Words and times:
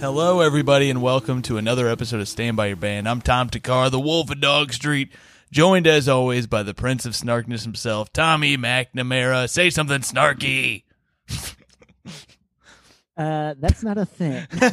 Hello, 0.00 0.40
everybody, 0.40 0.90
and 0.90 1.02
welcome 1.02 1.42
to 1.42 1.58
another 1.58 1.88
episode 1.88 2.20
of 2.20 2.28
Stand 2.28 2.56
By 2.56 2.68
Your 2.68 2.76
Band. 2.76 3.08
I'm 3.08 3.20
Tom 3.20 3.50
Thakkar, 3.50 3.90
the 3.90 4.00
Wolf 4.00 4.30
of 4.30 4.40
Dog 4.40 4.72
Street, 4.72 5.10
joined 5.50 5.86
as 5.86 6.08
always 6.08 6.46
by 6.46 6.62
the 6.62 6.74
Prince 6.74 7.06
of 7.06 7.12
Snarkness 7.12 7.64
himself, 7.64 8.12
Tommy 8.12 8.56
McNamara. 8.56 9.48
Say 9.48 9.70
something 9.70 10.00
snarky. 10.00 10.84
Uh, 13.18 13.52
that's 13.58 13.82
not 13.82 13.98
a 13.98 14.06
thing. 14.06 14.30
yep, 14.52 14.70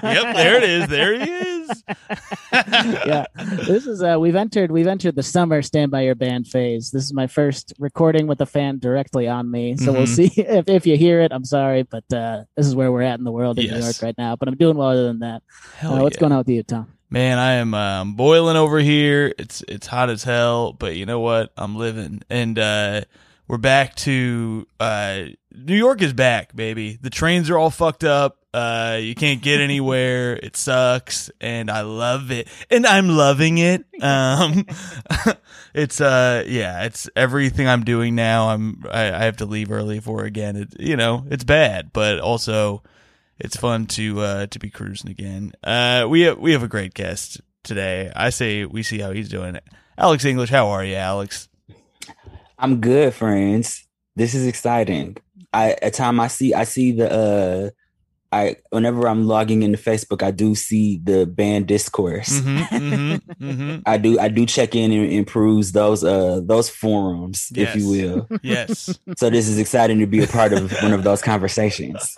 there 0.00 0.56
it 0.56 0.62
is. 0.62 0.88
There 0.88 1.18
he 1.22 1.30
is. 1.30 1.84
yeah, 2.52 3.26
this 3.36 3.86
is 3.86 4.02
uh, 4.02 4.16
we've 4.18 4.36
entered 4.36 4.70
we've 4.70 4.86
entered 4.86 5.14
the 5.16 5.22
summer 5.22 5.60
Stand 5.60 5.90
by 5.90 6.00
Your 6.00 6.14
Band 6.14 6.46
phase. 6.46 6.90
This 6.90 7.04
is 7.04 7.12
my 7.12 7.26
first 7.26 7.74
recording 7.78 8.26
with 8.26 8.40
a 8.40 8.46
fan 8.46 8.78
directly 8.78 9.28
on 9.28 9.50
me, 9.50 9.76
so 9.76 9.92
we'll 9.92 10.04
Mhm. 10.04 10.08
see 10.08 10.32
if 10.40 10.66
if 10.66 10.86
you 10.86 10.96
hear 10.96 11.20
it. 11.20 11.30
I'm 11.30 11.44
sorry, 11.44 11.82
but 11.82 12.10
uh, 12.10 12.44
this 12.56 12.66
is 12.66 12.74
where 12.74 12.90
we're 12.90 13.02
at 13.02 13.18
in 13.18 13.24
the 13.24 13.32
world 13.32 13.58
in 13.58 13.66
New 13.70 13.78
York 13.78 14.00
right 14.00 14.16
now. 14.16 14.34
But 14.34 14.48
I'm 14.48 14.56
doing 14.56 14.78
well 14.78 14.88
other 14.88 15.04
than 15.04 15.18
that. 15.18 15.42
Uh, 15.82 15.98
what's 15.98 16.16
yeah. 16.16 16.20
going 16.20 16.32
on 16.32 16.38
with 16.38 16.48
you, 16.48 16.62
Tom? 16.62 16.93
Man, 17.14 17.38
I 17.38 17.52
am 17.52 17.74
um, 17.74 18.14
boiling 18.14 18.56
over 18.56 18.80
here. 18.80 19.32
It's 19.38 19.62
it's 19.68 19.86
hot 19.86 20.10
as 20.10 20.24
hell, 20.24 20.72
but 20.72 20.96
you 20.96 21.06
know 21.06 21.20
what? 21.20 21.52
I'm 21.56 21.76
living, 21.76 22.22
and 22.28 22.58
uh, 22.58 23.02
we're 23.46 23.56
back 23.56 23.94
to 23.98 24.66
uh, 24.80 25.26
New 25.52 25.76
York 25.76 26.02
is 26.02 26.12
back, 26.12 26.56
baby. 26.56 26.98
The 27.00 27.10
trains 27.10 27.50
are 27.50 27.56
all 27.56 27.70
fucked 27.70 28.02
up. 28.02 28.38
Uh, 28.52 28.98
you 29.00 29.14
can't 29.14 29.40
get 29.40 29.60
anywhere. 29.60 30.36
It 30.42 30.56
sucks, 30.56 31.30
and 31.40 31.70
I 31.70 31.82
love 31.82 32.32
it, 32.32 32.48
and 32.68 32.84
I'm 32.84 33.08
loving 33.08 33.58
it. 33.58 33.84
Um, 34.02 34.66
it's 35.72 36.00
uh, 36.00 36.42
yeah, 36.48 36.82
it's 36.82 37.08
everything 37.14 37.68
I'm 37.68 37.84
doing 37.84 38.16
now. 38.16 38.48
I'm 38.48 38.82
I, 38.90 39.02
I 39.12 39.24
have 39.26 39.36
to 39.36 39.46
leave 39.46 39.70
early 39.70 40.00
for 40.00 40.24
again. 40.24 40.56
It 40.56 40.80
you 40.80 40.96
know 40.96 41.24
it's 41.30 41.44
bad, 41.44 41.92
but 41.92 42.18
also 42.18 42.82
it's 43.38 43.56
fun 43.56 43.86
to 43.86 44.20
uh 44.20 44.46
to 44.46 44.58
be 44.58 44.70
cruising 44.70 45.10
again. 45.10 45.52
Uh 45.62 46.06
we 46.08 46.22
have 46.22 46.38
we 46.38 46.52
have 46.52 46.62
a 46.62 46.68
great 46.68 46.94
guest 46.94 47.40
today. 47.62 48.12
I 48.14 48.30
say 48.30 48.64
we 48.64 48.82
see 48.82 48.98
how 48.98 49.12
he's 49.12 49.28
doing. 49.28 49.58
Alex 49.96 50.24
English, 50.24 50.50
how 50.50 50.68
are 50.68 50.84
you, 50.84 50.96
Alex? 50.96 51.48
I'm 52.58 52.80
good, 52.80 53.14
friends. 53.14 53.86
This 54.16 54.34
is 54.34 54.46
exciting. 54.46 55.16
I 55.52 55.76
at 55.82 55.94
time 55.94 56.20
I 56.20 56.28
see 56.28 56.54
I 56.54 56.64
see 56.64 56.92
the 56.92 57.10
uh 57.10 57.70
I 58.34 58.56
whenever 58.70 59.06
I'm 59.06 59.26
logging 59.26 59.62
into 59.62 59.78
Facebook, 59.78 60.22
I 60.22 60.32
do 60.32 60.54
see 60.54 61.00
the 61.02 61.24
band 61.24 61.68
discourse. 61.68 62.40
Mm-hmm, 62.40 62.58
mm-hmm, 62.76 63.44
mm-hmm. 63.44 63.80
I 63.86 63.96
do 63.96 64.18
I 64.18 64.28
do 64.28 64.44
check 64.44 64.74
in 64.74 64.90
and 64.90 65.12
improves 65.12 65.70
those 65.72 66.02
uh 66.02 66.40
those 66.44 66.68
forums, 66.68 67.52
if 67.54 67.76
you 67.76 67.88
will. 67.88 68.28
Yes. 68.42 68.98
So 69.16 69.30
this 69.30 69.48
is 69.48 69.58
exciting 69.58 70.00
to 70.00 70.06
be 70.06 70.24
a 70.24 70.26
part 70.26 70.52
of 70.52 70.72
one 70.82 70.92
of 70.92 71.04
those 71.04 71.22
conversations. 71.22 72.16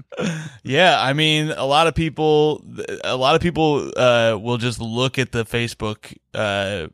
yeah, 0.64 1.00
I 1.00 1.12
mean, 1.12 1.50
a 1.50 1.64
lot 1.64 1.86
of 1.86 1.94
people, 1.94 2.64
a 3.04 3.16
lot 3.16 3.36
of 3.36 3.40
people 3.40 3.92
uh, 3.96 4.36
will 4.40 4.56
just 4.58 4.80
look 4.80 5.18
at 5.18 5.30
the 5.30 5.44
Facebook. 5.44 6.16
Uh, 6.32 6.88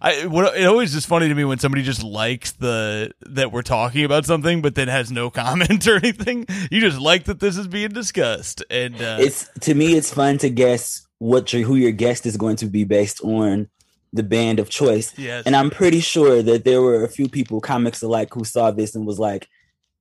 I 0.00 0.26
what 0.26 0.56
it 0.56 0.64
always 0.66 0.94
is 0.94 1.04
funny 1.04 1.28
to 1.28 1.34
me 1.34 1.44
when 1.44 1.58
somebody 1.58 1.82
just 1.82 2.02
likes 2.02 2.52
the 2.52 3.12
that 3.20 3.52
we're 3.52 3.62
talking 3.62 4.04
about 4.04 4.24
something, 4.24 4.62
but 4.62 4.74
then 4.74 4.88
has 4.88 5.12
no 5.12 5.30
comment 5.44 5.86
or 5.86 5.96
anything. 5.96 6.46
You 6.70 6.80
just 6.80 6.98
like 6.98 7.24
that 7.24 7.40
this 7.40 7.56
is 7.56 7.68
being 7.68 7.90
discussed, 7.90 8.62
and 8.70 8.94
uh, 8.96 9.18
It's 9.20 9.48
to 9.60 9.74
me 9.74 9.94
it's 9.94 10.12
fun 10.12 10.38
to 10.38 10.50
guess 10.50 11.06
what 11.18 11.52
your 11.52 11.62
who 11.62 11.76
your 11.76 11.92
guest 11.92 12.26
is 12.26 12.36
going 12.36 12.56
to 12.56 12.66
be 12.66 12.84
based 12.84 13.20
on 13.22 13.68
the 14.12 14.22
band 14.22 14.58
of 14.58 14.70
choice. 14.70 15.12
yes, 15.18 15.44
And 15.44 15.54
I'm 15.54 15.68
pretty 15.70 16.00
sure 16.00 16.42
that 16.42 16.64
there 16.64 16.80
were 16.80 17.04
a 17.04 17.08
few 17.08 17.28
people, 17.28 17.60
comics 17.60 18.02
alike, 18.02 18.32
who 18.32 18.44
saw 18.44 18.70
this 18.70 18.94
and 18.94 19.06
was 19.06 19.18
like, 19.18 19.48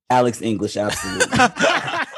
Alex 0.09 0.42
English, 0.42 0.78
absolutely. 0.78 1.38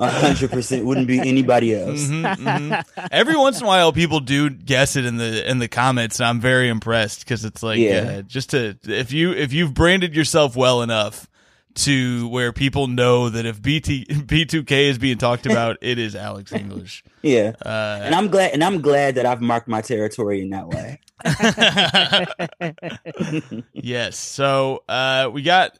A 0.00 0.10
hundred 0.10 0.50
percent 0.50 0.84
wouldn't 0.84 1.06
be 1.06 1.18
anybody 1.20 1.74
else. 1.74 2.06
Mhm, 2.06 2.36
mhm. 2.36 2.84
Every 3.10 3.36
once 3.36 3.58
in 3.58 3.64
a 3.64 3.68
while, 3.68 3.92
people 3.92 4.20
do 4.20 4.50
guess 4.50 4.96
it 4.96 5.04
in 5.04 5.16
the 5.16 5.48
in 5.48 5.58
the 5.58 5.68
comments, 5.68 6.20
and 6.20 6.28
I'm 6.28 6.40
very 6.40 6.68
impressed 6.68 7.20
because 7.20 7.44
it's 7.44 7.62
like, 7.62 7.78
Yeah. 7.78 8.16
uh, 8.18 8.22
just 8.22 8.50
to 8.50 8.76
if 8.86 9.12
you 9.12 9.32
if 9.32 9.52
you've 9.52 9.74
branded 9.74 10.14
yourself 10.14 10.56
well 10.56 10.82
enough 10.82 11.26
to 11.72 12.28
where 12.30 12.52
people 12.52 12.88
know 12.88 13.28
that 13.28 13.46
if 13.46 13.62
BT 13.62 14.04
B2K 14.06 14.88
is 14.90 14.98
being 14.98 15.18
talked 15.18 15.46
about, 15.46 15.76
it 15.80 15.98
is 16.00 16.16
Alex 16.16 16.52
English. 16.52 17.04
Yeah. 17.22 17.52
Uh, 17.64 18.00
And 18.02 18.14
I'm 18.14 18.28
glad 18.28 18.52
and 18.52 18.64
I'm 18.64 18.80
glad 18.80 19.14
that 19.14 19.24
I've 19.26 19.40
marked 19.40 19.68
my 19.68 19.80
territory 19.80 20.40
in 20.42 20.50
that 20.50 20.68
way. 20.68 20.98
yes. 23.72 24.16
So 24.18 24.82
uh, 24.88 25.30
we 25.32 25.42
got 25.42 25.78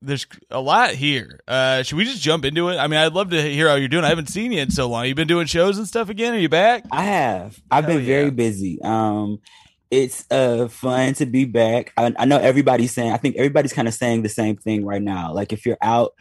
there's 0.00 0.26
a 0.50 0.60
lot 0.60 0.90
here. 0.90 1.40
Uh, 1.48 1.82
should 1.82 1.96
we 1.96 2.04
just 2.04 2.22
jump 2.22 2.44
into 2.44 2.68
it? 2.68 2.76
I 2.76 2.86
mean, 2.86 3.00
I'd 3.00 3.12
love 3.12 3.30
to 3.30 3.42
hear 3.42 3.68
how 3.68 3.74
you're 3.74 3.88
doing. 3.88 4.04
I 4.04 4.08
haven't 4.08 4.28
seen 4.28 4.52
you 4.52 4.60
in 4.60 4.70
so 4.70 4.88
long. 4.88 5.06
You've 5.06 5.16
been 5.16 5.26
doing 5.28 5.46
shows 5.46 5.76
and 5.78 5.86
stuff 5.88 6.08
again? 6.08 6.34
Are 6.34 6.38
you 6.38 6.48
back? 6.48 6.84
I 6.92 7.02
have. 7.02 7.60
I've 7.70 7.84
Hell 7.84 7.96
been 7.96 8.06
very 8.06 8.30
busy. 8.30 8.78
Um 8.82 9.40
it's 9.90 10.24
uh 10.30 10.68
fun 10.68 11.14
to 11.14 11.24
be 11.26 11.46
back. 11.46 11.92
I, 11.96 12.14
I 12.18 12.24
know 12.26 12.38
everybody's 12.38 12.92
saying 12.92 13.10
I 13.12 13.16
think 13.16 13.36
everybody's 13.36 13.72
kind 13.72 13.88
of 13.88 13.94
saying 13.94 14.22
the 14.22 14.28
same 14.28 14.56
thing 14.56 14.84
right 14.84 15.02
now. 15.02 15.32
Like 15.32 15.52
if 15.52 15.64
you're 15.66 15.78
out 15.82 16.12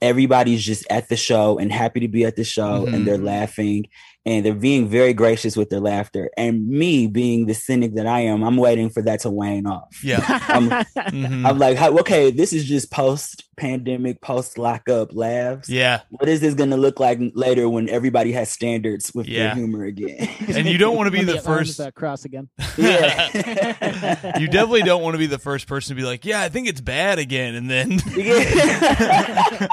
everybody's 0.00 0.62
just 0.64 0.84
at 0.90 1.08
the 1.08 1.16
show 1.16 1.58
and 1.58 1.72
happy 1.72 2.00
to 2.00 2.08
be 2.08 2.24
at 2.24 2.36
the 2.36 2.44
show 2.44 2.84
Mhm. 2.86 2.94
and 2.94 3.06
they're 3.06 3.18
laughing 3.18 3.86
and 4.24 4.46
they're 4.46 4.54
being 4.54 4.86
very 4.88 5.12
gracious 5.12 5.56
with 5.56 5.68
their 5.70 5.80
laughter. 5.80 6.30
And 6.36 6.68
me 6.68 7.06
being 7.08 7.46
the 7.46 7.54
cynic 7.54 7.94
that 7.96 8.06
I 8.06 8.20
am, 8.20 8.42
I'm 8.44 8.56
waiting 8.56 8.88
for 8.90 9.02
that 9.02 9.20
to 9.20 9.30
wane 9.30 9.66
off. 9.66 10.02
Yeah. 10.04 10.20
I'm, 10.48 10.68
Mhm. 11.12 11.44
I'm 11.48 11.58
like, 11.58 11.80
okay, 11.80 12.30
this 12.30 12.52
is 12.52 12.64
just 12.64 12.90
post 12.90 13.44
pandemic, 13.56 14.20
post 14.20 14.58
lockup 14.58 15.12
laughs. 15.14 15.68
yeah. 15.68 16.00
What 16.10 16.28
is 16.28 16.40
this 16.40 16.54
going 16.54 16.70
to 16.70 16.76
look 16.76 16.98
like 17.00 17.18
later 17.34 17.68
when 17.68 17.88
everybody 17.88 18.32
has 18.32 18.50
standards 18.50 19.12
with 19.14 19.26
Yeah. 19.28 19.46
their 19.48 19.54
humor 19.56 19.84
again? 19.84 20.28
And 20.48 20.66
you 20.66 20.78
don't 20.78 20.96
want 20.96 21.06
to 21.08 21.10
be 21.10 21.24
the 21.24 21.34
get 21.34 21.44
lines 21.46 21.58
first. 21.68 21.78
that 21.78 21.94
cross 21.94 22.24
again. 22.24 22.48
yeah. 22.78 24.38
you 24.38 24.46
definitely 24.48 24.82
don't 24.82 25.02
want 25.02 25.14
to 25.14 25.18
be 25.18 25.26
the 25.26 25.38
first 25.38 25.66
person 25.66 25.94
to 25.96 26.00
be 26.02 26.06
like, 26.06 26.24
"Yeah, 26.24 26.40
I 26.42 26.48
think 26.48 26.68
it's 26.68 26.80
bad 26.80 27.18
again," 27.18 27.54
and 27.54 27.70
then 27.70 27.98
Yeah. 28.16 29.68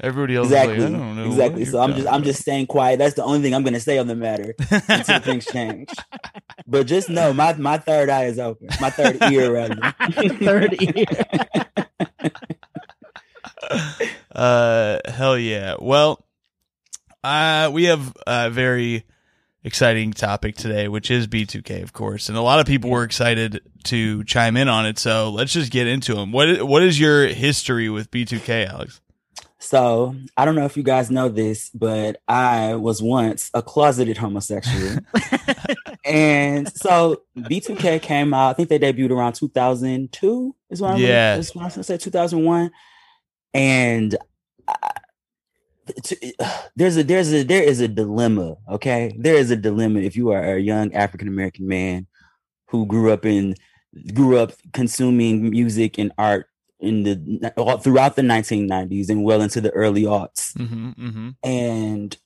Everybody 0.00 0.36
else 0.36 0.46
exactly. 0.48 0.76
is 0.76 0.84
like, 0.84 0.94
"I 0.94 0.98
don't 0.98 1.16
know." 1.16 1.26
exactly. 1.26 1.64
So 1.64 1.80
I'm 1.80 1.90
just 1.90 2.04
talking 2.04 2.14
I'm 2.14 2.24
just 2.24 2.40
staying 2.40 2.66
quiet. 2.66 2.98
That's 2.98 3.14
the 3.14 3.24
only 3.24 3.40
thing 3.40 3.54
I'm 3.54 3.62
going 3.62 3.74
to 3.74 3.80
say 3.80 3.98
on 3.98 4.06
the 4.06 4.14
matter 4.14 4.54
until 4.88 5.20
things 5.20 5.46
change. 5.46 5.90
But 6.66 6.86
just 6.86 7.08
know 7.08 7.32
my 7.32 7.52
my 7.54 7.78
third 7.78 8.10
eye 8.10 8.24
is 8.24 8.38
open. 8.38 8.68
My 8.80 8.90
third 8.90 9.22
ear 9.30 9.52
rather. 9.52 9.76
Third 10.38 10.76
ear. 10.80 11.04
Uh, 14.34 14.98
hell 15.04 15.38
yeah. 15.38 15.76
Well, 15.78 16.24
uh, 17.22 17.70
we 17.72 17.84
have 17.84 18.16
a 18.26 18.50
very 18.50 19.04
exciting 19.64 20.12
topic 20.12 20.56
today, 20.56 20.88
which 20.88 21.10
is 21.10 21.26
B2K, 21.26 21.82
of 21.82 21.92
course, 21.92 22.28
and 22.28 22.36
a 22.36 22.42
lot 22.42 22.58
of 22.58 22.66
people 22.66 22.90
were 22.90 23.04
excited 23.04 23.60
to 23.84 24.24
chime 24.24 24.56
in 24.56 24.68
on 24.68 24.86
it. 24.86 24.98
So 24.98 25.30
let's 25.30 25.52
just 25.52 25.70
get 25.70 25.86
into 25.86 26.14
them. 26.14 26.32
What 26.32 26.62
What 26.62 26.82
is 26.82 26.98
your 26.98 27.26
history 27.26 27.88
with 27.88 28.10
B2K, 28.10 28.68
Alex? 28.68 29.00
So 29.62 30.16
I 30.36 30.44
don't 30.44 30.56
know 30.56 30.64
if 30.64 30.76
you 30.76 30.82
guys 30.82 31.08
know 31.08 31.28
this, 31.28 31.70
but 31.70 32.20
I 32.26 32.74
was 32.74 33.00
once 33.00 33.48
a 33.54 33.62
closeted 33.62 34.16
homosexual. 34.16 34.98
and 36.04 36.70
so 36.76 37.22
B2K 37.38 38.02
came 38.02 38.34
out, 38.34 38.50
I 38.50 38.52
think 38.54 38.68
they 38.68 38.80
debuted 38.80 39.12
around 39.12 39.34
2002, 39.34 40.56
is 40.68 40.82
what 40.82 40.90
I'm 40.90 41.00
Yeah. 41.00 41.36
is 41.36 41.54
what 41.54 41.62
I'm 41.62 41.70
gonna 41.70 41.84
say, 41.84 41.96
2001. 41.96 42.72
And 43.54 44.16
I, 44.66 44.90
there's 46.74 46.96
a 46.96 47.04
there's 47.04 47.32
a 47.32 47.44
there 47.44 47.62
is 47.62 47.80
a 47.80 47.88
dilemma 47.88 48.54
okay 48.70 49.12
there 49.18 49.34
is 49.34 49.50
a 49.50 49.56
dilemma 49.56 49.98
if 49.98 50.14
you 50.14 50.30
are 50.30 50.54
a 50.54 50.60
young 50.60 50.94
african 50.94 51.26
american 51.26 51.66
man 51.66 52.06
who 52.68 52.86
grew 52.86 53.10
up 53.10 53.26
in 53.26 53.56
grew 54.14 54.38
up 54.38 54.52
consuming 54.72 55.50
music 55.50 55.98
and 55.98 56.12
art 56.16 56.46
in 56.82 57.02
the 57.04 57.80
throughout 57.82 58.16
the 58.16 58.22
1990s 58.22 59.08
and 59.08 59.24
well 59.24 59.40
into 59.40 59.60
the 59.60 59.70
early 59.70 60.02
aughts 60.02 60.52
Mm-hmm, 60.54 60.90
mm-hmm. 60.90 61.28
and 61.42 62.16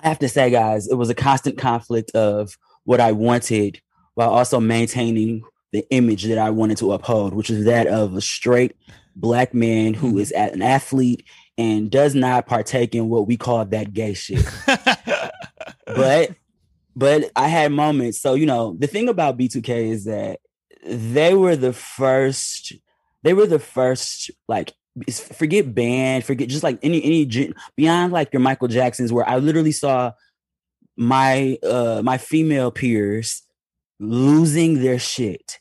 i 0.00 0.08
have 0.08 0.18
to 0.20 0.28
say 0.28 0.50
guys 0.50 0.88
it 0.88 0.94
was 0.94 1.10
a 1.10 1.14
constant 1.14 1.58
conflict 1.58 2.10
of 2.12 2.56
what 2.84 3.00
i 3.00 3.12
wanted 3.12 3.80
while 4.14 4.30
also 4.30 4.60
maintaining 4.60 5.42
the 5.72 5.84
image 5.90 6.24
that 6.24 6.38
i 6.38 6.50
wanted 6.50 6.78
to 6.78 6.92
uphold 6.92 7.34
which 7.34 7.50
is 7.50 7.64
that 7.64 7.86
of 7.86 8.14
a 8.14 8.20
straight 8.20 8.76
black 9.16 9.52
man 9.54 9.94
who 9.94 10.18
is 10.18 10.32
at 10.32 10.52
an 10.52 10.62
athlete 10.62 11.24
and 11.58 11.90
does 11.90 12.14
not 12.14 12.46
partake 12.46 12.94
in 12.94 13.08
what 13.08 13.26
we 13.26 13.36
call 13.36 13.64
that 13.64 13.92
gay 13.92 14.14
shit. 14.14 14.44
but 15.86 16.30
but 16.94 17.30
I 17.36 17.48
had 17.48 17.72
moments. 17.72 18.20
So 18.20 18.34
you 18.34 18.46
know, 18.46 18.76
the 18.78 18.86
thing 18.86 19.08
about 19.08 19.38
B2K 19.38 19.90
is 19.90 20.04
that 20.04 20.40
they 20.84 21.34
were 21.34 21.56
the 21.56 21.72
first. 21.72 22.72
They 23.22 23.34
were 23.34 23.46
the 23.46 23.58
first 23.58 24.30
like 24.48 24.72
forget 25.10 25.74
band, 25.74 26.24
forget 26.24 26.48
just 26.48 26.62
like 26.62 26.78
any 26.82 27.02
any 27.02 27.52
beyond 27.76 28.12
like 28.12 28.32
your 28.32 28.40
Michael 28.40 28.68
Jacksons, 28.68 29.12
where 29.12 29.28
I 29.28 29.36
literally 29.38 29.72
saw 29.72 30.12
my 30.96 31.58
uh 31.62 32.02
my 32.04 32.18
female 32.18 32.70
peers 32.70 33.42
losing 33.98 34.82
their 34.82 34.98
shit. 34.98 35.58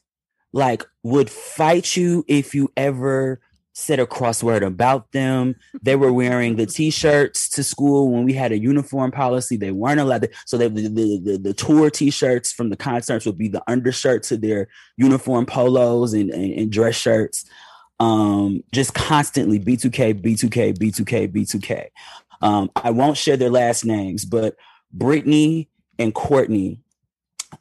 Like 0.54 0.84
would 1.04 1.30
fight 1.30 1.96
you 1.96 2.26
if 2.28 2.54
you 2.54 2.72
ever 2.76 3.40
said 3.74 4.00
a 4.00 4.06
crossword 4.06 4.66
about 4.66 5.12
them. 5.12 5.56
They 5.82 5.96
were 5.96 6.12
wearing 6.12 6.56
the 6.56 6.66
t-shirts 6.66 7.50
to 7.50 7.64
school 7.64 8.12
when 8.12 8.24
we 8.26 8.34
had 8.34 8.52
a 8.52 8.58
uniform 8.58 9.12
policy. 9.12 9.58
They 9.58 9.72
weren't 9.72 10.00
allowed 10.00 10.24
to, 10.24 10.30
so 10.46 10.58
they, 10.58 10.68
the, 10.68 10.90
the, 10.90 11.40
the, 11.42 11.54
tour 11.54 11.90
t-shirts 11.90 12.52
from 12.52 12.70
the 12.70 12.76
concerts 12.76 13.26
would 13.26 13.38
be 13.38 13.48
the 13.48 13.64
undershirt 13.68 14.24
to 14.24 14.38
their 14.38 14.68
uniform 14.98 15.46
polos 15.46 16.14
and, 16.14 16.30
and, 16.32 16.54
and 16.54 16.72
dress 16.72 16.96
shirts. 16.96 17.46
Um, 18.00 18.64
just 18.74 18.94
constantly 18.94 19.60
B2K, 19.60 20.22
B2K, 20.22 20.78
B2K, 20.78 21.32
B2K. 21.32 21.88
Um, 22.42 22.72
I 22.76 22.90
won't 22.90 23.18
share 23.18 23.38
their 23.38 23.52
last 23.52 23.86
names, 23.86 24.26
but 24.26 24.56
Brittany 24.92 25.70
and 26.00 26.14
Courtney, 26.14 26.80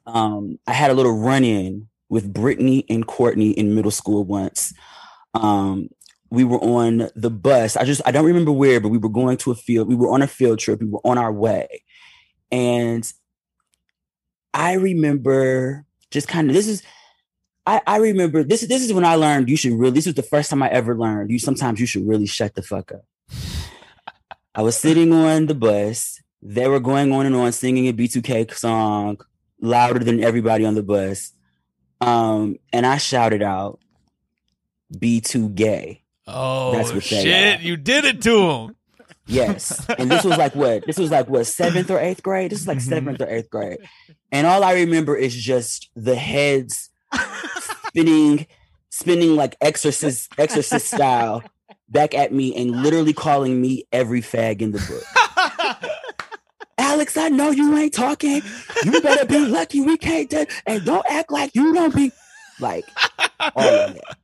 um, 0.07 0.59
I 0.67 0.73
had 0.73 0.91
a 0.91 0.95
little 0.95 1.19
run-in 1.19 1.89
with 2.09 2.33
Brittany 2.33 2.85
and 2.89 3.07
Courtney 3.07 3.51
in 3.51 3.75
middle 3.75 3.91
school 3.91 4.25
once. 4.25 4.73
Um, 5.35 5.91
we 6.31 6.44
were 6.44 6.59
on 6.59 7.11
the 7.15 7.31
bus. 7.31 7.77
I 7.77 7.85
just 7.85 8.00
I 8.06 8.12
don't 8.12 8.25
remember 8.25 8.53
where, 8.53 8.81
but 8.81 8.88
we 8.88 8.99
were 8.99 9.09
going 9.09 9.37
to 9.38 9.50
a 9.50 9.55
field. 9.55 9.88
We 9.88 9.97
were 9.97 10.11
on 10.11 10.23
a 10.23 10.27
field 10.27 10.61
trip. 10.61 10.81
We 10.81 10.87
were 10.87 11.00
on 11.05 11.19
our 11.19 11.32
way. 11.32 11.82
And 12.53 13.11
I 14.55 14.75
remember 14.75 15.85
just 16.11 16.29
kind 16.29 16.49
of 16.49 16.55
this 16.55 16.69
is 16.69 16.82
I, 17.67 17.81
I 17.87 17.97
remember 17.99 18.43
this 18.43 18.62
this 18.62 18.82
is 18.82 18.93
when 18.93 19.05
I 19.05 19.17
learned 19.17 19.49
you 19.49 19.56
should 19.56 19.73
really 19.73 19.93
this 19.93 20.06
was 20.06 20.15
the 20.15 20.23
first 20.23 20.50
time 20.50 20.62
I 20.62 20.69
ever 20.71 20.97
learned 20.97 21.31
you 21.31 21.38
sometimes 21.38 21.81
you 21.81 21.87
should 21.87 22.06
really 22.06 22.27
shut 22.27 22.55
the 22.55 22.62
fuck 22.62 22.93
up. 22.93 23.05
I 24.55 24.62
was 24.62 24.76
sitting 24.76 25.12
on 25.12 25.47
the 25.47 25.55
bus. 25.55 26.21
They 26.43 26.67
were 26.67 26.81
going 26.81 27.12
on 27.12 27.26
and 27.26 27.37
on 27.37 27.53
singing 27.53 27.87
a 27.87 27.93
B2K 27.93 28.55
song 28.55 29.19
louder 29.61 30.00
than 30.00 30.23
everybody 30.23 30.65
on 30.65 30.75
the 30.75 30.83
bus. 30.83 31.33
Um, 32.00 32.56
and 32.73 32.87
I 32.87 32.97
shouted 32.97 33.43
out, 33.43 33.79
B2 34.94 35.55
gay. 35.55 36.00
Oh 36.32 36.73
That's 36.73 36.93
what 36.93 37.03
shit! 37.03 37.61
You 37.61 37.77
did 37.77 38.05
it 38.05 38.23
to 38.23 38.50
him. 38.50 38.77
Yes, 39.27 39.87
and 39.99 40.11
this 40.11 40.25
was 40.25 40.37
like 40.37 40.55
what? 40.55 40.87
This 40.87 40.99
was 40.99 41.11
like 41.11 41.29
what 41.29 41.47
seventh 41.47 41.91
or 41.91 42.00
eighth 42.00 42.23
grade. 42.23 42.50
This 42.50 42.61
is 42.61 42.69
like 42.69 42.79
mm-hmm. 42.79 42.88
seventh 42.88 43.21
or 43.21 43.29
eighth 43.29 43.50
grade, 43.50 43.79
and 44.32 44.47
all 44.47 44.65
I 44.65 44.75
remember 44.75 45.17
is 45.17 45.35
just 45.35 45.88
the 45.94 46.17
heads 46.17 46.91
spinning, 47.88 48.47
spinning 48.91 49.37
like 49.37 49.56
exorcist, 49.61 50.32
exorcist 50.38 50.88
style 50.88 51.43
back 51.88 52.15
at 52.15 52.33
me, 52.33 52.55
and 52.56 52.83
literally 52.83 53.12
calling 53.12 53.61
me 53.61 53.85
every 53.93 54.21
fag 54.21 54.62
in 54.62 54.73
the 54.73 54.79
book. 54.79 55.91
Alex, 56.79 57.17
I 57.17 57.29
know 57.29 57.50
you 57.50 57.76
ain't 57.76 57.94
talking. 57.94 58.43
You 58.85 59.00
better 59.00 59.26
be 59.26 59.38
lucky 59.38 59.81
we 59.81 59.97
can't 59.97 60.29
do, 60.29 60.47
and 60.67 60.85
don't 60.85 61.06
act 61.09 61.31
like 61.31 61.55
you 61.55 61.73
don't 61.73 61.94
be 61.94 62.11
like 62.59 62.85
all 63.55 63.62
of 63.62 63.94
that 63.94 64.20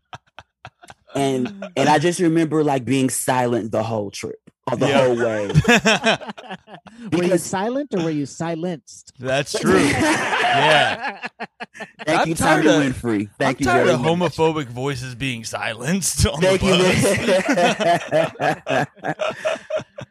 and 1.16 1.72
and 1.76 1.88
I 1.88 1.98
just 1.98 2.20
remember 2.20 2.62
like 2.62 2.84
being 2.84 3.10
silent 3.10 3.72
the 3.72 3.82
whole 3.82 4.10
trip, 4.10 4.38
uh, 4.66 4.76
the 4.76 4.88
yeah. 4.88 5.06
whole 5.06 5.16
way. 5.16 5.48
were 7.18 7.24
you 7.24 7.38
silent 7.38 7.94
or 7.94 8.04
were 8.04 8.10
you 8.10 8.26
silenced? 8.26 9.12
That's 9.18 9.58
true. 9.58 9.80
yeah. 9.80 11.26
Thank 12.06 12.20
I'm 12.20 12.28
you, 12.28 12.34
Tommy 12.34 12.66
of, 12.66 12.82
Winfrey. 12.82 13.30
Thank 13.38 13.58
I'm 13.58 13.60
you. 13.60 13.66
Tired 13.66 13.88
of 13.88 14.00
much. 14.00 14.36
homophobic 14.36 14.66
voices 14.66 15.14
being 15.14 15.44
silenced. 15.44 16.26
On 16.26 16.40
Thank 16.40 16.62
you. 16.62 16.76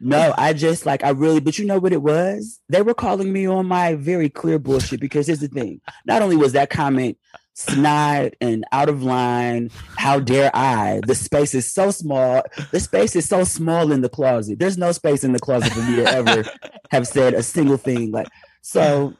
no, 0.00 0.34
I 0.36 0.52
just 0.52 0.86
like 0.86 1.04
I 1.04 1.10
really, 1.10 1.40
but 1.40 1.58
you 1.58 1.66
know 1.66 1.78
what 1.78 1.92
it 1.92 2.02
was? 2.02 2.60
They 2.68 2.82
were 2.82 2.94
calling 2.94 3.32
me 3.32 3.46
on 3.46 3.66
my 3.66 3.94
very 3.94 4.28
clear 4.28 4.58
bullshit 4.58 5.00
because 5.00 5.28
here's 5.28 5.40
the 5.40 5.48
thing. 5.48 5.80
Not 6.04 6.22
only 6.22 6.36
was 6.36 6.52
that 6.52 6.70
comment 6.70 7.16
snide 7.56 8.36
and 8.40 8.64
out 8.70 8.88
of 8.88 9.02
line. 9.02 9.70
How 9.96 10.20
dare 10.20 10.50
I? 10.54 11.00
The 11.06 11.14
space 11.14 11.54
is 11.54 11.72
so 11.72 11.90
small. 11.90 12.42
The 12.70 12.80
space 12.80 13.16
is 13.16 13.26
so 13.26 13.44
small 13.44 13.90
in 13.92 14.02
the 14.02 14.08
closet. 14.08 14.58
There's 14.58 14.78
no 14.78 14.92
space 14.92 15.24
in 15.24 15.32
the 15.32 15.38
closet 15.38 15.72
for 15.72 15.80
me 15.80 15.96
to 15.96 16.04
ever 16.04 16.44
have 16.90 17.08
said 17.08 17.34
a 17.34 17.42
single 17.42 17.78
thing. 17.78 18.12
Like 18.12 18.28
so, 18.60 19.14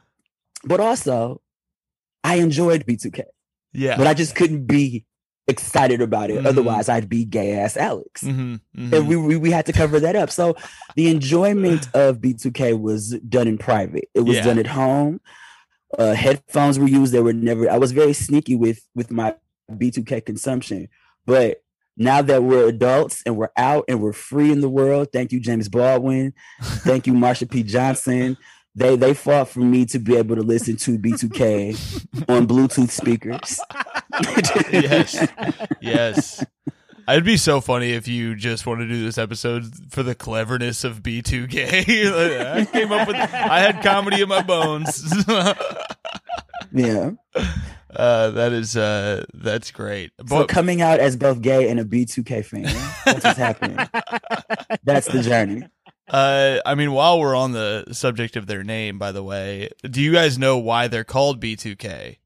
but 0.63 0.79
also 0.79 1.41
I 2.23 2.35
enjoyed 2.35 2.85
B2K. 2.85 3.23
Yeah. 3.73 3.97
But 3.97 4.07
I 4.07 4.13
just 4.13 4.35
couldn't 4.35 4.65
be 4.65 5.03
excited 5.47 6.01
about 6.01 6.29
it. 6.29 6.37
Mm-hmm. 6.37 6.47
Otherwise, 6.47 6.89
I'd 6.89 7.09
be 7.09 7.25
gay 7.25 7.53
ass 7.53 7.75
Alex. 7.75 8.23
Mm-hmm. 8.23 8.53
Mm-hmm. 8.53 8.93
And 8.93 9.07
we, 9.07 9.15
we, 9.15 9.35
we 9.37 9.51
had 9.51 9.65
to 9.65 9.73
cover 9.73 9.99
that 9.99 10.15
up. 10.15 10.29
So 10.29 10.55
the 10.95 11.09
enjoyment 11.09 11.87
of 11.95 12.19
B2K 12.19 12.79
was 12.79 13.17
done 13.27 13.47
in 13.47 13.57
private. 13.57 14.09
It 14.13 14.21
was 14.21 14.37
yeah. 14.37 14.43
done 14.43 14.59
at 14.59 14.67
home 14.67 15.21
uh, 15.97 16.13
headphones 16.13 16.79
were 16.79 16.87
used. 16.87 17.13
They 17.13 17.21
were 17.21 17.33
never. 17.33 17.69
I 17.69 17.77
was 17.77 17.91
very 17.91 18.13
sneaky 18.13 18.55
with 18.55 18.85
with 18.95 19.11
my 19.11 19.35
B2K 19.71 20.25
consumption, 20.25 20.87
but 21.25 21.61
now 21.97 22.21
that 22.21 22.43
we're 22.43 22.67
adults 22.67 23.23
and 23.25 23.35
we're 23.35 23.49
out 23.57 23.85
and 23.87 24.01
we're 24.01 24.13
free 24.13 24.51
in 24.51 24.61
the 24.61 24.69
world, 24.69 25.09
thank 25.11 25.31
you, 25.31 25.39
James 25.39 25.67
Baldwin. 25.67 26.33
Thank 26.61 27.07
you, 27.07 27.13
Marsha 27.13 27.49
P. 27.49 27.63
Johnson. 27.63 28.37
They 28.75 28.95
they 28.95 29.15
fought 29.15 29.49
for 29.49 29.61
me 29.61 29.85
to 29.87 29.97
be 29.97 30.15
able 30.15 30.35
to 30.35 30.43
listen 30.43 30.77
to 30.77 30.99
B2K 30.99 32.29
on 32.29 32.45
Bluetooth 32.47 32.91
speakers. 32.91 33.59
yes, 34.71 35.27
yes. 35.81 36.45
It'd 37.07 37.23
be 37.23 37.37
so 37.37 37.61
funny 37.61 37.93
if 37.93 38.05
you 38.09 38.35
just 38.35 38.65
want 38.65 38.81
to 38.81 38.87
do 38.87 39.01
this 39.01 39.17
episode 39.17 39.91
for 39.91 40.03
the 40.03 40.13
cleverness 40.13 40.83
of 40.83 41.01
B2K. 41.01 42.51
I 42.57 42.65
came 42.65 42.91
up 42.91 43.07
with, 43.07 43.15
I 43.15 43.59
had 43.59 43.81
comedy 43.81 44.21
in 44.21 44.27
my 44.27 44.41
bones. 44.41 45.05
yeah. 46.73 47.11
Uh, 47.95 48.31
that 48.31 48.51
is, 48.51 48.75
uh, 48.75 49.23
that's 49.33 49.71
great. 49.71 50.11
So 50.19 50.39
but, 50.39 50.49
coming 50.49 50.81
out 50.81 50.99
as 50.99 51.15
both 51.15 51.41
gay 51.41 51.69
and 51.69 51.79
a 51.79 51.85
B2K 51.85 52.43
fan, 52.43 52.63
that's 52.63 53.23
what's 53.23 53.37
happening. 53.37 53.77
That's 54.83 55.07
the 55.07 55.21
journey. 55.21 55.63
Uh, 56.09 56.59
I 56.65 56.75
mean, 56.75 56.91
while 56.91 57.19
we're 57.19 57.35
on 57.35 57.53
the 57.53 57.85
subject 57.91 58.35
of 58.35 58.47
their 58.47 58.63
name, 58.63 58.99
by 58.99 59.13
the 59.13 59.23
way, 59.23 59.69
do 59.89 60.01
you 60.01 60.11
guys 60.11 60.37
know 60.37 60.57
why 60.57 60.87
they're 60.87 61.03
called 61.03 61.41
B2K? 61.41 62.17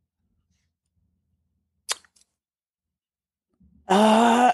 Uh, 3.88 4.52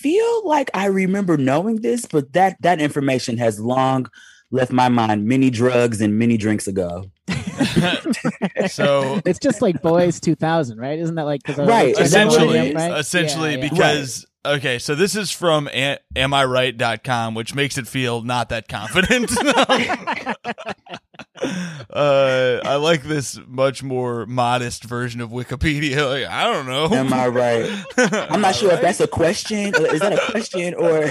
feel 0.00 0.46
like 0.46 0.70
I 0.74 0.86
remember 0.86 1.36
knowing 1.36 1.76
this, 1.76 2.06
but 2.06 2.32
that 2.32 2.56
that 2.62 2.80
information 2.80 3.38
has 3.38 3.58
long 3.58 4.08
left 4.50 4.72
my 4.72 4.88
mind 4.88 5.26
many 5.26 5.50
drugs 5.50 6.00
and 6.00 6.18
many 6.18 6.36
drinks 6.36 6.66
ago. 6.66 7.04
so 8.68 9.20
it's 9.26 9.38
just 9.38 9.60
like 9.60 9.82
Boys 9.82 10.20
2000, 10.20 10.78
right? 10.78 10.98
Isn't 10.98 11.16
that 11.16 11.26
like 11.26 11.42
right? 11.58 11.98
Essentially, 11.98 12.72
right? 12.74 12.98
essentially 12.98 13.52
yeah, 13.52 13.56
yeah. 13.56 13.68
because 13.68 14.24
right. 14.24 14.28
Okay, 14.56 14.78
so 14.78 14.94
this 14.94 15.14
is 15.14 15.30
from 15.30 15.68
amiright.com, 15.68 17.34
which 17.34 17.54
makes 17.54 17.78
it 17.78 17.86
feel 17.86 18.22
not 18.22 18.48
that 18.48 18.68
confident. 18.68 19.30
uh, 21.92 22.60
I 22.64 22.76
like 22.76 23.02
this 23.02 23.38
much 23.46 23.82
more 23.82 24.26
modest 24.26 24.84
version 24.84 25.20
of 25.20 25.30
Wikipedia. 25.30 26.08
Like, 26.08 26.30
I 26.30 26.44
don't 26.44 26.66
know. 26.66 26.88
Am 26.94 27.12
I 27.12 27.28
right? 27.28 27.84
I'm 28.30 28.40
not 28.40 28.54
sure 28.54 28.70
right? 28.70 28.76
if 28.76 28.82
that's 28.82 29.00
a 29.00 29.06
question. 29.06 29.74
Is 29.74 30.00
that 30.00 30.12
a 30.12 30.30
question 30.30 30.74
or? 30.74 31.04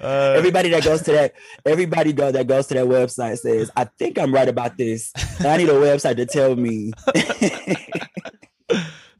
Uh, 0.00 0.34
everybody 0.36 0.68
that 0.68 0.82
goes 0.82 1.02
to 1.02 1.12
that, 1.12 1.32
everybody 1.64 2.12
go 2.12 2.32
that 2.32 2.48
goes 2.48 2.66
to 2.66 2.74
that 2.74 2.86
website 2.86 3.38
says, 3.38 3.70
"I 3.76 3.84
think 3.84 4.18
I'm 4.18 4.34
right 4.34 4.48
about 4.48 4.76
this. 4.76 5.12
I 5.40 5.56
need 5.58 5.68
a 5.68 5.74
website 5.74 6.16
to 6.16 6.26
tell 6.26 6.56
me." 6.56 6.92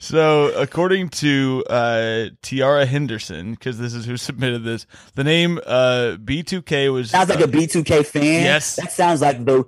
So, 0.03 0.53
according 0.57 1.11
to 1.11 1.63
uh, 1.71 2.25
Tiara 2.43 2.87
Henderson, 2.87 3.53
because 3.53 3.79
this 3.79 3.95
is 3.95 4.05
who 4.05 4.17
submitted 4.17 4.65
this, 4.65 4.85
the 5.15 5.23
name 5.23 5.61
uh, 5.65 6.17
B2K 6.19 6.93
was 6.93 7.11
Sounds 7.11 7.31
like 7.31 7.39
uh, 7.41 7.45
a 7.45 7.47
B2K 7.47 8.05
fan. 8.05 8.25
Yes. 8.25 8.75
That 8.75 8.91
sounds 8.91 9.21
like 9.21 9.45
the 9.45 9.63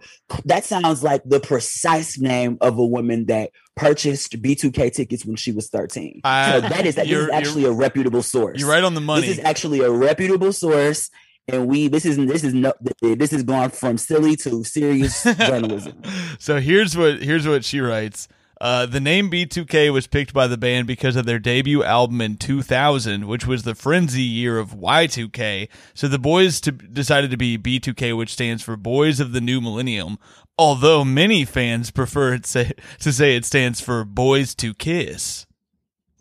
that 0.45 0.65
sounds 0.65 1.05
like 1.05 1.23
the 1.25 1.39
precise 1.39 2.19
name 2.19 2.59
of 2.61 2.79
a 2.79 2.85
woman 2.85 3.27
that 3.27 3.53
purchased 3.77 4.43
B2K 4.43 4.93
tickets 4.93 5.25
when 5.25 5.37
she 5.37 5.53
was 5.53 5.69
13. 5.69 6.23
I- 6.25 6.51
so 6.51 6.61
that 6.63 6.85
is 6.85 6.97
that 6.97 7.07
this 7.07 7.17
is 7.17 7.29
actually 7.31 7.65
a 7.67 7.73
reputable 7.73 8.23
source. 8.25 8.59
You're 8.59 8.69
right 8.71 8.83
on 8.83 8.95
the 8.95 9.01
money. 9.01 9.29
This 9.29 9.39
is 9.39 9.45
actually 9.45 9.83
a 9.83 9.91
reputable 9.93 10.53
source. 10.53 11.11
And 11.47 11.69
we 11.69 11.87
this 11.87 12.05
is 12.05 12.17
this 12.17 12.43
is 12.43 12.55
no 12.55 12.73
this 13.03 13.33
is 13.33 13.45
gone 13.45 13.71
from 13.71 13.99
silly 13.99 14.35
to 14.37 14.65
serious 14.65 15.23
journalism. 15.39 16.03
so 16.41 16.59
here's 16.59 16.97
what 16.97 17.23
here's 17.23 17.47
what 17.47 17.65
she 17.65 17.79
writes. 17.81 18.27
Uh, 18.61 18.87
the 18.87 19.01
name 19.01 19.31
B2K 19.31 19.93
was 19.93 20.07
picked 20.07 20.33
by 20.33 20.47
the 20.47 20.57
band 20.57 20.87
because 20.87 21.17
of 21.17 21.27
their 21.27 21.39
debut 21.39 21.83
album 21.83 22.21
in 22.21 22.37
2000, 22.37 23.27
which 23.27 23.47
was 23.47 23.65
the 23.65 23.75
frenzy 23.75 24.23
year 24.23 24.59
of 24.59 24.75
Y2K. 24.75 25.69
So 25.93 26.09
the 26.09 26.19
boys 26.19 26.61
to, 26.63 26.73
decided 26.73 27.31
to 27.31 27.37
be 27.37 27.59
B2K, 27.59 28.17
which 28.17 28.33
stands 28.33 28.63
for 28.63 28.77
Boys 28.77 29.21
of 29.21 29.33
the 29.33 29.41
New 29.41 29.61
Millennium. 29.61 30.19
Although 30.57 31.05
many 31.05 31.45
fans 31.45 31.91
prefer 31.91 32.35
it 32.35 32.47
say, 32.47 32.73
to 33.01 33.13
say 33.13 33.37
it 33.37 33.45
stands 33.45 33.81
for 33.81 34.05
Boys 34.05 34.55
to 34.57 34.73
Kiss. 34.73 35.47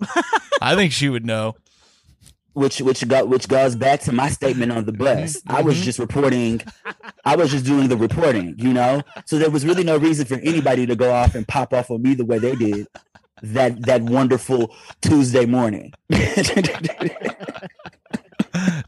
I 0.61 0.75
think 0.75 0.91
she 0.91 1.09
would 1.09 1.25
know. 1.25 1.55
Which 2.53 2.81
which 2.81 3.07
go, 3.07 3.25
which 3.25 3.47
goes 3.47 3.75
back 3.75 3.99
to 4.01 4.11
my 4.11 4.29
statement 4.29 4.71
on 4.71 4.85
the 4.85 4.91
mm-hmm. 4.91 5.21
bus. 5.21 5.41
I 5.47 5.61
was 5.61 5.75
mm-hmm. 5.75 5.83
just 5.83 5.99
reporting, 5.99 6.61
I 7.25 7.35
was 7.35 7.51
just 7.51 7.65
doing 7.65 7.87
the 7.87 7.97
reporting, 7.97 8.55
you 8.57 8.73
know. 8.73 9.01
So 9.25 9.37
there 9.37 9.49
was 9.49 9.65
really 9.65 9.83
no 9.83 9.97
reason 9.97 10.25
for 10.25 10.35
anybody 10.35 10.85
to 10.85 10.95
go 10.95 11.11
off 11.13 11.35
and 11.35 11.47
pop 11.47 11.73
off 11.73 11.91
on 11.91 12.01
me 12.01 12.13
the 12.13 12.25
way 12.25 12.39
they 12.39 12.55
did 12.55 12.87
that 13.41 13.85
that 13.85 14.01
wonderful 14.01 14.73
Tuesday 15.01 15.45
morning. 15.45 15.93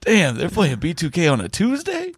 Damn, 0.02 0.38
they're 0.38 0.50
playing 0.50 0.78
B2K 0.78 1.32
on 1.32 1.42
a 1.42 1.50
Tuesday. 1.50 2.14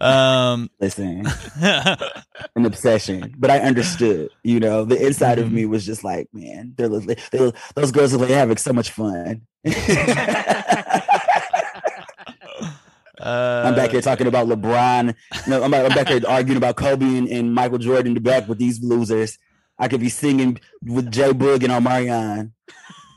Um, 0.00 0.70
Listen, 0.80 1.26
an 1.60 2.64
obsession, 2.64 3.34
but 3.38 3.50
I 3.50 3.58
understood. 3.58 4.30
You 4.42 4.60
know, 4.60 4.84
the 4.84 5.04
inside 5.04 5.38
of 5.38 5.50
me 5.52 5.66
was 5.66 5.84
just 5.84 6.04
like, 6.04 6.28
man, 6.32 6.74
they're, 6.76 6.88
they're 6.88 7.52
those 7.74 7.92
girls 7.92 8.14
are 8.14 8.18
like 8.18 8.30
having 8.30 8.56
so 8.56 8.72
much 8.72 8.90
fun. 8.90 9.42
uh, 9.66 9.72
I'm 13.20 13.74
back 13.74 13.90
here 13.90 14.00
talking 14.00 14.26
about 14.26 14.46
LeBron. 14.48 15.14
No, 15.46 15.62
I'm, 15.62 15.74
I'm 15.74 15.88
back 15.88 16.08
here 16.08 16.20
arguing 16.28 16.58
about 16.58 16.76
Kobe 16.76 17.04
and, 17.04 17.28
and 17.28 17.54
Michael 17.54 17.78
Jordan 17.78 18.08
in 18.08 18.14
the 18.14 18.20
back 18.20 18.48
with 18.48 18.58
these 18.58 18.82
losers. 18.82 19.38
I 19.80 19.88
could 19.88 20.00
be 20.00 20.08
singing 20.08 20.60
with 20.82 21.10
Jay 21.10 21.30
Boog 21.30 21.62
and 21.62 21.72
Omarion. 21.72 22.52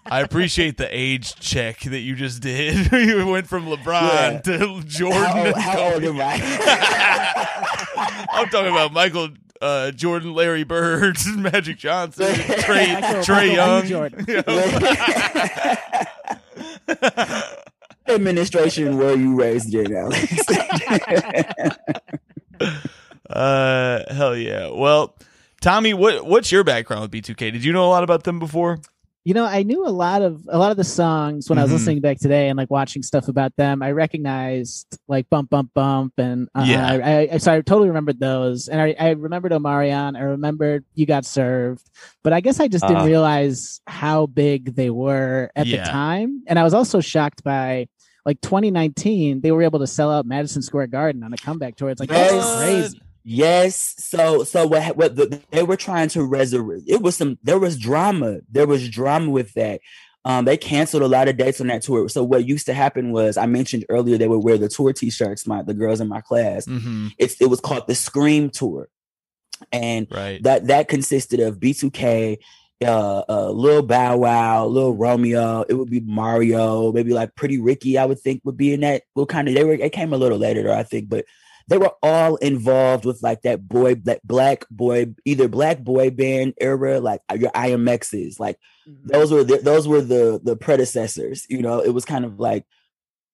I 0.05 0.22
appreciate 0.22 0.77
the 0.77 0.88
age 0.89 1.36
check 1.36 1.81
that 1.81 2.00
you 2.00 2.15
just 2.15 2.41
did. 2.41 2.91
you 2.93 3.27
went 3.27 3.48
from 3.48 3.65
LeBron 3.67 4.01
Yeah. 4.12 4.39
to 4.41 4.84
Jordan. 4.84 5.53
How, 5.53 5.60
how 5.60 5.93
old 5.93 6.03
am 6.03 6.20
I? 6.20 6.36
I'm 8.31 8.48
talking 8.50 8.72
about 8.72 8.91
Michael 8.93 9.29
uh, 9.62 9.91
Jordan, 9.91 10.34
Larry 10.34 10.63
Bird, 10.63 11.17
Magic 11.38 11.77
Johnson, 11.77 12.34
Trey 12.34 12.93
Michael- 13.00 13.24
Trey 13.24 13.55
Michael 13.55 13.89
Young. 13.89 14.12
You 14.27 14.43
know? 14.48 14.72
Administration, 18.08 18.98
where 18.98 19.15
you 19.15 19.36
raised 19.39 19.74
in, 19.74 19.96
Alex? 19.96 20.34
uh, 23.29 24.03
hell 24.13 24.36
yeah. 24.36 24.70
Well, 24.74 25.15
Tommy, 25.62 25.93
what 25.93 26.25
what's 26.25 26.51
your 26.51 26.63
background 26.63 27.03
with 27.03 27.12
B2K? 27.12 27.53
Did 27.53 27.63
you 27.63 27.72
know 27.72 27.86
a 27.86 27.89
lot 27.91 28.03
about 28.03 28.24
them 28.24 28.39
before? 28.39 28.79
You 29.24 29.36
know, 29.36 29.46
I 29.46 29.62
knew 29.62 29.86
a 29.86 29.90
lot 29.90 30.24
of 30.24 30.42
a 30.50 30.58
lot 30.58 30.72
of 30.72 30.78
the 30.78 30.84
songs 30.84 31.48
when 31.48 31.60
I 31.60 31.62
was 31.62 31.70
Mhm. 31.70 31.74
listening 31.75 32.01
back 32.01 32.18
today 32.18 32.50
and 32.50 32.58
like 32.58 32.72
watching 32.72 33.04
stuff 33.04 33.28
about 33.28 33.56
them. 33.56 33.84
I 33.84 33.92
recognized 33.92 34.98
like 35.08 35.30
"Bump 35.30 35.51
Bump 35.51 35.70
Bump" 35.75 36.13
and 36.18 36.50
uh, 36.56 36.63
Yeah. 36.68 36.88
I, 37.04 37.30
I, 37.34 37.38
so 37.38 37.54
I 37.54 37.62
totally 37.62 37.88
remembered 37.90 38.20
those, 38.20 38.68
and 38.68 38.82
I, 38.82 38.96
I 39.00 39.10
remembered 39.12 39.51
Omarion. 39.51 40.18
I 40.18 40.22
remembered 40.22 40.86
"You 40.96 41.06
Got 41.06 41.25
Served," 41.25 41.88
but 42.24 42.34
I 42.34 42.42
guess 42.42 42.60
I 42.60 42.68
just 42.68 42.84
didn't 42.88 43.04
Uh. 43.04 43.06
realize 43.06 43.80
how 43.86 44.25
big 44.25 44.74
they 44.75 44.90
were 44.90 45.51
at 45.56 45.68
Yeah. 45.68 45.84
the 45.84 45.90
time, 45.92 46.42
and 46.48 46.58
I 46.58 46.63
was 46.63 46.74
also 46.74 47.00
shocked 47.00 47.44
by. 47.44 47.88
Like 48.24 48.40
2019, 48.42 49.42
they 49.42 49.51
were 49.51 49.63
able 49.63 49.80
to 49.80 49.88
sell 49.88 50.12
out 50.12 50.28
Madison 50.28 50.62
Square 50.62 50.88
Garden 50.88 51.24
on 51.24 51.34
a 51.34 51.38
comeback 51.38 51.75
tour. 51.75 51.90
It's 51.90 52.00
like 52.00 52.10
that's 52.10 52.32
Yes. 52.32 52.56
crazy. 52.58 53.01
Yes. 53.24 53.96
So 53.98 54.44
so 54.44 54.66
what 54.68 54.96
what 54.98 55.16
the, 55.16 55.42
they 55.51 55.63
were 55.63 55.78
trying 55.78 56.10
to 56.10 56.24
resurrect 56.24 56.84
it 56.88 57.01
was 57.01 57.16
some 57.16 57.38
there 57.44 57.60
was 57.60 57.78
drama. 57.78 58.40
There 58.50 58.68
was 58.68 58.90
drama 58.90 59.30
with 59.30 59.54
that. 59.54 59.82
Um, 60.24 60.46
they 60.46 60.56
canceled 60.58 61.01
a 61.01 61.08
lot 61.08 61.28
of 61.28 61.38
dates 61.38 61.60
on 61.62 61.68
that 61.68 61.82
tour. 61.82 62.08
So 62.08 62.24
what 62.24 62.48
used 62.48 62.68
to 62.68 62.74
happen 62.75 63.12
was 63.12 63.38
I 63.38 63.48
mentioned 63.48 63.86
earlier 63.90 64.18
they 64.18 64.28
would 64.28 64.44
wear 64.44 64.58
the 64.58 64.70
tour 64.70 64.94
t-shirts, 64.94 65.48
my 65.48 65.63
the 65.63 65.74
girls 65.74 66.00
in 66.00 66.08
my 66.08 66.22
class. 66.22 66.66
Mm-hmm. 66.66 67.08
It's 67.18 67.42
it 67.42 67.50
was 67.50 67.60
called 67.60 67.88
the 67.88 67.96
Scream 67.96 68.50
Tour. 68.50 68.88
And 69.72 70.08
Right. 70.10 70.42
that 70.44 70.68
that 70.68 70.88
consisted 70.88 71.40
of 71.40 71.60
B2K, 71.60 72.38
uh, 72.84 73.24
uh, 73.30 73.51
Lil 73.51 73.84
Bow 73.84 74.18
Wow, 74.18 74.66
Lil 74.66 74.94
Romeo. 74.94 75.63
It 75.70 75.74
would 75.75 75.90
be 75.90 76.00
Mario, 76.00 76.92
maybe 76.92 77.13
like 77.13 77.36
Pretty 77.36 77.60
Ricky. 77.60 77.98
I 77.98 78.06
would 78.06 78.20
think 78.20 78.42
would 78.44 78.58
be 78.58 78.74
in 78.74 78.82
that. 78.82 79.04
Well, 79.16 79.25
kind 79.25 79.48
of 79.48 79.54
they 79.54 79.63
were. 79.63 79.74
It 79.74 79.92
came 79.92 80.13
a 80.13 80.18
little 80.18 80.38
later, 80.40 80.63
though, 80.63 80.78
I 80.78 80.84
think, 80.84 81.10
but 81.10 81.25
they 81.68 81.77
were 81.77 81.94
all 82.01 82.36
involved 82.38 83.06
with 83.06 83.22
like 83.24 83.41
that 83.41 83.68
boy, 83.68 83.96
that 84.03 84.25
black 84.25 84.65
boy, 84.70 85.13
either 85.25 85.48
black 85.48 85.80
boy 85.80 86.10
band 86.10 86.53
era, 86.60 87.00
like 87.00 87.22
uh, 87.30 87.36
your 87.36 87.51
IMXs. 87.51 88.39
Like 88.39 88.58
mm-hmm. 88.88 89.08
those 89.08 89.32
were 89.32 89.44
the, 89.44 89.58
those 89.58 89.88
were 89.88 90.01
the 90.01 90.39
the 90.44 90.56
predecessors. 90.56 91.46
You 91.50 91.62
know, 91.62 91.80
it 91.80 91.94
was 91.94 92.06
kind 92.06 92.25
of 92.25 92.39
like 92.39 92.65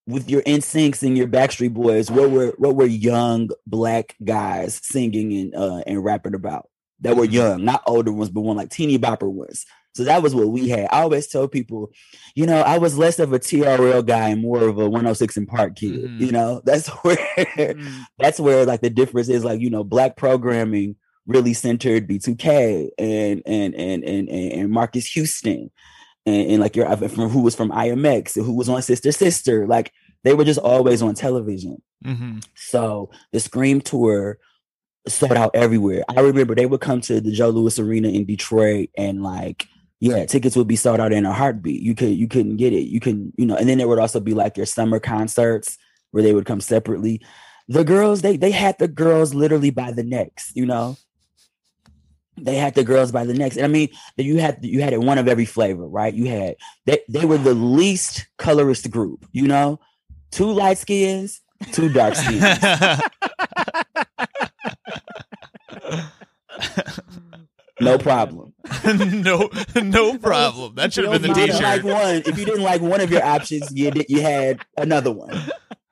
with 0.07 0.29
your 0.29 0.41
NSYNCs 0.43 1.03
and 1.03 1.17
your 1.17 1.27
Backstreet 1.27 1.73
Boys, 1.73 2.09
what 2.09 2.31
were 2.31 2.53
what 2.57 2.75
were 2.75 2.85
young 2.85 3.49
black 3.65 4.15
guys 4.23 4.79
singing 4.83 5.33
and 5.33 5.55
uh 5.55 5.83
and 5.85 6.03
rapping 6.03 6.35
about 6.35 6.69
that 7.01 7.15
were 7.15 7.25
mm-hmm. 7.25 7.33
young, 7.33 7.65
not 7.65 7.83
older 7.85 8.11
ones, 8.11 8.29
but 8.29 8.41
one 8.41 8.57
like 8.57 8.69
teeny 8.69 8.97
bopper 8.97 9.31
ones. 9.31 9.65
So 9.97 10.03
that 10.05 10.23
was 10.23 10.33
what 10.33 10.47
we 10.49 10.69
had. 10.69 10.87
I 10.91 11.01
always 11.01 11.27
tell 11.27 11.47
people, 11.47 11.91
you 12.35 12.45
know, 12.45 12.61
I 12.61 12.77
was 12.77 12.97
less 12.97 13.19
of 13.19 13.33
a 13.33 13.39
TRL 13.39 14.05
guy 14.05 14.29
and 14.29 14.41
more 14.41 14.61
of 14.67 14.77
a 14.77 14.87
106 14.89 15.35
and 15.37 15.47
Park 15.47 15.75
kid. 15.75 16.05
Mhm. 16.05 16.19
You 16.21 16.31
know, 16.31 16.61
that's 16.63 16.87
where 17.03 17.17
Mm. 17.17 18.01
that's 18.19 18.39
where 18.39 18.65
like 18.65 18.81
the 18.81 18.89
difference 18.89 19.29
is 19.29 19.43
like 19.43 19.59
you 19.61 19.69
know 19.69 19.83
black 19.83 20.15
programming 20.15 20.95
really 21.25 21.53
centered 21.53 22.07
b2k 22.07 22.89
and 22.97 23.41
and 23.45 23.75
and 23.75 24.03
and 24.03 24.29
and, 24.29 24.51
and 24.53 24.71
Marques 24.71 25.05
Houston 25.13 25.69
and, 26.25 26.51
and 26.51 26.61
like 26.61 26.75
your 26.75 26.87
from 27.09 27.29
who 27.29 27.41
was 27.41 27.55
from 27.55 27.69
imx 27.71 28.35
and 28.37 28.45
who 28.45 28.53
was 28.55 28.69
on 28.69 28.81
sister 28.81 29.11
sister 29.11 29.67
like 29.67 29.91
they 30.23 30.33
were 30.33 30.43
just 30.45 30.59
always 30.59 31.01
on 31.01 31.13
television 31.15 31.81
Mm-hmm. 32.05 32.39
so 32.55 33.09
the 33.33 33.39
scream 33.39 33.81
tour 33.81 34.37
sold 35.07 35.31
out 35.33 35.51
everywhere 35.55 36.03
i 36.09 36.19
remember 36.21 36.53
they 36.53 36.65
would 36.67 36.79
come 36.81 37.01
to 37.01 37.19
the 37.19 37.31
joe 37.31 37.49
louis 37.49 37.79
arena 37.79 38.07
in 38.09 38.25
detroit 38.25 38.89
and 38.97 39.23
like 39.23 39.67
yeah. 39.99 40.25
tickets 40.25 40.55
would 40.55 40.67
be 40.67 40.75
sold 40.75 40.99
out 40.99 41.13
in 41.13 41.25
a 41.25 41.33
heartbeat. 41.33 41.81
You 41.81 41.95
could 41.95 42.09
you 42.09 42.27
couldn't 42.27 42.57
get 42.57 42.73
it. 42.73 42.83
You 42.83 42.99
can 42.99 43.33
you 43.37 43.45
know 43.45 43.55
and 43.55 43.67
then 43.67 43.77
there 43.77 43.87
would 43.87 43.99
also 43.99 44.19
be 44.19 44.33
like 44.33 44.57
your 44.57 44.65
summer 44.65 44.99
concerts 44.99 45.77
where 46.11 46.23
they 46.23 46.33
would 46.33 46.45
come 46.45 46.61
separately. 46.61 47.21
The 47.67 47.83
girls 47.83 48.21
they 48.21 48.37
they 48.37 48.51
had 48.51 48.77
the 48.79 48.87
girls 48.87 49.33
literally 49.33 49.71
by 49.71 49.91
the 49.91 50.03
necks 50.03 50.51
you 50.55 50.65
know? 50.65 50.97
They 52.39 52.55
had 52.55 52.75
the 52.75 52.83
girls 52.83 53.11
by 53.11 53.25
the 53.25 53.33
necks. 53.33 53.57
And 53.57 53.65
i 53.65 53.69
mean 53.69 53.89
you 54.15 54.39
had 54.39 54.59
you 54.61 54.81
had 54.81 54.93
it 54.93 55.01
one 55.01 55.17
of 55.17 55.27
every 55.27 55.45
flavor 55.45 55.87
right? 55.87 56.13
You 56.13 56.27
had 56.27 56.55
they, 56.85 56.99
they 57.09 57.25
were 57.25 57.37
the 57.37 57.55
least 57.55 58.27
colorist 58.37 58.89
group 58.91 59.25
you 59.31 59.47
know? 59.47 59.79
Two 60.31 60.51
light 60.51 60.77
skins 60.77 61.41
two 61.71 61.89
dark 61.89 62.15
skins 62.15 62.43
no 67.79 67.97
problem 67.97 68.53
no, 68.85 69.49
no 69.81 70.17
problem. 70.17 70.75
That 70.75 70.91
should 70.93 71.05
have 71.05 71.21
been 71.21 71.31
the 71.31 71.31
if 71.31 71.37
you 71.37 71.45
didn't 71.47 71.61
like 71.63 71.81
T-shirt. 71.81 71.93
one 71.93 72.15
if 72.25 72.37
you 72.37 72.45
didn't 72.45 72.63
like 72.63 72.81
one 72.81 73.01
of 73.01 73.09
your 73.11 73.23
options 73.23 73.71
you 73.73 73.91
did, 73.91 74.05
you 74.09 74.21
had 74.21 74.59
another 74.77 75.11
one 75.11 75.39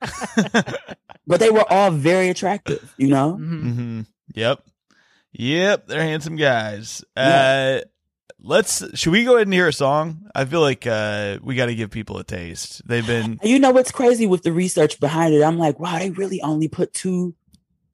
but 1.26 1.40
they 1.40 1.50
were 1.50 1.64
all 1.70 1.90
very 1.90 2.28
attractive 2.28 2.92
you 2.98 3.08
know 3.08 3.36
Mhm. 3.40 3.62
Mm-hmm. 3.64 4.00
Yep, 4.34 4.62
yep. 5.32 5.86
They're 5.86 6.02
handsome 6.02 6.36
guys. 6.36 7.02
Yeah. 7.16 7.80
Uh, 7.82 7.86
let's. 8.40 8.84
Should 8.98 9.12
we 9.12 9.24
go 9.24 9.36
ahead 9.36 9.46
and 9.46 9.54
hear 9.54 9.68
a 9.68 9.72
song? 9.72 10.28
I 10.34 10.44
feel 10.44 10.60
like 10.60 10.86
uh, 10.86 11.38
we 11.42 11.54
got 11.54 11.66
to 11.66 11.74
give 11.74 11.90
people 11.90 12.18
a 12.18 12.24
taste. 12.24 12.86
They've 12.86 13.06
been. 13.06 13.38
You 13.42 13.58
know 13.58 13.70
what's 13.70 13.92
crazy 13.92 14.26
with 14.26 14.42
the 14.42 14.52
research 14.52 15.00
behind 15.00 15.32
it? 15.32 15.42
I'm 15.42 15.58
like, 15.58 15.80
wow, 15.80 15.98
they 15.98 16.10
really 16.10 16.42
only 16.42 16.68
put 16.68 16.92
two 16.92 17.34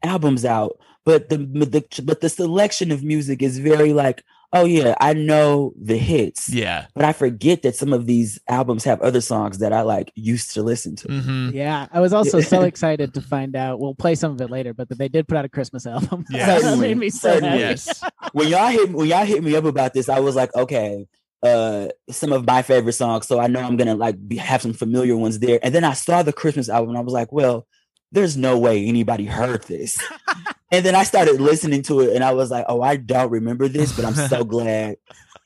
albums 0.02 0.44
out, 0.44 0.78
but 1.04 1.28
the, 1.28 1.38
the 1.38 2.02
but 2.04 2.20
the 2.20 2.28
selection 2.28 2.90
of 2.92 3.02
music 3.02 3.42
is 3.42 3.58
very 3.58 3.92
like, 3.92 4.22
oh 4.52 4.64
yeah, 4.64 4.94
I 5.00 5.14
know 5.14 5.72
the 5.80 5.96
hits, 5.96 6.52
Yeah. 6.52 6.86
but 6.94 7.04
I 7.04 7.12
forget 7.12 7.62
that 7.62 7.74
some 7.74 7.92
of 7.92 8.06
these 8.06 8.38
albums 8.48 8.84
have 8.84 9.00
other 9.00 9.20
songs 9.20 9.58
that 9.58 9.72
I 9.72 9.80
like 9.80 10.12
used 10.14 10.52
to 10.54 10.62
listen 10.62 10.94
to. 10.96 11.08
Mm-hmm. 11.08 11.56
Yeah, 11.56 11.86
I 11.90 12.00
was 12.00 12.12
also 12.12 12.40
so 12.40 12.62
excited 12.70 13.14
to 13.14 13.20
find 13.20 13.56
out. 13.56 13.80
We'll 13.80 13.94
play 13.94 14.14
some 14.14 14.32
of 14.32 14.40
it 14.40 14.50
later, 14.50 14.74
but 14.74 14.88
that 14.90 14.98
they 14.98 15.08
did 15.08 15.26
put 15.26 15.38
out 15.38 15.44
a 15.44 15.48
Christmas 15.48 15.86
album. 15.86 16.24
Yeah. 16.30 16.58
that 16.58 16.78
made 16.78 16.96
me 16.98 17.10
so 17.10 17.40
happy. 17.40 17.58
Yes. 17.58 18.02
When 18.32 18.48
y'all 18.48 18.68
hit 18.68 18.90
when 18.90 19.08
y'all 19.08 19.26
hit 19.26 19.42
me 19.44 19.54
up 19.56 19.64
about 19.64 19.92
this, 19.92 20.08
I 20.08 20.20
was 20.20 20.34
like, 20.36 20.54
okay, 20.54 21.06
uh 21.42 21.88
some 22.10 22.32
of 22.32 22.46
my 22.46 22.62
favorite 22.62 22.92
songs, 22.92 23.26
so 23.26 23.38
I 23.40 23.46
know 23.46 23.60
I'm 23.60 23.76
gonna 23.76 23.94
like 23.96 24.16
be, 24.28 24.36
have 24.36 24.62
some 24.62 24.72
familiar 24.72 25.16
ones 25.16 25.38
there. 25.38 25.58
And 25.62 25.74
then 25.74 25.84
I 25.84 25.92
saw 25.94 26.22
the 26.22 26.32
Christmas 26.32 26.68
album, 26.68 26.90
and 26.90 26.98
I 26.98 27.02
was 27.02 27.12
like, 27.12 27.32
well, 27.32 27.66
there's 28.12 28.36
no 28.36 28.58
way 28.58 28.86
anybody 28.86 29.24
heard 29.24 29.64
this. 29.64 29.98
and 30.70 30.84
then 30.84 30.94
I 30.94 31.02
started 31.02 31.40
listening 31.40 31.82
to 31.84 32.00
it, 32.00 32.14
and 32.14 32.22
I 32.22 32.32
was 32.32 32.50
like, 32.50 32.66
oh, 32.68 32.82
I 32.82 32.96
don't 32.96 33.30
remember 33.30 33.68
this, 33.68 33.94
but 33.94 34.04
I'm 34.04 34.14
so 34.14 34.44
glad 34.44 34.96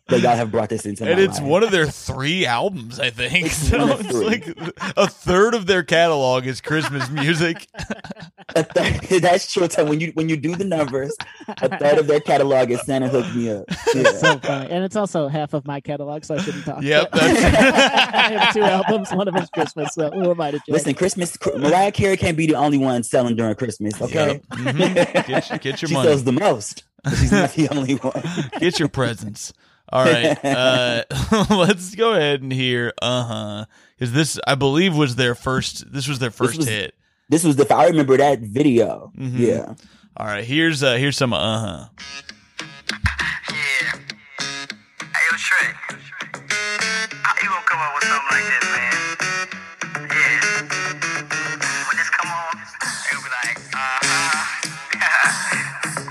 that 0.08 0.20
y'all 0.20 0.36
have 0.36 0.52
brought 0.52 0.68
this 0.68 0.86
into 0.86 1.04
and 1.04 1.16
my 1.18 1.20
it's 1.24 1.40
life. 1.40 1.48
one 1.48 1.62
of 1.64 1.70
their 1.72 1.86
three 1.86 2.46
albums, 2.46 3.00
I 3.00 3.10
think. 3.10 3.46
It's 3.46 3.56
So 3.56 3.98
it's 3.98 4.12
like 4.12 4.46
a 4.96 5.08
third 5.08 5.54
of 5.54 5.66
their 5.66 5.82
catalog 5.82 6.46
is 6.46 6.60
Christmas 6.60 7.10
music. 7.10 7.66
A 8.54 8.62
third- 8.62 9.20
that's 9.22 9.52
true. 9.52 9.68
So 9.68 9.84
when 9.84 9.98
you 10.00 10.12
when 10.14 10.28
you 10.28 10.36
do 10.36 10.54
the 10.54 10.64
numbers, 10.64 11.14
a 11.48 11.76
third 11.78 11.98
of 11.98 12.06
their 12.06 12.20
catalog 12.20 12.70
is 12.70 12.80
Santa 12.82 13.08
hooked 13.08 13.34
me 13.34 13.50
up. 13.50 13.64
Yeah. 13.92 14.12
so 14.12 14.38
funny, 14.38 14.70
and 14.70 14.84
it's 14.84 14.94
also 14.94 15.26
half 15.26 15.52
of 15.52 15.66
my 15.66 15.80
catalog, 15.80 16.24
so 16.24 16.36
I 16.36 16.38
shouldn't 16.38 16.64
talk. 16.64 16.80
Yep, 16.80 17.10
that's- 17.12 17.44
I 17.44 18.32
have 18.38 18.54
two 18.54 18.62
albums. 18.62 19.10
One 19.12 19.26
of 19.26 19.34
them's 19.34 19.50
Christmas. 19.50 19.92
So 19.94 20.10
who 20.10 20.30
am 20.30 20.40
I 20.40 20.52
to 20.52 20.58
judge? 20.58 20.68
Listen, 20.68 20.94
Christmas. 20.94 21.36
Mariah 21.56 21.90
Carey 21.90 22.16
can't 22.16 22.36
be 22.36 22.46
the 22.46 22.54
only 22.54 22.78
one 22.78 23.02
selling 23.02 23.34
during 23.34 23.56
Christmas. 23.56 24.00
Okay, 24.00 24.34
Yep. 24.34 24.42
Mhm. 24.50 25.26
Get, 25.26 25.50
your- 25.50 25.58
get 25.58 25.82
your 25.82 25.88
she 25.88 25.94
money. 25.94 26.08
sells 26.08 26.22
the 26.24 26.32
most. 26.32 26.84
but 27.02 27.14
She's 27.16 27.32
not 27.32 27.52
the 27.54 27.68
only 27.70 27.94
one. 27.96 28.22
Get 28.60 28.78
your 28.78 28.88
presents. 28.88 29.52
All 29.92 30.04
right. 30.04 30.36
Uh, 30.44 31.04
let's 31.50 31.94
go 31.94 32.12
ahead 32.12 32.42
and 32.42 32.52
hear 32.52 32.92
uh 33.00 33.24
huh. 33.24 33.64
Because 33.98 34.12
this, 34.12 34.38
I 34.46 34.54
believe, 34.56 34.94
was 34.96 35.16
their 35.16 35.34
first. 35.34 35.90
This 35.92 36.06
was 36.08 36.18
their 36.18 36.30
first 36.30 36.56
was- 36.58 36.68
hit. 36.68 36.94
This 37.28 37.42
was 37.44 37.56
the. 37.56 37.66
I 37.74 37.86
remember 37.86 38.16
that 38.18 38.38
video. 38.40 39.10
Mhm. 39.18 39.38
Yeah. 39.38 39.74
All 40.16 40.26
right. 40.26 40.44
Here's 40.44 40.82
uh 40.82 40.94
here's 40.94 41.16
some 41.16 41.32
uh 41.32 41.58
huh. 41.58 41.88
Yeah. 43.50 43.98
Hey, 45.00 45.24
yo, 45.30 45.36
Shrek. 45.36 45.74
How 47.22 47.34
you 47.42 47.48
gonna 47.48 47.66
come 47.66 47.80
up 47.80 47.94
with 47.94 48.04
something 48.04 48.30
like 48.30 48.46
this, 48.46 48.64
man? 48.70 48.94
Yeah. 50.08 50.38
When 51.88 51.96
this 51.96 52.10
come 52.10 52.30
on, 52.30 52.54
you'll 53.10 53.22
be 53.22 53.30
like, 53.42 53.58
uh-huh. 53.74 54.62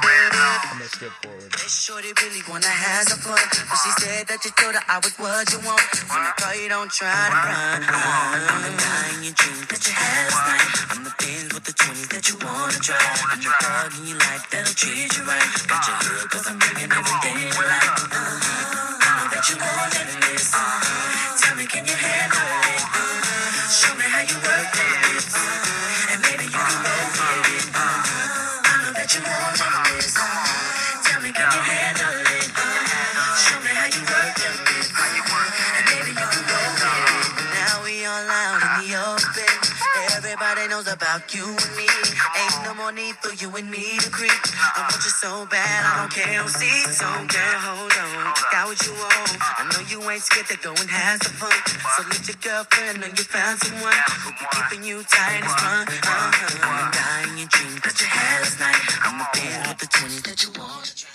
Red 0.04 0.34
zone. 0.34 0.80
Let's 0.80 0.92
skip 0.92 1.12
forward. 1.24 1.55
Shorty 1.66 2.14
really 2.22 2.46
wanna 2.46 2.70
have 2.70 3.10
some 3.10 3.18
fun. 3.26 3.42
But 3.42 3.78
she 3.82 3.90
said 3.98 4.30
that 4.30 4.38
you 4.46 4.54
told 4.54 4.78
her 4.78 4.86
I 4.86 5.02
was 5.02 5.18
what 5.18 5.50
you 5.50 5.58
want. 5.66 5.82
When 6.14 6.22
I 6.22 6.30
call 6.38 6.54
you, 6.54 6.70
don't 6.70 6.94
try 6.94 7.10
to 7.10 7.34
run. 7.42 7.82
I'm 7.82 8.62
the 8.62 8.74
guy 8.78 9.06
in 9.18 9.26
your 9.26 9.34
dreams 9.34 9.66
that 9.74 9.82
you 9.82 9.94
had 9.98 10.30
last 10.30 10.46
night. 10.46 10.70
I'm 10.94 11.02
the 11.02 11.14
Benz 11.18 11.50
with 11.58 11.66
the 11.66 11.74
20s 11.74 12.10
that 12.14 12.30
you 12.30 12.38
wanna 12.38 12.78
drive. 12.86 13.18
I'm 13.34 13.42
the 13.42 13.50
thug 13.50 13.98
in 13.98 14.14
your 14.14 14.22
life 14.22 14.46
that'll 14.54 14.78
treat 14.78 15.10
you 15.10 15.26
right. 15.26 15.50
Got 15.66 15.82
your 15.90 15.98
hood 16.06 16.30
cause 16.30 16.46
I'm 16.46 16.62
bringing 16.62 16.86
everything 16.86 17.34
you 17.34 17.50
like. 17.58 18.14
Uh-huh. 18.14 18.14
I 18.14 19.10
know 19.18 19.28
that 19.34 19.46
you 19.50 19.58
more 19.58 19.90
than. 19.90 20.06
Uh-huh. 20.06 21.42
Tell 21.42 21.56
me, 21.58 21.66
can 21.66 21.82
you 21.90 21.98
handle 21.98 22.46
it? 22.46 22.82
Uh-huh. 22.94 23.74
Show 23.74 23.94
me 23.98 24.06
how 24.06 24.22
you 24.22 24.38
work 24.38 24.70
it. 24.70 25.34
Uh-huh. 25.34 26.14
And 26.14 26.20
maybe 26.30 26.46
you 26.46 26.62
can 26.62 26.78
roll 26.86 27.10
with 27.10 27.58
it. 27.58 27.66
Uh-huh. 27.74 28.70
I 28.70 28.74
know 28.86 28.92
that 28.94 29.10
you 29.18 29.22
than 29.26 29.74
this. 29.82 29.85
Uh-huh. 31.36 31.44
Tell 31.44 31.52
me, 31.52 31.52
can 31.52 31.52
you 31.52 31.64
handle 31.68 32.20
it? 32.32 32.48
Show 33.44 33.60
me 33.60 33.72
how 33.76 33.88
you 33.92 34.04
work 34.08 34.38
it. 34.40 34.56
Uh-huh. 34.56 35.76
And 35.78 35.86
maybe 35.92 36.12
you 36.16 36.28
can 36.32 36.44
roll 36.48 36.72
with 36.80 37.40
it. 37.44 37.52
Now 37.60 37.76
we 37.84 37.96
all 38.08 38.28
out 38.32 38.62
in 38.64 38.72
the 38.88 38.96
open. 39.04 39.54
Everybody 40.16 40.68
knows 40.70 40.88
about 40.88 41.34
you 41.36 41.44
and 41.44 41.72
me. 41.76 41.88
Ain't 42.40 42.60
no 42.66 42.74
more 42.76 42.92
need 42.92 43.16
for 43.20 43.34
you 43.36 43.52
and 43.56 43.70
me 43.70 44.00
to 44.00 44.10
creep. 44.12 44.32
I 44.76 44.88
want 44.88 45.04
you 45.04 45.12
so 45.12 45.46
bad, 45.52 45.82
I 45.86 46.02
don't 46.02 46.12
care 46.14 46.44
who 46.44 46.50
sees. 46.50 46.98
So 46.98 47.08
girl, 47.08 47.60
hold 47.68 47.92
on, 47.94 48.34
got 48.52 48.68
what 48.68 48.80
you 48.88 48.94
want. 48.96 49.32
I 49.60 49.68
know 49.72 49.82
you 49.92 50.00
ain't 50.10 50.24
scared 50.24 50.48
to 50.48 50.58
go 50.64 50.72
and 50.72 50.90
have 50.90 51.24
some 51.24 51.36
fun. 51.36 51.60
So 51.96 52.04
let 52.10 52.24
your 52.28 52.40
girlfriend 52.44 53.02
know 53.02 53.08
you 53.08 53.26
found 53.28 53.60
someone 53.60 54.00
who 54.24 54.32
be 54.32 54.46
keeping 54.56 54.84
you 54.88 55.04
tight 55.04 55.44
and 55.44 55.52
fun. 55.52 55.84
Uh-huh. 55.88 56.64
I'm 56.64 57.32
in 57.32 57.38
your 57.40 57.50
dreams 57.52 57.82
that 57.84 57.96
you 58.00 58.08
had 58.08 58.42
last 58.42 58.60
night. 58.60 58.82
I'm 59.04 59.20
the 59.20 59.28
band 59.36 59.68
with 59.68 59.80
the 59.80 59.88
20s 59.88 60.24
that 60.28 60.40
you 60.44 60.52
want. 60.60 61.15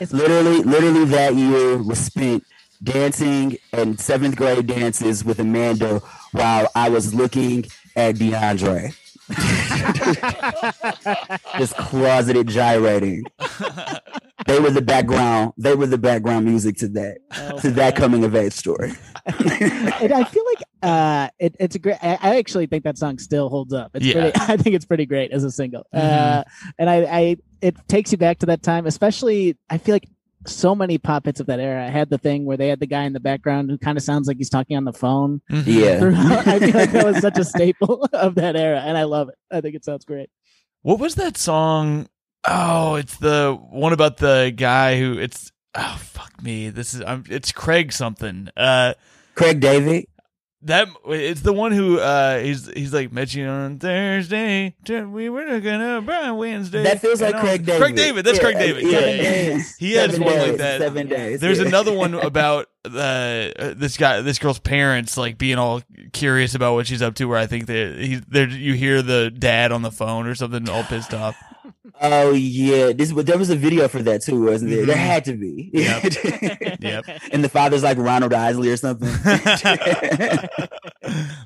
It's 0.00 0.12
Literally, 0.12 0.62
literally 0.62 1.04
that 1.06 1.34
year 1.34 1.82
was 1.82 1.98
spent 1.98 2.44
dancing 2.82 3.56
and 3.72 3.98
seventh 3.98 4.36
grade 4.36 4.66
dances 4.66 5.24
with 5.24 5.40
Amanda 5.40 6.00
while 6.32 6.68
I 6.74 6.88
was 6.88 7.14
looking 7.14 7.64
at 7.96 8.16
DeAndre. 8.16 8.94
Just 11.58 11.76
closeted 11.76 12.48
gyrating. 12.48 13.24
They 14.46 14.58
were 14.60 14.70
the 14.70 14.80
background. 14.82 15.52
They 15.58 15.74
were 15.74 15.86
the 15.86 15.98
background 15.98 16.46
music 16.46 16.76
to 16.78 16.88
that 16.88 17.18
Oh, 17.36 17.58
to 17.58 17.70
that 17.72 17.96
coming 17.96 18.24
of 18.24 18.34
age 18.34 18.52
story. 18.54 18.92
and 19.26 20.12
I 20.12 20.24
feel 20.24 20.44
like 20.46 20.62
uh, 20.82 21.28
it, 21.38 21.56
it's 21.58 21.74
a 21.74 21.78
great. 21.78 21.96
I, 22.02 22.18
I 22.20 22.36
actually 22.38 22.66
think 22.66 22.84
that 22.84 22.98
song 22.98 23.18
still 23.18 23.48
holds 23.48 23.72
up. 23.72 23.90
It's 23.94 24.06
Yeah. 24.06 24.30
pretty. 24.30 24.38
I 24.40 24.56
think 24.56 24.74
it's 24.76 24.84
pretty 24.84 25.06
great 25.06 25.32
as 25.32 25.44
a 25.44 25.50
single. 25.50 25.86
Uh, 25.92 25.98
Mhm. 26.00 26.44
and 26.78 26.90
I, 26.90 26.96
I, 27.04 27.36
it 27.60 27.76
takes 27.88 28.12
you 28.12 28.18
back 28.18 28.38
to 28.38 28.46
that 28.46 28.62
time. 28.62 28.86
Especially, 28.86 29.56
I 29.68 29.78
feel 29.78 29.94
like 29.94 30.08
so 30.46 30.74
many 30.74 30.98
pop 30.98 31.26
hits 31.26 31.40
of 31.40 31.46
that 31.46 31.58
era 31.60 31.90
had 31.90 32.10
the 32.10 32.18
thing 32.18 32.44
where 32.44 32.56
they 32.56 32.68
had 32.68 32.78
the 32.80 32.86
guy 32.86 33.02
in 33.04 33.12
the 33.12 33.20
background 33.20 33.70
who 33.70 33.76
kind 33.76 33.98
of 33.98 34.04
sounds 34.04 34.28
like 34.28 34.36
he's 34.36 34.48
talking 34.48 34.76
on 34.76 34.84
the 34.84 34.92
phone. 34.92 35.40
Yeah. 35.50 36.00
I 36.46 36.58
feel 36.60 36.74
like 36.74 36.92
that 36.92 37.04
was 37.04 37.18
such 37.20 37.38
a 37.38 37.44
staple 37.44 38.08
of 38.12 38.36
that 38.36 38.54
era, 38.56 38.80
and 38.80 38.96
I 38.96 39.02
love 39.02 39.28
it. 39.30 39.34
I 39.50 39.60
think 39.60 39.74
it 39.74 39.84
sounds 39.84 40.04
great. 40.04 40.30
What 40.82 41.00
was 41.00 41.16
that 41.16 41.36
song? 41.36 42.06
Oh, 42.46 42.94
it's 42.94 43.16
the 43.16 43.58
one 43.70 43.92
about 43.92 44.18
the 44.18 44.52
guy 44.56 44.98
who 44.98 45.18
it's 45.18 45.50
oh 45.74 45.96
fuck 46.00 46.40
me. 46.40 46.70
This 46.70 46.94
is 46.94 47.02
I'm 47.02 47.24
it's 47.28 47.50
Craig 47.50 47.92
something. 47.92 48.48
Uh 48.56 48.94
Craig 49.34 49.58
David. 49.60 50.06
That 50.62 50.88
it's 51.06 51.42
the 51.42 51.52
one 51.52 51.72
who 51.72 51.98
uh 52.00 52.40
he's 52.40 52.66
he's 52.72 52.92
like 52.92 53.12
met 53.12 53.32
you 53.34 53.46
on 53.46 53.78
Thursday. 53.78 54.74
We 54.88 55.28
were 55.28 55.60
gonna 55.60 56.02
buy 56.02 56.32
Wednesday. 56.32 56.82
That 56.82 57.00
feels 57.00 57.20
like 57.20 57.36
Craig 57.38 57.64
David. 57.64 57.80
Craig 57.80 57.96
David. 57.96 58.24
That's 58.24 58.38
Yeah, 58.38 58.42
Craig 58.44 58.56
David. 58.58 58.82
yeah. 58.84 58.90
Yeah, 58.90 58.98
Seven 59.00 59.16
yeah, 59.16 59.22
yeah. 59.22 59.30
days. 59.32 59.76
He 59.76 59.92
has 59.92 60.10
Seven 60.10 60.24
one 60.26 60.34
days, 60.34 60.48
like 60.48 60.58
that. 60.58 60.80
Seven 60.80 61.08
days. 61.08 61.40
There's 61.40 61.58
another 61.60 61.92
one 61.92 62.14
about 62.14 62.66
uh, 62.84 62.88
uh, 62.98 63.74
this 63.76 63.96
guy, 63.96 64.20
this 64.22 64.38
girl's 64.38 64.58
parents, 64.58 65.16
like 65.16 65.38
being 65.38 65.58
all 65.58 65.82
curious 66.12 66.54
about 66.54 66.74
what 66.74 66.86
she's 66.86 67.02
up 67.02 67.14
to. 67.16 67.26
Where 67.26 67.38
I 67.38 67.46
think 67.46 67.66
that 67.66 67.96
he, 67.98 68.16
there, 68.28 68.48
you 68.48 68.74
hear 68.74 69.02
the 69.02 69.30
dad 69.30 69.72
on 69.72 69.82
the 69.82 69.92
phone 69.92 70.26
or 70.26 70.34
something, 70.34 70.68
all 70.68 70.84
pissed 70.84 71.14
off. 71.14 71.36
Oh 72.00 72.32
yeah, 72.32 72.92
this 72.92 73.12
but 73.12 73.26
there 73.26 73.38
was 73.38 73.50
a 73.50 73.56
video 73.56 73.88
for 73.88 74.02
that 74.02 74.22
too, 74.22 74.44
wasn't 74.44 74.70
there? 74.70 74.86
There 74.86 74.94
Mhm. 74.96 74.98
had 74.98 75.24
to 75.26 75.32
be. 75.34 75.70
Yep. 75.72 76.02
Yep. 76.80 77.04
and 77.32 77.42
the 77.44 77.48
father's 77.48 77.82
like 77.82 77.98
Ronald 77.98 78.32
Isley 78.32 78.70
or 78.70 78.76
something. 78.76 79.08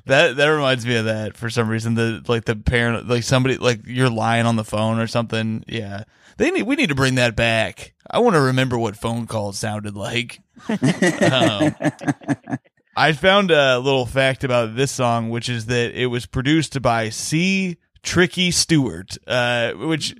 that 0.05 0.33
that 0.37 0.47
reminds 0.47 0.85
me 0.85 0.95
of 0.95 1.05
that 1.05 1.35
for 1.37 1.49
some 1.49 1.67
reason. 1.69 1.95
The 1.95 2.23
like 2.27 2.45
the 2.45 2.55
parent, 2.55 3.07
like 3.07 3.23
somebody, 3.23 3.57
like 3.57 3.81
you're 3.85 4.09
lying 4.09 4.45
on 4.45 4.55
the 4.55 4.63
phone 4.63 4.99
or 4.99 5.07
something. 5.07 5.63
Yeah, 5.67 6.03
they 6.37 6.51
need. 6.51 6.63
We 6.63 6.75
need 6.75 6.89
to 6.89 6.95
bring 6.95 7.15
that 7.15 7.35
back. 7.35 7.93
I 8.09 8.19
want 8.19 8.35
to 8.35 8.41
remember 8.41 8.77
what 8.77 8.95
phone 8.95 9.27
calls 9.27 9.57
sounded 9.57 9.95
like. 9.95 10.39
Um, 10.69 11.75
I 12.95 13.13
found 13.13 13.49
a 13.49 13.79
little 13.79 14.05
fact 14.05 14.43
about 14.43 14.75
this 14.75 14.91
song, 14.91 15.29
which 15.29 15.49
is 15.49 15.65
that 15.67 15.99
it 15.99 16.07
was 16.07 16.25
produced 16.27 16.79
by 16.81 17.09
C. 17.09 17.77
Tricky 18.03 18.51
Stewart, 18.51 19.17
uh, 19.25 19.71
which 19.73 20.15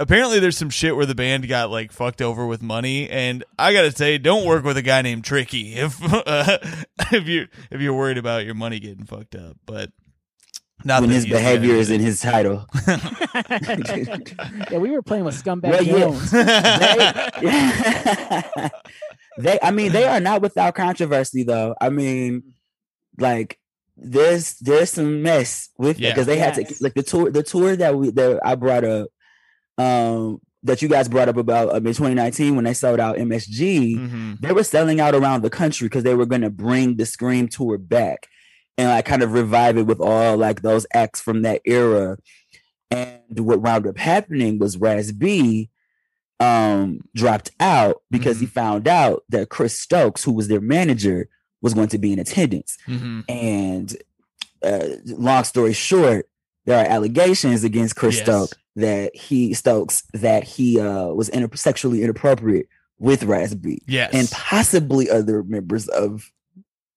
apparently 0.00 0.40
there's 0.40 0.56
some 0.56 0.70
shit 0.70 0.96
where 0.96 1.06
the 1.06 1.14
band 1.14 1.46
got 1.48 1.70
like 1.70 1.92
fucked 1.92 2.22
over 2.22 2.46
with 2.46 2.62
money, 2.62 3.08
and 3.08 3.44
I 3.58 3.72
gotta 3.72 3.92
say, 3.92 4.18
don't 4.18 4.46
work 4.46 4.64
with 4.64 4.76
a 4.76 4.82
guy 4.82 5.02
named 5.02 5.24
Tricky 5.24 5.74
if 5.74 6.02
uh, 6.26 6.58
if 7.12 7.28
you 7.28 7.46
if 7.70 7.80
you're 7.80 7.94
worried 7.94 8.18
about 8.18 8.44
your 8.44 8.54
money 8.54 8.80
getting 8.80 9.04
fucked 9.04 9.34
up. 9.34 9.56
But 9.66 9.90
not 10.84 11.00
when 11.02 11.10
his 11.10 11.26
behavior 11.26 11.74
is 11.74 11.90
in 11.90 12.00
his 12.00 12.20
title. 12.20 12.66
yeah, 12.86 14.78
we 14.78 14.90
were 14.90 15.02
playing 15.02 15.24
with 15.24 15.42
Scumbag 15.42 15.70
Well, 15.70 15.82
yeah. 15.82 15.98
Jones. 15.98 16.30
they, 19.36 19.38
they 19.38 19.58
i 19.62 19.70
mean 19.70 19.92
they 19.92 20.04
are 20.04 20.20
not 20.20 20.42
without 20.42 20.74
controversy 20.74 21.42
though 21.42 21.74
i 21.80 21.88
mean 21.90 22.54
like 23.18 23.58
there's 23.96 24.54
there's 24.58 24.90
some 24.90 25.22
mess 25.22 25.70
with 25.78 25.98
it 25.98 26.02
because 26.10 26.26
they 26.26 26.38
had 26.38 26.54
to 26.54 26.74
like 26.82 26.94
the 26.94 27.02
tour 27.02 27.30
the 27.30 27.42
tour 27.42 27.76
that 27.76 27.96
we 27.96 28.10
that 28.10 28.38
i 28.44 28.54
brought 28.54 28.84
up 28.84 29.08
um 29.78 30.38
that 30.62 30.82
you 30.82 30.88
guys 30.88 31.08
brought 31.08 31.28
up 31.28 31.36
about 31.36 31.68
um, 31.70 31.86
in 31.86 31.94
2019 31.94 32.56
when 32.56 32.64
they 32.64 32.74
sold 32.74 33.00
out 33.00 33.16
msg 33.16 33.96
Mhm. 33.96 34.40
they 34.40 34.52
were 34.52 34.64
selling 34.64 35.00
out 35.00 35.14
around 35.14 35.42
the 35.42 35.50
country 35.50 35.86
because 35.86 36.02
they 36.02 36.14
were 36.14 36.26
going 36.26 36.42
to 36.42 36.50
bring 36.50 36.96
the 36.96 37.06
scream 37.06 37.48
tour 37.48 37.78
back 37.78 38.26
and 38.76 38.88
like 38.88 39.04
kind 39.06 39.22
of 39.22 39.32
revive 39.32 39.78
it 39.78 39.86
with 39.86 40.00
all 40.00 40.36
like 40.36 40.60
those 40.62 40.86
acts 40.92 41.20
from 41.20 41.42
that 41.42 41.62
era. 41.64 42.18
And 42.90 43.20
what 43.40 43.62
wound 43.62 43.86
up 43.86 43.96
happening 43.96 44.58
was 44.58 44.76
raz 44.76 45.10
b 45.12 45.70
um 46.40 47.00
dropped 47.14 47.50
out 47.60 48.02
because 48.10 48.40
he 48.40 48.46
found 48.46 48.86
out 48.86 49.22
that 49.30 49.48
chris 49.48 49.78
stokes 49.78 50.22
who 50.24 50.32
was 50.32 50.48
their 50.48 50.60
manager 50.60 51.28
was 51.62 51.74
going 51.74 51.88
to 51.88 51.98
be 51.98 52.12
in 52.12 52.18
attendance 52.18 52.76
Mhm. 52.88 53.24
and 53.28 53.96
uh, 54.62 54.96
long 55.06 55.44
story 55.44 55.72
short 55.72 56.28
there 56.64 56.78
are 56.78 56.88
allegations 56.90 57.62
against 57.64 57.96
chris 57.96 58.16
Yes. 58.16 58.24
stokes 58.24 58.54
that 58.76 59.14
he 59.16 59.54
stokes 59.54 60.02
that 60.12 60.44
he 60.44 60.78
uh 60.80 61.06
was 61.08 61.28
inter- 61.30 61.56
sexually 61.56 62.02
inappropriate 62.02 62.68
with 62.98 63.24
Raz-B 63.24 63.82
Yes. 63.86 64.10
and 64.14 64.30
possibly 64.30 65.08
other 65.10 65.42
members 65.42 65.86
of 65.88 66.30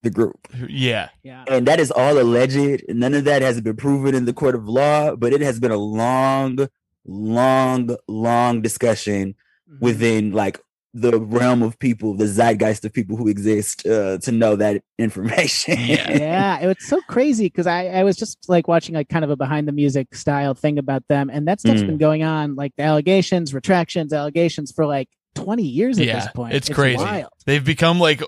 the 0.02 0.10
group. 0.10 0.48
yeah. 0.69 1.10
Yeah. 1.24 1.43
And 1.50 1.67
that 1.67 1.78
is 1.82 1.91
all 1.91 2.17
alleged. 2.17 2.84
None 2.88 3.13
of 3.13 3.26
that 3.26 3.41
has 3.41 3.60
been 3.60 3.76
proven 3.76 4.15
in 4.15 4.24
the 4.24 4.32
court 4.32 4.56
of 4.56 4.67
law, 4.69 5.13
but 5.17 5.34
it 5.34 5.41
has 5.41 5.60
been 5.60 5.72
a 5.72 5.78
long, 5.78 6.69
long, 7.06 7.98
long 8.08 8.62
discussion 8.62 9.36
Mhm. 9.69 9.82
within 9.82 10.32
like 10.32 10.58
the 11.00 11.20
realm 11.20 11.62
of 11.64 11.78
people, 11.80 12.14
the 12.14 12.28
zeitgeist 12.28 12.84
of 12.86 12.94
people 12.94 13.18
who 13.18 13.28
exist 13.28 13.86
uh, 13.88 14.18
to 14.20 14.32
know 14.32 14.56
that 14.56 14.82
information. 15.00 15.76
Yeah. 15.80 16.12
yeah, 16.18 16.60
it 16.60 16.68
was 16.68 16.78
so 16.88 17.02
crazy 17.08 17.46
because 17.46 17.68
I, 17.68 17.88
I 17.88 18.04
was 18.04 18.16
just 18.18 18.38
like 18.48 18.68
watching 18.68 18.96
like 18.96 19.10
kind 19.10 19.24
of 19.26 19.32
a 19.32 19.36
behind 19.36 19.68
the 19.68 19.72
music 19.72 20.14
style 20.16 20.54
thing 20.54 20.78
about 20.78 21.04
them, 21.08 21.30
and 21.30 21.48
that 21.48 21.60
stuff's 21.62 21.82
Mm. 21.82 21.88
been 21.88 21.98
going 21.98 22.24
on 22.24 22.56
like 22.56 22.74
the 22.78 22.84
allegations, 22.84 23.54
retractions, 23.54 24.12
allegations 24.14 24.72
for 24.72 24.86
like 24.86 25.08
twenty 25.36 25.64
years 25.66 26.00
at 26.00 26.06
Yeah, 26.06 26.20
this 26.20 26.28
point. 26.34 26.54
it's 26.54 26.70
crazy. 26.70 26.98
Wild. 27.04 27.30
They've 27.46 27.64
become 27.64 28.00
like 28.00 28.22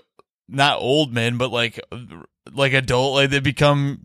not 0.48 0.80
old 0.80 1.12
men, 1.12 1.38
but 1.38 1.50
like 1.50 1.80
like 2.52 2.72
adult. 2.72 3.14
Like 3.14 3.30
they 3.30 3.40
become, 3.40 4.00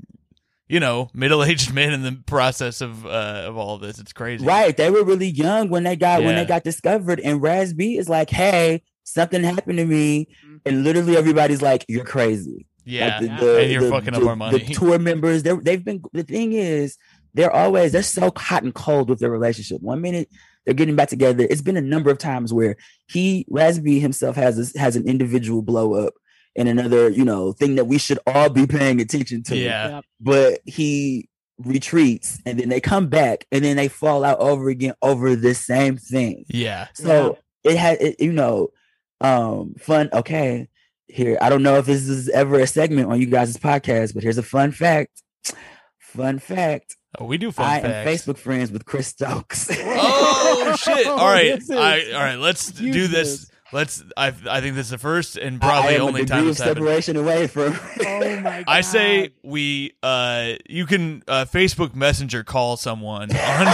you 0.67 0.79
know, 0.79 1.09
middle 1.13 1.43
aged 1.43 1.73
men 1.75 1.93
in 1.93 2.01
the 2.03 2.21
process 2.25 2.81
of 2.81 3.05
uh, 3.05 3.43
of 3.45 3.57
all 3.57 3.75
of 3.75 3.81
this. 3.81 3.99
It's 3.99 4.13
crazy. 4.13 4.45
Right. 4.45 4.75
They 4.75 4.89
were 4.89 5.03
really 5.03 5.29
young 5.29 5.69
when 5.69 5.83
they 5.83 5.95
got 5.95 6.23
when 6.23 6.35
they 6.35 6.45
got 6.45 6.63
discovered. 6.63 7.19
And 7.19 7.41
Raz-B 7.41 7.97
is 7.97 8.09
like, 8.09 8.29
hey, 8.29 8.83
something 9.03 9.43
happened 9.43 9.77
to 9.77 9.85
me. 9.85 10.27
Mhm. 10.45 10.61
And 10.65 10.83
literally 10.83 11.17
everybody's 11.17 11.61
like, 11.61 11.85
you're 11.87 12.05
crazy. 12.05 12.65
Yeah. 12.83 13.19
Like 13.21 13.41
And 13.41 13.71
you're 13.71 13.89
fucking 13.89 14.13
up 14.13 14.23
our 14.23 14.35
money. 14.35 14.59
The 14.59 14.73
tour 14.73 14.99
members, 14.99 15.43
they're, 15.43 15.57
they've 15.57 15.83
been. 15.83 16.01
The 16.13 16.23
thing 16.23 16.53
is, 16.53 16.97
they're 17.33 17.53
always 17.53 17.91
they're 17.91 18.03
so 18.03 18.31
hot 18.35 18.63
and 18.63 18.73
cold 18.73 19.09
with 19.09 19.19
their 19.19 19.31
relationship. 19.31 19.81
One 19.81 20.01
minute 20.01 20.29
they're 20.65 20.73
getting 20.73 20.97
back 20.97 21.07
together. 21.07 21.47
It's 21.49 21.61
been 21.61 21.77
a 21.77 21.81
number 21.81 22.11
of 22.11 22.17
times 22.17 22.53
where 22.53 22.75
he 23.07 23.45
Raz-B 23.49 23.99
himself 23.99 24.35
has 24.35 24.57
this, 24.57 24.75
has 24.75 24.97
an 24.97 25.07
individual 25.07 25.61
blow 25.61 25.93
up, 25.93 26.13
and 26.57 26.67
another 26.67 27.09
you 27.09 27.23
know 27.23 27.53
thing 27.53 27.75
that 27.75 27.85
we 27.85 27.97
should 27.97 28.19
all 28.27 28.49
be 28.49 28.67
paying 28.67 28.99
attention 28.99 29.43
to. 29.43 29.55
yeah. 29.55 30.01
But 30.19 30.59
he 30.65 31.29
retreats, 31.59 32.39
and 32.45 32.59
then 32.59 32.69
they 32.69 32.81
come 32.81 33.07
back, 33.07 33.45
and 33.51 33.63
then 33.63 33.77
they 33.77 33.87
fall 33.87 34.23
out 34.23 34.39
over 34.39 34.69
again 34.69 34.93
over 35.01 35.35
the 35.35 35.53
same 35.53 35.97
thing. 35.97 36.45
Yeah. 36.49 36.87
So 36.93 37.37
it 37.63 37.77
had, 37.77 38.01
it, 38.01 38.19
you 38.19 38.31
know, 38.31 38.69
um, 39.21 39.75
fun. 39.79 40.09
Okay, 40.13 40.67
here. 41.07 41.37
I 41.41 41.49
don't 41.49 41.63
know 41.63 41.77
if 41.77 41.85
this 41.85 42.07
is 42.07 42.29
ever 42.29 42.59
a 42.59 42.67
segment 42.67 43.09
on 43.09 43.19
you 43.19 43.27
guys' 43.27 43.57
podcast, 43.57 44.13
but 44.13 44.23
here's 44.23 44.37
a 44.37 44.43
fun 44.43 44.71
fact. 44.71 45.21
Fun 45.99 46.39
fact. 46.39 46.95
Oh, 47.19 47.25
we 47.25 47.37
do 47.37 47.51
fun 47.51 47.65
I 47.65 47.81
facts. 47.81 48.07
am 48.07 48.33
Facebook 48.33 48.37
friends 48.37 48.71
with 48.71 48.85
Chris 48.85 49.07
Stokes. 49.07 49.69
Oh 49.71 50.75
shit! 50.77 51.07
All 51.07 51.17
right, 51.17 51.59
I, 51.71 52.11
all 52.13 52.19
right. 52.19 52.35
Let's 52.35 52.77
huge 52.77 52.93
do 52.93 53.07
this. 53.07 53.49
News. 53.71 53.73
Let's. 53.73 54.03
I 54.15 54.27
I 54.49 54.61
think 54.61 54.75
this 54.75 54.85
is 54.87 54.91
the 54.91 54.97
first 54.97 55.37
and 55.37 55.63
I 55.63 55.67
probably 55.67 55.95
am 55.95 56.01
only 56.01 56.21
a 56.21 56.25
time 56.25 56.37
degree 56.39 56.49
of 56.51 56.57
this 56.57 56.65
happened. 56.65 56.85
separation 56.85 57.15
away 57.17 57.47
from. 57.47 57.77
Oh 57.99 58.39
my 58.41 58.63
god. 58.63 58.63
I 58.67 58.81
say 58.81 59.29
we. 59.43 59.93
Uh, 60.01 60.53
you 60.69 60.85
can 60.85 61.23
uh, 61.27 61.45
Facebook 61.45 61.95
Messenger 61.95 62.43
call 62.43 62.77
someone. 62.77 63.29
On 63.31 63.67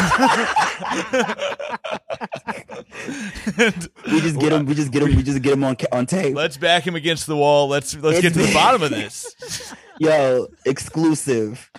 And- 3.57 3.89
we 4.11 4.21
just 4.21 4.39
get 4.39 4.51
him. 4.53 4.65
We 4.65 4.73
just 4.75 4.91
get 4.91 5.03
him. 5.03 5.15
We 5.15 5.23
just 5.23 5.41
get 5.41 5.53
him 5.53 5.63
on 5.63 5.75
on 5.91 6.05
tape. 6.05 6.35
Let's 6.35 6.57
back 6.57 6.85
him 6.85 6.95
against 6.95 7.27
the 7.27 7.35
wall. 7.35 7.67
Let's 7.67 7.95
let's 7.95 8.21
get 8.21 8.33
to 8.33 8.39
the 8.43 8.53
bottom 8.53 8.81
of 8.83 8.89
this. 8.89 9.73
Yo, 9.99 10.47
exclusive 10.65 11.69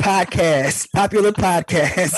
podcast, 0.00 0.90
popular 0.92 1.32
podcast. 1.32 2.14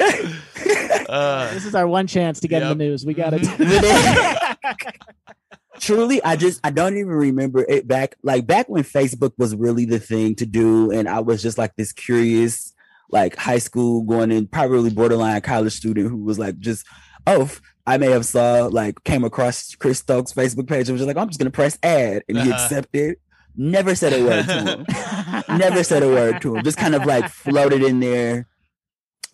Uh, 0.00 1.52
this 1.52 1.64
is 1.66 1.74
our 1.74 1.86
one 1.86 2.06
chance 2.06 2.40
to 2.40 2.48
get 2.48 2.62
in 2.62 2.68
the 2.68 2.74
news. 2.74 3.04
We 3.04 3.14
got 3.14 3.34
it. 3.34 3.42
Mhm. 3.42 4.92
truly 5.80 6.22
i 6.22 6.36
just 6.36 6.60
i 6.64 6.70
don't 6.70 6.96
even 6.96 7.08
remember 7.10 7.64
it 7.68 7.88
back 7.88 8.14
like 8.22 8.46
back 8.46 8.68
when 8.68 8.84
facebook 8.84 9.32
was 9.38 9.56
really 9.56 9.84
the 9.84 9.98
thing 9.98 10.34
to 10.34 10.46
do 10.46 10.92
and 10.92 11.08
i 11.08 11.18
was 11.18 11.42
just 11.42 11.58
like 11.58 11.74
this 11.76 11.92
curious 11.92 12.72
like 13.10 13.34
high 13.36 13.58
school 13.58 14.02
going 14.02 14.30
in 14.30 14.46
probably 14.46 14.90
borderline 14.90 15.40
college 15.40 15.72
student 15.72 16.08
who 16.08 16.22
was 16.22 16.38
like 16.38 16.56
just 16.58 16.86
oh 17.26 17.50
I 17.84 17.96
may 17.98 18.10
have 18.10 18.24
saw 18.24 18.68
like 18.70 19.02
came 19.02 19.24
across 19.24 19.74
chris 19.74 19.98
stokes 19.98 20.32
facebook 20.32 20.68
page 20.68 20.88
and 20.88 20.92
was 20.92 21.00
just 21.00 21.08
like 21.08 21.16
i'm 21.16 21.26
just 21.28 21.40
gonna 21.40 21.50
press 21.50 21.76
ad 21.82 22.22
and 22.28 22.38
he 22.38 22.50
Uh-huh. 22.52 22.62
accepted 22.62 23.16
never 23.56 23.94
said 23.96 24.12
a 24.12 24.22
word 24.24 24.46
to 24.46 24.62
him 24.62 24.86
never 25.58 25.82
said 25.82 26.02
a 26.04 26.08
word 26.08 26.40
to 26.42 26.54
him 26.54 26.62
just 26.64 26.78
kind 26.78 26.94
of 26.94 27.04
like 27.06 27.28
floated 27.28 27.82
in 27.82 27.98
there 27.98 28.46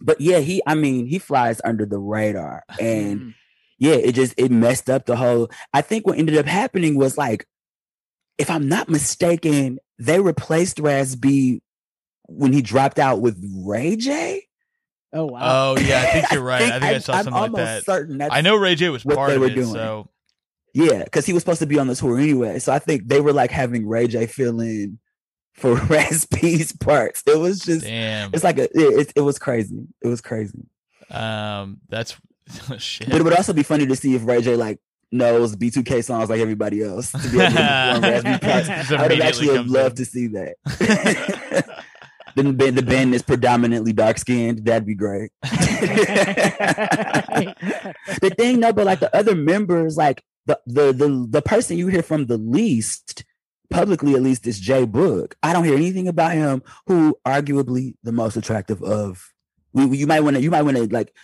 but 0.00 0.20
yeah 0.20 0.38
he 0.38 0.62
i 0.66 0.74
mean 0.74 1.06
he 1.06 1.18
flies 1.18 1.61
under 1.64 1.84
the 1.87 1.98
radar 1.98 2.62
and 2.80 3.20
Mm. 3.20 3.34
yeah, 3.78 3.94
it 3.94 4.12
just 4.14 4.34
it 4.37 4.50
messed 4.50 4.90
up 4.90 5.06
the 5.06 5.16
whole. 5.16 5.50
I 5.72 5.80
think 5.82 6.06
what 6.06 6.18
ended 6.18 6.37
up 6.37 6.46
happening 6.46 6.96
was 6.96 7.16
like, 7.16 7.46
if 8.37 8.50
I'm 8.50 8.68
not 8.68 8.88
mistaken, 8.88 9.78
they 9.98 10.20
replaced 10.20 10.78
Raz-B 10.80 11.62
when 12.26 12.52
he 12.52 12.61
dropped 12.62 12.98
out 12.98 13.20
with 13.20 13.40
Ray 13.64 13.96
J. 13.96 14.44
Oh 15.12 15.26
wow. 15.26 15.38
oh 15.74 15.78
yeah, 15.80 16.00
I 16.00 16.06
think 16.12 16.26
you're 16.32 16.42
right. 16.42 16.62
I 16.62 16.80
think 16.80 16.84
I, 16.84 16.98
saw 16.98 17.12
I'm 17.14 17.24
something 17.24 17.32
like 17.34 17.42
almost 17.50 17.64
that. 17.64 17.84
certain 17.84 18.18
that's 18.18 18.34
I 18.34 18.40
know 18.40 18.56
Ray 18.56 18.74
J 18.74 18.88
was 18.90 19.04
what 19.04 19.16
part 19.16 19.30
they 19.30 19.37
of 19.37 19.40
were 19.40 19.46
it. 19.46 19.54
doing. 19.54 19.72
So 19.72 20.08
yeah, 20.74 21.02
because 21.04 21.24
he 21.26 21.32
was 21.32 21.42
supposed 21.42 21.61
to 21.61 21.66
be 21.66 21.78
on 21.78 21.87
the 21.87 21.94
tour 21.96 22.18
anyway. 22.18 22.58
So 22.58 22.72
I 22.72 22.78
think 22.78 23.08
they 23.08 23.20
were 23.20 23.32
like 23.32 23.50
having 23.50 23.87
Ray 23.88 24.06
J 24.08 24.26
fill 24.26 24.61
in 24.61 24.98
for 25.59 25.75
Raz-B's 25.88 26.73
parts. 26.73 27.23
It 27.27 27.38
was 27.38 27.61
just 27.61 27.85
damn. 27.85 28.31
it's 28.33 28.44
like 28.44 28.59
a 28.59 28.64
it, 28.73 29.12
it, 29.16 29.21
was 29.21 29.38
crazy. 29.38 29.87
It 30.03 30.09
was 30.09 30.21
crazy. 30.21 30.66
Um, 31.11 31.81
that's 31.88 32.16
shit. 32.79 33.11
But 33.11 33.21
it 33.21 33.25
would 33.25 33.35
also 33.35 33.53
be 33.53 33.62
funny 33.62 33.87
to 33.87 33.97
see 33.97 34.14
if 34.14 34.27
Ray 34.27 34.40
J 34.40 34.57
like 34.57 34.79
knows 35.11 35.57
B2K 35.57 36.05
songs 36.05 36.29
like 36.31 36.40
everybody 36.40 36.83
else 36.83 37.12
to 37.12 37.18
be 37.18 37.40
able 37.40 37.51
to 37.51 37.57
perform 37.57 38.03
Raz-B 38.03 38.38
parts. 38.38 38.68
I 38.92 39.03
would 39.03 39.11
have 39.12 39.21
actually 39.21 39.55
have 39.57 39.66
loved 39.66 39.97
to 39.97 40.05
see 40.05 40.29
that. 40.29 40.55
the 42.37 42.53
band, 42.53 42.77
the 42.77 42.83
band 42.83 43.14
is 43.14 43.23
predominantly 43.23 43.92
dark 43.92 44.18
skinned. 44.18 44.64
That'd 44.64 44.87
be 44.87 44.94
great. 44.94 45.31
the 45.42 45.55
thing, 48.37 48.61
no, 48.61 48.73
but 48.73 48.87
like 48.87 49.01
the 49.01 49.14
other 49.16 49.35
members, 49.35 49.97
like 49.97 50.23
the 50.47 50.61
the 50.66 50.92
the 50.92 51.27
the 51.29 51.42
person 51.42 51.77
you 51.79 51.88
hear 51.88 52.03
from 52.03 52.27
the 52.27 52.38
least 52.38 53.25
publicly, 53.70 54.14
at 54.14 54.22
least, 54.22 54.46
is 54.46 54.59
Jay 54.61 54.87
Boog. 54.87 55.35
I 55.42 55.52
don't 55.52 55.64
hear 55.64 55.74
anything 55.74 56.09
about 56.09 56.33
him. 56.33 56.62
Who 56.87 57.18
arguably 57.26 57.94
the 58.02 58.12
most 58.12 58.37
attractive 58.37 58.83
of. 58.83 59.33
You 59.74 60.07
might 60.07 60.20
want 60.20 60.37
to. 60.37 60.42
You 60.42 60.50
might 60.50 60.62
want 60.62 60.76
to 60.78 60.87
like 60.87 61.14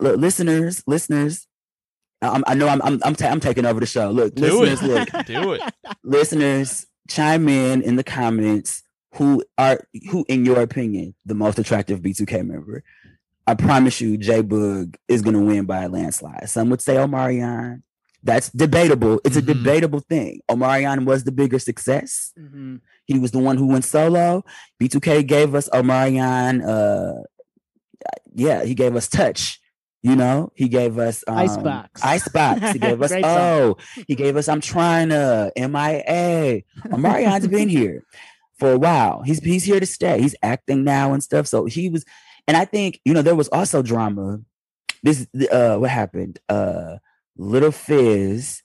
look, 0.00 0.18
listeners, 0.18 0.82
listeners. 0.86 1.46
I, 2.22 2.42
I 2.46 2.54
know 2.54 2.68
I'm 2.68 2.80
I'm 2.82 3.00
I'm, 3.04 3.14
ta- 3.14 3.28
I'm 3.28 3.40
taking 3.40 3.66
over 3.66 3.80
the 3.80 3.86
show. 3.86 4.10
Look, 4.10 4.34
Do 4.34 4.60
listeners, 4.60 4.82
it. 4.82 5.14
look, 5.14 5.26
Do 5.26 5.52
it. 5.52 5.62
listeners 6.02 6.86
chime 7.08 7.48
in 7.48 7.82
in 7.82 7.96
the 7.96 8.04
comments 8.04 8.82
who 9.14 9.44
are 9.58 9.80
who 10.10 10.24
in 10.28 10.44
your 10.44 10.60
opinion 10.60 11.14
the 11.26 11.34
most 11.34 11.58
attractive 11.58 12.00
b2k 12.00 12.44
member 12.46 12.82
i 13.46 13.54
promise 13.54 14.00
you 14.00 14.16
Jay 14.16 14.42
boog 14.42 14.96
is 15.06 15.20
going 15.20 15.34
to 15.34 15.42
win 15.44 15.66
by 15.66 15.82
a 15.82 15.88
landslide 15.90 16.48
some 16.48 16.70
would 16.70 16.80
say 16.80 16.94
omarion 16.96 17.82
that's 18.24 18.48
debatable. 18.50 19.20
It's 19.24 19.36
Mhm. 19.36 19.42
a 19.42 19.54
debatable 19.54 20.00
thing. 20.00 20.40
Omarion 20.50 21.04
was 21.04 21.24
the 21.24 21.32
bigger 21.32 21.58
success. 21.58 22.32
Mhm. 22.38 22.80
he 23.06 23.18
was 23.18 23.32
the 23.32 23.38
one 23.38 23.58
who 23.58 23.66
went 23.66 23.84
solo. 23.84 24.42
B2k 24.80 25.22
gave 25.22 25.54
us 25.54 25.68
omarion 25.74 26.54
uh 26.66 27.22
yeah 28.34 28.64
he 28.64 28.74
gave 28.74 28.96
us 28.96 29.08
touch 29.08 29.60
you 30.02 30.14
know? 30.14 30.52
He 30.54 30.68
gave 30.68 30.98
us 30.98 31.24
um, 31.26 31.38
Icebox. 31.38 32.02
icebox. 32.04 32.72
He 32.72 32.78
gave 32.78 33.00
us 33.04 33.10
Great 33.10 33.24
song. 33.24 33.38
oh 33.38 33.76
he 34.06 34.14
gave 34.14 34.36
us 34.36 34.48
i'm 34.48 34.60
trying 34.60 35.08
to 35.10 35.50
mia 35.56 36.62
omarion's 36.94 37.46
been 37.48 37.68
here 37.78 38.02
for 38.58 38.70
a 38.72 38.78
while. 38.78 39.22
He's 39.22 39.40
he's 39.40 39.64
here 39.64 39.80
to 39.80 39.86
stay. 39.86 40.20
He's 40.20 40.36
acting 40.42 40.84
now 40.84 41.12
and 41.12 41.22
stuff. 41.22 41.46
So 41.46 41.64
he 41.66 41.88
was 41.90 42.04
and 42.46 42.56
i 42.56 42.64
think 42.64 43.00
you 43.04 43.12
know 43.14 43.22
there 43.22 43.34
was 43.34 43.48
also 43.48 43.82
drama. 43.82 44.40
This 45.02 45.26
uh 45.50 45.76
what 45.76 45.90
happened? 45.90 46.38
Uh 46.48 46.96
little 47.36 47.72
fizz 47.72 48.62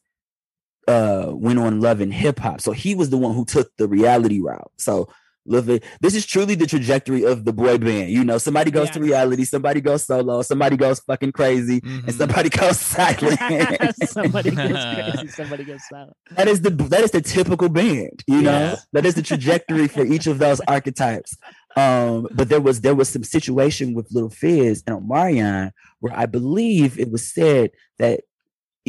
uh 0.88 1.28
went 1.32 1.60
on 1.60 1.80
love 1.82 2.02
and 2.02 2.14
hip 2.14 2.40
hop 2.40 2.62
so 2.62 2.72
he 2.72 2.96
was 2.96 3.10
the 3.10 3.18
one 3.18 3.34
who 3.36 3.46
took 3.46 3.70
the 3.78 3.88
reality 3.88 4.40
route 4.40 4.72
so 4.78 5.08
Lil 5.46 5.64
Fizz- 5.64 5.80
this 6.02 6.14
is 6.16 6.26
truly 6.26 6.54
the 6.54 6.68
trajectory 6.68 7.24
of 7.24 7.46
the 7.46 7.54
boy 7.54 7.78
band 7.78 8.10
you 8.12 8.24
know 8.24 8.38
somebody 8.38 8.70
goes 8.72 8.90
to 8.92 9.00
reality 9.00 9.46
somebody 9.46 9.82
goes 9.82 10.06
solo 10.06 10.42
somebody 10.44 10.78
goes 10.78 11.00
fucking 11.00 11.32
crazy 11.32 11.82
Mhm. 11.82 12.04
and 12.08 12.14
somebody 12.16 12.50
goes 12.62 12.80
silent 12.80 13.40
somebody 14.10 14.52
goes 14.52 14.72
crazy. 14.94 15.28
Somebody 15.40 15.64
goes 15.64 15.82
silent. 15.90 16.16
that 16.32 16.48
is 16.48 16.62
the 16.62 16.70
that 16.70 17.02
is 17.02 17.12
the 17.12 17.22
typical 17.22 17.70
band 17.70 18.24
you 18.28 18.42
know 18.42 18.52
Yeah. 18.52 18.76
that 18.94 19.06
is 19.06 19.16
the 19.16 19.22
trajectory 19.24 19.88
for 19.88 20.04
each 20.06 20.28
of 20.28 20.38
those 20.40 20.60
archetypes 20.62 21.38
um 21.76 22.28
but 22.32 22.50
there 22.50 22.62
was 22.62 22.82
there 22.82 22.96
was 22.96 23.10
some 23.10 23.24
situation 23.24 23.94
with 23.96 24.12
little 24.12 24.30
fizz 24.30 24.84
and 24.86 24.96
omarion 25.00 25.72
where 26.00 26.14
i 26.18 26.26
believe 26.26 27.00
it 27.00 27.12
was 27.12 27.24
said 27.32 27.72
that 27.98 28.22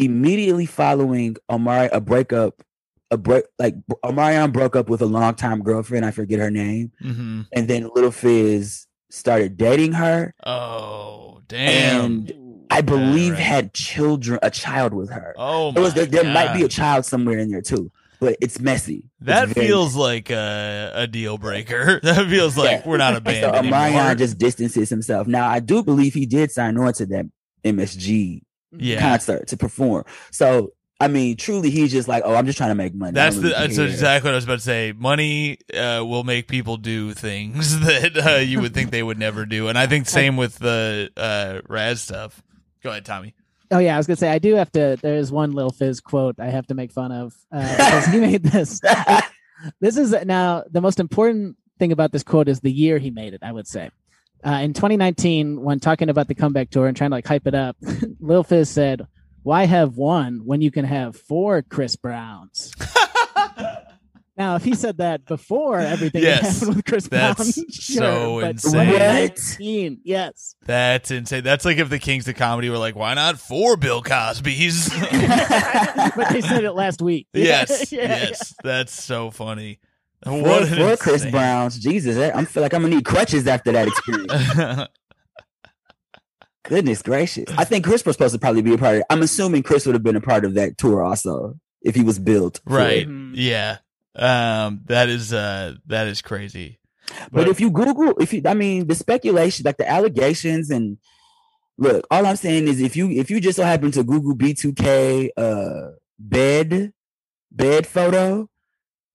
immediately 0.05 0.67
following 0.67 1.37
omari 1.51 1.89
a 1.93 2.01
breakup 2.01 2.63
a 3.11 3.17
break 3.17 3.45
like 3.59 3.75
omarion 4.05 4.53
broke 4.53 4.75
up 4.77 4.89
with 4.89 5.03
a 5.03 5.07
longtime 5.07 5.63
girlfriend 5.63 6.05
i 6.05 6.11
forget 6.11 6.39
her 6.39 6.51
name 6.51 6.91
Mhm. 7.03 7.47
and 7.53 7.69
then 7.69 7.91
little 7.95 8.11
fizz 8.13 8.87
started 9.11 9.57
dating 9.57 9.93
her 9.93 10.35
Oh 10.45 11.41
damn. 11.49 12.05
and 12.05 12.33
I 12.73 12.83
believe 12.83 13.33
right. 13.33 13.43
had 13.43 13.75
children, 13.75 14.39
a 14.45 14.51
child 14.51 14.95
with 14.95 15.11
her. 15.11 15.35
Oh, 15.37 15.71
It 15.71 15.81
was 15.81 15.93
there, 15.95 16.07
there 16.07 16.23
might 16.23 16.55
be 16.55 16.63
a 16.63 16.69
child 16.69 17.05
somewhere 17.05 17.37
in 17.37 17.51
there 17.51 17.63
too, 17.63 17.91
but 18.21 18.37
it's 18.41 18.61
messy. 18.61 19.11
That 19.23 19.49
It's 19.49 19.55
very 19.55 19.67
feels 19.67 19.97
like 19.97 20.31
a, 20.31 20.93
a 20.95 21.07
deal 21.09 21.37
breaker. 21.37 21.99
That 22.05 22.29
feels 22.29 22.57
like 22.57 22.71
Yeah. 22.71 22.89
we're 22.89 22.97
not 22.99 23.15
a 23.15 23.17
So 23.17 23.21
band 23.23 23.57
anymore. 23.57 23.79
Omarion 23.81 24.19
just 24.19 24.39
distances 24.39 24.89
himself. 24.89 25.27
Now 25.27 25.49
I 25.49 25.59
do 25.59 25.83
believe 25.83 26.15
he 26.15 26.27
did 26.27 26.53
sign 26.53 26.79
on 26.79 26.93
to 26.93 27.07
that 27.07 27.27
MSG 27.65 28.43
yeah, 28.76 29.00
concert 29.00 29.48
to 29.48 29.56
perform. 29.56 30.04
So 30.30 30.72
I 31.00 31.09
mean, 31.09 31.37
truly, 31.37 31.70
he's 31.70 31.90
just 31.90 32.09
like, 32.09 32.24
oh, 32.26 32.35
I'm 32.35 32.44
just 32.44 32.59
trying 32.59 32.70
to 32.70 32.74
make 32.74 32.94
money. 32.94 33.12
That's 33.12 33.37
don't 33.37 33.44
the 33.44 33.50
really 33.50 33.68
that's 33.68 33.78
exactly 33.78 34.28
what 34.28 34.35
I 34.35 34.37
was 34.37 34.44
about 34.44 34.59
to 34.59 34.61
say. 34.61 34.92
Money 34.92 35.59
uh, 35.72 36.04
will 36.06 36.24
make 36.24 36.46
people 36.46 36.76
do 36.76 37.14
things 37.14 37.80
that 37.87 38.18
uh, 38.18 38.37
you 38.37 38.61
would 38.61 38.74
think 38.74 38.90
they 38.90 39.02
would 39.02 39.18
never 39.18 39.46
do, 39.46 39.68
and 39.68 39.78
I 39.78 39.87
think 39.87 40.06
same 40.06 40.37
with 40.37 40.59
the 40.59 41.11
uh, 41.16 41.61
Raz 41.68 42.02
stuff. 42.02 42.42
Go 42.83 42.90
ahead, 42.90 43.06
Tommy. 43.06 43.35
Oh 43.70 43.78
yeah, 43.78 43.94
I 43.94 43.96
was 43.96 44.06
gonna 44.06 44.18
say 44.18 44.28
I 44.28 44.38
do 44.38 44.56
have 44.56 44.70
to. 44.72 44.98
There's 45.00 45.33
one 45.33 45.52
Lil 45.52 45.70
Fizz 45.70 46.00
quote 46.00 46.38
I 46.38 46.46
have 46.50 46.66
to 46.66 46.74
make 46.74 46.92
fun 46.92 47.12
of 47.12 47.35
uh, 47.50 47.76
because 47.76 48.06
he 48.06 48.20
made 48.20 48.42
this. 48.42 48.80
this 49.80 49.96
is 49.96 50.14
now 50.26 50.64
the 50.70 50.83
most 50.83 51.00
important 51.00 51.56
thing 51.78 51.92
about 51.92 52.12
this 52.12 52.22
quote 52.22 52.48
is 52.48 52.61
the 52.61 52.70
year 52.70 52.98
he 52.98 53.11
made 53.11 53.33
it. 53.33 53.40
I 53.42 53.52
would 53.52 53.66
say, 53.66 53.90
uh, 54.44 54.61
in 54.62 54.72
2019, 54.72 55.61
when 55.61 55.81
talking 55.81 56.09
about 56.09 56.29
the 56.29 56.35
comeback 56.35 56.70
tour 56.70 56.87
and 56.87 56.96
trying 56.96 57.11
to 57.11 57.16
like 57.16 57.26
hype 57.26 57.46
it 57.46 57.55
up, 57.55 57.76
Lil 58.20 58.42
Fizz 58.44 58.68
said, 58.70 59.07
"Why 59.42 59.64
have 59.66 59.96
one 59.96 60.42
when 60.44 60.61
you 60.61 60.70
can 60.70 60.85
have 60.85 61.16
four 61.16 61.62
Chris 61.62 61.96
Browns?" 61.96 62.72
now, 64.37 64.57
if 64.57 64.64
he 64.64 64.74
said 64.74 64.96
that 64.98 65.26
before 65.26 65.79
everything 65.81 66.22
Yes, 66.22 66.61
happened 66.61 66.76
with 66.76 66.85
Chris 66.87 67.09
that's 67.09 67.37
Brown, 67.37 67.53
so 67.68 68.00
sure, 68.00 68.40
but 68.40 68.50
insane. 68.53 68.87
2019, 68.88 70.00
yes. 70.05 70.55
That's 70.64 71.11
insane. 71.11 71.44
That's 71.44 71.64
like 71.66 71.76
if 71.79 71.90
the 71.90 71.98
Kings 71.98 72.26
of 72.26 72.37
Comedy 72.37 72.70
were 72.70 72.79
like, 72.79 72.96
why 72.96 73.12
not 73.14 73.38
four 73.38 73.76
Bill 73.76 74.03
Cosby's? 74.03 74.88
but 74.88 76.29
they 76.31 76.40
said 76.40 76.64
it 76.64 76.72
last 76.72 77.03
week. 77.03 77.26
yes, 77.35 77.92
Yeah, 77.92 78.00
yes, 78.07 78.55
that's 78.62 78.92
so 78.92 79.31
funny. 79.31 79.79
For, 80.24 80.42
What 80.42 80.62
an 80.64 80.68
for 80.68 80.96
Chris 81.02 81.24
Browns, 81.26 81.78
Jesus, 81.78 82.16
I 82.18 82.38
I 82.38 82.44
feel 82.44 82.62
like 82.62 82.74
I'm 82.74 82.83
gonna 82.83 82.94
need 82.96 83.04
crutches 83.04 83.46
after 83.46 83.72
that 83.72 83.88
experience. 83.88 84.88
Goodness 86.62 87.00
gracious! 87.02 87.46
I 87.56 87.64
think 87.64 87.85
Chris 87.87 88.04
was 88.04 88.16
supposed 88.16 88.35
to 88.35 88.38
probably 88.38 88.61
be 88.62 88.74
a 88.74 88.78
part 88.78 88.96
of. 88.96 89.00
it. 89.00 89.06
I'm 89.11 89.22
assuming 89.22 89.62
Chris 89.62 89.87
would 89.87 89.94
have 89.94 90.02
been 90.02 90.16
a 90.16 90.20
part 90.20 90.44
of 90.44 90.54
that 90.54 90.76
tour 90.76 91.02
also 91.02 91.59
if 91.83 91.94
he 91.94 92.02
was 92.02 92.18
built. 92.18 92.61
right? 92.66 92.98
it. 93.02 93.09
Mhm. 93.09 93.33
Yeah. 93.35 93.78
Um. 94.14 94.83
That 94.87 95.09
is. 95.09 95.33
Uh. 95.33 95.76
That 95.87 96.06
is 96.06 96.20
crazy. 96.20 96.78
But 97.33 97.48
if 97.48 97.61
you 97.61 97.70
Google, 97.70 98.14
if 98.20 98.33
you, 98.33 98.42
I 98.44 98.54
mean, 98.54 98.87
the 98.87 98.94
speculation, 98.94 99.64
like 99.64 99.78
the 99.78 99.88
allegations, 99.90 100.70
and 100.70 100.98
look, 101.78 102.06
all 102.11 102.24
I'm 102.26 102.37
saying 102.37 102.68
is, 102.68 102.80
if 102.80 102.94
you 102.94 103.09
if 103.11 103.30
you 103.30 103.40
just 103.40 103.56
so 103.56 103.64
happen 103.64 103.90
to 103.92 104.04
Google 104.04 104.37
B2K 104.37 105.30
uh 105.37 105.92
bed 106.18 106.92
bed 107.50 107.87
photo, 107.87 108.48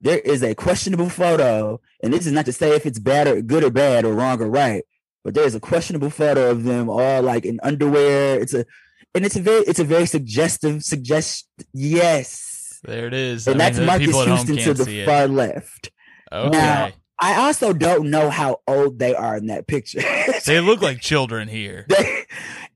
there 0.02 0.20
is 0.20 0.44
a 0.44 0.54
questionable 0.56 1.10
photo, 1.10 1.80
and 2.04 2.14
this 2.14 2.26
is 2.26 2.32
not 2.34 2.46
to 2.46 2.54
say 2.54 2.76
if 2.76 2.86
it's 2.86 3.00
bad 3.00 3.28
or 3.28 3.42
good 3.42 3.64
or 3.64 3.72
bad 3.72 4.06
or 4.06 4.14
wrong 4.14 4.42
or 4.42 4.50
right, 4.50 4.84
but 5.24 5.34
there 5.34 5.46
is 5.46 5.56
a 5.56 5.60
questionable 5.60 6.10
photo 6.10 6.50
of 6.52 6.64
them 6.64 6.90
all 6.90 7.22
like 7.22 7.46
in 7.46 7.60
underwear. 7.64 8.40
It's 8.40 8.54
a 8.54 8.66
and 9.14 9.26
it's 9.26 9.36
a 9.36 9.42
very 9.42 9.62
it's 9.62 9.80
a 9.80 9.84
very 9.86 10.06
suggestive 10.06 10.84
suggest 10.84 11.48
yes. 11.74 12.80
there 12.84 13.08
it 13.08 13.14
is, 13.14 13.48
And 13.48 13.62
I 13.62 13.66
that's 13.66 13.78
the 13.80 13.86
Marques 13.86 14.06
Houston 14.06 14.58
to 14.58 14.74
the 14.74 14.86
see 14.86 15.00
it. 15.02 15.06
far 15.06 15.28
left. 15.28 15.92
Okay. 16.32 16.50
Now- 16.58 16.92
I 17.18 17.36
also 17.48 17.72
don't 17.72 18.10
know 18.10 18.30
how 18.30 18.60
old 18.68 19.00
they 19.00 19.16
are 19.16 19.38
in 19.38 19.48
that 19.48 19.68
picture. 19.68 20.02
they 20.46 20.60
look 20.60 20.82
like 20.82 21.00
children 21.00 21.48
here. 21.48 21.86
They- 21.90 22.26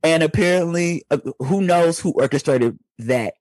and 0.01 0.23
apparently, 0.23 1.03
uh, 1.11 1.17
who 1.39 1.59
knows 1.61 1.99
who 1.99 2.11
orchestrated 2.13 2.79
that 2.99 3.33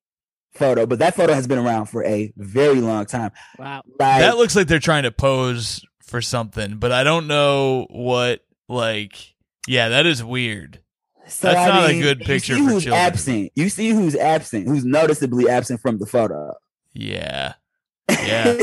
photo? 0.59 0.85
But 0.87 0.99
that 0.99 1.14
photo 1.16 1.33
has 1.33 1.47
been 1.47 1.59
around 1.59 1.87
for 1.87 2.05
a 2.05 2.33
very 2.37 2.81
long 2.81 3.07
time. 3.07 3.31
Wow. 3.59 3.83
Like, 3.99 4.21
that 4.21 4.37
looks 4.37 4.55
like 4.55 4.66
they're 4.66 4.79
trying 4.79 5.05
to 5.05 5.11
pose 5.12 5.85
for 6.03 6.21
something, 6.21 6.79
but 6.79 6.92
I 6.92 7.05
don't 7.05 7.27
know 7.27 7.87
what. 7.90 8.40
Like, 8.68 9.35
yeah, 9.66 9.88
that 9.88 10.05
is 10.05 10.23
weird. 10.23 10.81
so, 11.27 11.49
that's 11.49 11.59
I 11.59 11.68
not 11.68 11.90
a 11.90 11.92
mean, 11.94 12.03
good 12.03 12.21
you 12.21 12.27
picture 12.27 12.55
see 12.57 12.64
for 12.64 12.71
who's 12.71 12.83
children. 12.85 13.01
absent. 13.03 13.53
You 13.57 13.68
see 13.71 13.90
who's 13.90 14.14
absent, 14.14 14.66
who's 14.68 14.85
noticeably 14.85 15.49
absent 15.49 15.81
from 15.81 15.99
the 15.99 16.07
photo. 16.07 16.53
Yeah. 16.92 17.55
Yeah. 18.11 18.57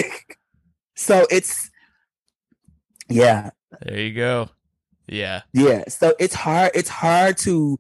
so 0.96 1.26
it's 1.30 1.70
yeah, 3.10 3.52
There 3.82 4.00
you 4.00 4.14
go. 4.14 4.50
Yeah. 5.08 5.42
yeah. 5.54 5.84
So 5.88 6.16
it's 6.20 6.34
hard. 6.34 6.72
It's 6.74 6.90
hard 6.90 7.38
to 7.40 7.78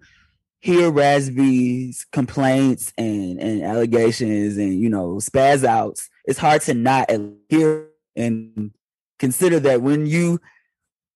hear 0.65 0.89
Raz-B's 0.89 2.05
complaints 2.11 2.91
and 2.97 3.39
and 3.39 3.61
allegations 3.63 4.57
and 4.57 4.79
you 4.79 4.89
know 4.89 5.15
spaz 5.17 5.63
outs. 5.63 6.09
It's 6.25 6.39
hard 6.39 6.61
to 6.63 6.73
not 6.73 7.11
hear 7.49 7.87
and 8.15 8.71
consider 9.19 9.59
that 9.61 9.81
when 9.83 10.07
you 10.07 10.39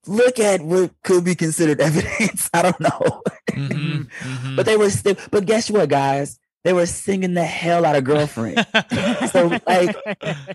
look 0.07 0.39
at 0.39 0.61
what 0.61 0.91
could 1.03 1.23
be 1.23 1.35
considered 1.35 1.81
evidence. 1.89 2.49
I 2.53 2.61
don't 2.61 2.79
know, 2.79 3.21
Mhm, 3.51 4.07
mhm. 4.19 4.55
but 4.55 4.65
they 4.65 4.77
were 4.77 4.89
still. 4.91 5.15
But 5.31 5.45
guess 5.45 5.69
what, 5.69 5.89
guys? 5.89 6.39
They 6.63 6.73
were 6.73 6.85
singing 6.85 7.33
the 7.35 7.43
hell 7.45 7.85
out 7.85 7.95
of 7.95 8.03
girlfriend. 8.03 8.65
so 9.31 9.57
like 9.65 9.95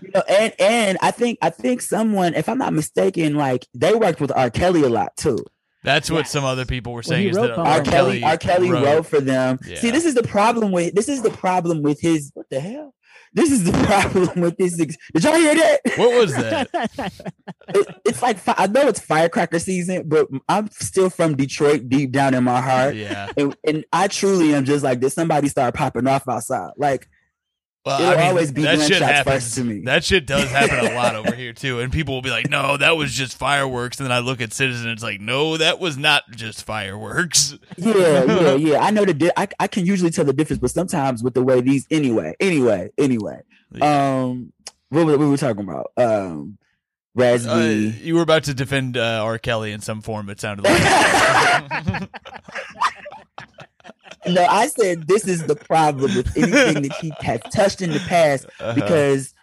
you 0.01 0.11
know, 0.13 0.23
and 0.29 0.53
and 0.59 0.97
I 1.01 1.11
think 1.11 1.39
I 1.41 1.49
think 1.49 1.81
someone, 1.81 2.33
if 2.35 2.47
I'm 2.47 2.59
not 2.59 2.73
mistaken, 2.73 3.35
like 3.35 3.65
they 3.73 3.93
worked 3.93 4.21
with 4.21 4.31
R. 4.35 4.49
Kelly 4.49 4.83
a 4.83 4.89
lot 4.89 5.17
too. 5.17 5.39
That's 5.85 6.09
what 6.11 6.19
Yes. 6.19 6.31
some 6.31 6.43
other 6.43 6.65
people 6.65 6.91
were 6.93 7.03
saying 7.03 7.23
he 7.23 7.29
is 7.29 7.35
that 7.37 7.55
Bummer. 7.55 7.69
R. 7.69 7.81
Kelly, 7.81 8.23
R. 8.23 8.37
Kelly 8.37 8.69
wrote, 8.71 9.05
for 9.05 9.21
them. 9.21 9.59
Yeah. 9.65 9.79
See, 9.79 9.91
this 9.91 10.03
is 10.05 10.15
the 10.15 10.23
problem 10.23 10.71
with 10.71 10.93
this 10.95 11.07
is 11.07 11.21
the 11.21 11.29
problem 11.31 11.81
with 11.83 12.01
his 12.01 12.31
what 12.33 12.47
the 12.49 12.59
hell? 12.59 12.93
This 13.33 13.51
is 13.51 13.65
the 13.65 13.71
problem 13.85 14.41
with 14.41 14.57
this. 14.57 14.79
ex- 14.79 14.95
Did 15.13 15.23
y'all 15.23 15.35
hear 15.35 15.55
that? 15.55 15.79
What 15.97 16.19
was 16.19 16.33
that? 16.35 16.69
It- 17.67 17.87
it's 18.05 18.21
like 18.21 18.37
fi- 18.37 18.55
I 18.57 18.67
know 18.67 18.87
it's 18.87 18.99
firecracker 18.99 19.59
season, 19.59 20.03
but 20.07 20.27
I'm 20.47 20.69
still 20.71 21.09
from 21.09 21.35
Detroit 21.35 21.89
deep 21.89 22.11
down 22.11 22.33
in 22.33 22.43
my 22.43 22.61
heart. 22.61 22.95
yeah. 22.95 23.29
And, 23.35 23.55
and 23.67 23.85
I 23.91 24.07
truly 24.07 24.53
am 24.53 24.65
just 24.65 24.83
like, 24.83 24.99
did 24.99 25.11
somebody 25.11 25.47
start 25.49 25.73
popping 25.73 26.07
off 26.07 26.27
outside? 26.27 26.71
Like, 26.77 27.07
Well, 27.85 27.99
It'll 28.01 28.13
I 28.13 28.15
mean, 28.17 28.25
always 28.29 28.51
be 28.51 28.63
that 28.63 28.79
shit 28.81 28.99
happens 29.01 29.53
to 29.55 29.63
me. 29.63 29.81
That 29.81 30.03
shit 30.03 30.25
does 30.25 30.49
happen 30.49 30.91
a 30.91 30.95
lot 30.95 31.15
over 31.15 31.35
here 31.35 31.53
too, 31.53 31.81
and 31.81 31.93
people 31.93 32.15
will 32.15 32.23
be 32.23 32.31
like, 32.31 32.49
"No, 32.49 32.77
that 32.77 32.97
was 32.97 33.13
just 33.13 33.37
fireworks." 33.37 33.99
And 33.99 34.05
then 34.05 34.11
I 34.11 34.19
look 34.19 34.41
at 34.41 34.53
Citizen, 34.53 34.89
it's 34.89 35.03
like, 35.03 35.21
"No, 35.21 35.55
that 35.57 35.79
was 35.79 35.95
not 35.95 36.23
just 36.31 36.65
fireworks." 36.65 37.55
yeah, 37.77 38.23
yeah, 38.25 38.55
yeah. 38.55 38.79
I 38.79 38.89
know 38.89 39.05
the 39.05 39.13
di- 39.13 39.31
I, 39.37 39.47
I 39.59 39.67
can 39.67 39.85
usually 39.85 40.09
tell 40.09 40.25
the 40.25 40.33
difference, 40.33 40.59
but 40.61 40.71
sometimes 40.71 41.21
with 41.21 41.35
the 41.35 41.43
way 41.43 41.61
these 41.61 41.85
anyway, 41.91 42.33
anyway, 42.39 42.89
anyway. 42.97 43.41
Um, 43.81 44.51
what, 44.89 45.05
were- 45.05 45.11
what 45.11 45.19
were 45.19 45.29
we 45.29 45.37
talking 45.37 45.61
about? 45.63 45.91
Um, 45.95 46.57
Uh, 47.17 47.59
you 48.01 48.15
were 48.15 48.23
about 48.23 48.45
to 48.45 48.53
defend 48.55 48.97
uh, 48.97 49.21
R. 49.23 49.37
Kelly 49.37 49.71
in 49.71 49.81
some 49.81 50.01
form. 50.01 50.29
It 50.31 50.39
sounded 50.41 50.65
like. 50.65 52.09
no, 54.27 54.43
I 54.45 54.67
said 54.67 55.07
this 55.07 55.27
is 55.27 55.43
the 55.43 55.55
problem 55.55 56.15
with 56.15 56.35
anything 56.37 56.81
that 56.83 56.93
he 57.01 57.11
has 57.21 57.39
touched 57.51 57.81
in 57.81 57.91
the 57.91 57.99
past 58.01 58.45
Uh-huh. 58.59 58.73
because 58.73 59.33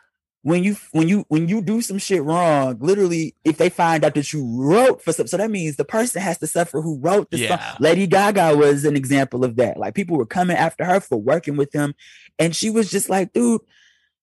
when 0.44 0.64
you 0.64 0.76
when 0.90 1.08
you 1.08 1.24
when 1.28 1.48
you 1.48 1.62
do 1.62 1.80
some 1.80 1.98
shit 1.98 2.22
wrong, 2.22 2.76
literally, 2.80 3.34
if 3.44 3.58
they 3.58 3.68
find 3.68 4.04
out 4.04 4.14
that 4.14 4.32
you 4.32 4.44
wrote 4.60 5.00
for 5.02 5.12
some, 5.12 5.28
so 5.28 5.36
that 5.36 5.50
means 5.52 5.76
the 5.76 5.84
person 5.84 6.20
has 6.20 6.38
to 6.38 6.48
suffer 6.48 6.80
who 6.82 6.98
wrote 6.98 7.30
the 7.30 7.38
Yeah. 7.38 7.58
song. 7.58 7.76
Lady 7.78 8.06
Gaga 8.08 8.56
was 8.56 8.84
an 8.84 8.96
example 8.96 9.44
of 9.44 9.54
that. 9.56 9.76
Like 9.76 9.94
people 9.94 10.16
were 10.16 10.26
coming 10.26 10.56
after 10.56 10.84
her 10.84 10.98
for 11.00 11.16
working 11.16 11.56
with 11.56 11.72
him, 11.72 11.94
and 12.40 12.56
she 12.56 12.70
was 12.70 12.90
just 12.90 13.08
like, 13.08 13.32
dude. 13.32 13.60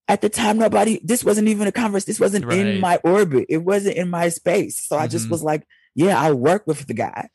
At 0.09 0.21
the 0.21 0.29
time, 0.29 0.57
nobody. 0.57 0.99
This 1.03 1.23
wasn't 1.23 1.49
even 1.49 1.67
a 1.67 1.71
converse. 1.71 2.05
This 2.05 2.19
wasn't 2.19 2.45
Right. 2.47 2.57
in 2.57 2.79
my 2.79 2.95
orbit. 3.03 3.45
It 3.47 3.59
wasn't 3.59 3.95
in 3.95 4.09
my 4.09 4.29
space. 4.29 4.83
So 4.83 4.97
I 4.97 5.05
just 5.05 5.27
Mhm. 5.27 5.29
was 5.29 5.43
like, 5.43 5.67
yeah, 5.93 6.19
I 6.19 6.31
work 6.31 6.65
with 6.65 6.87
the 6.87 6.95
guy. 6.95 7.29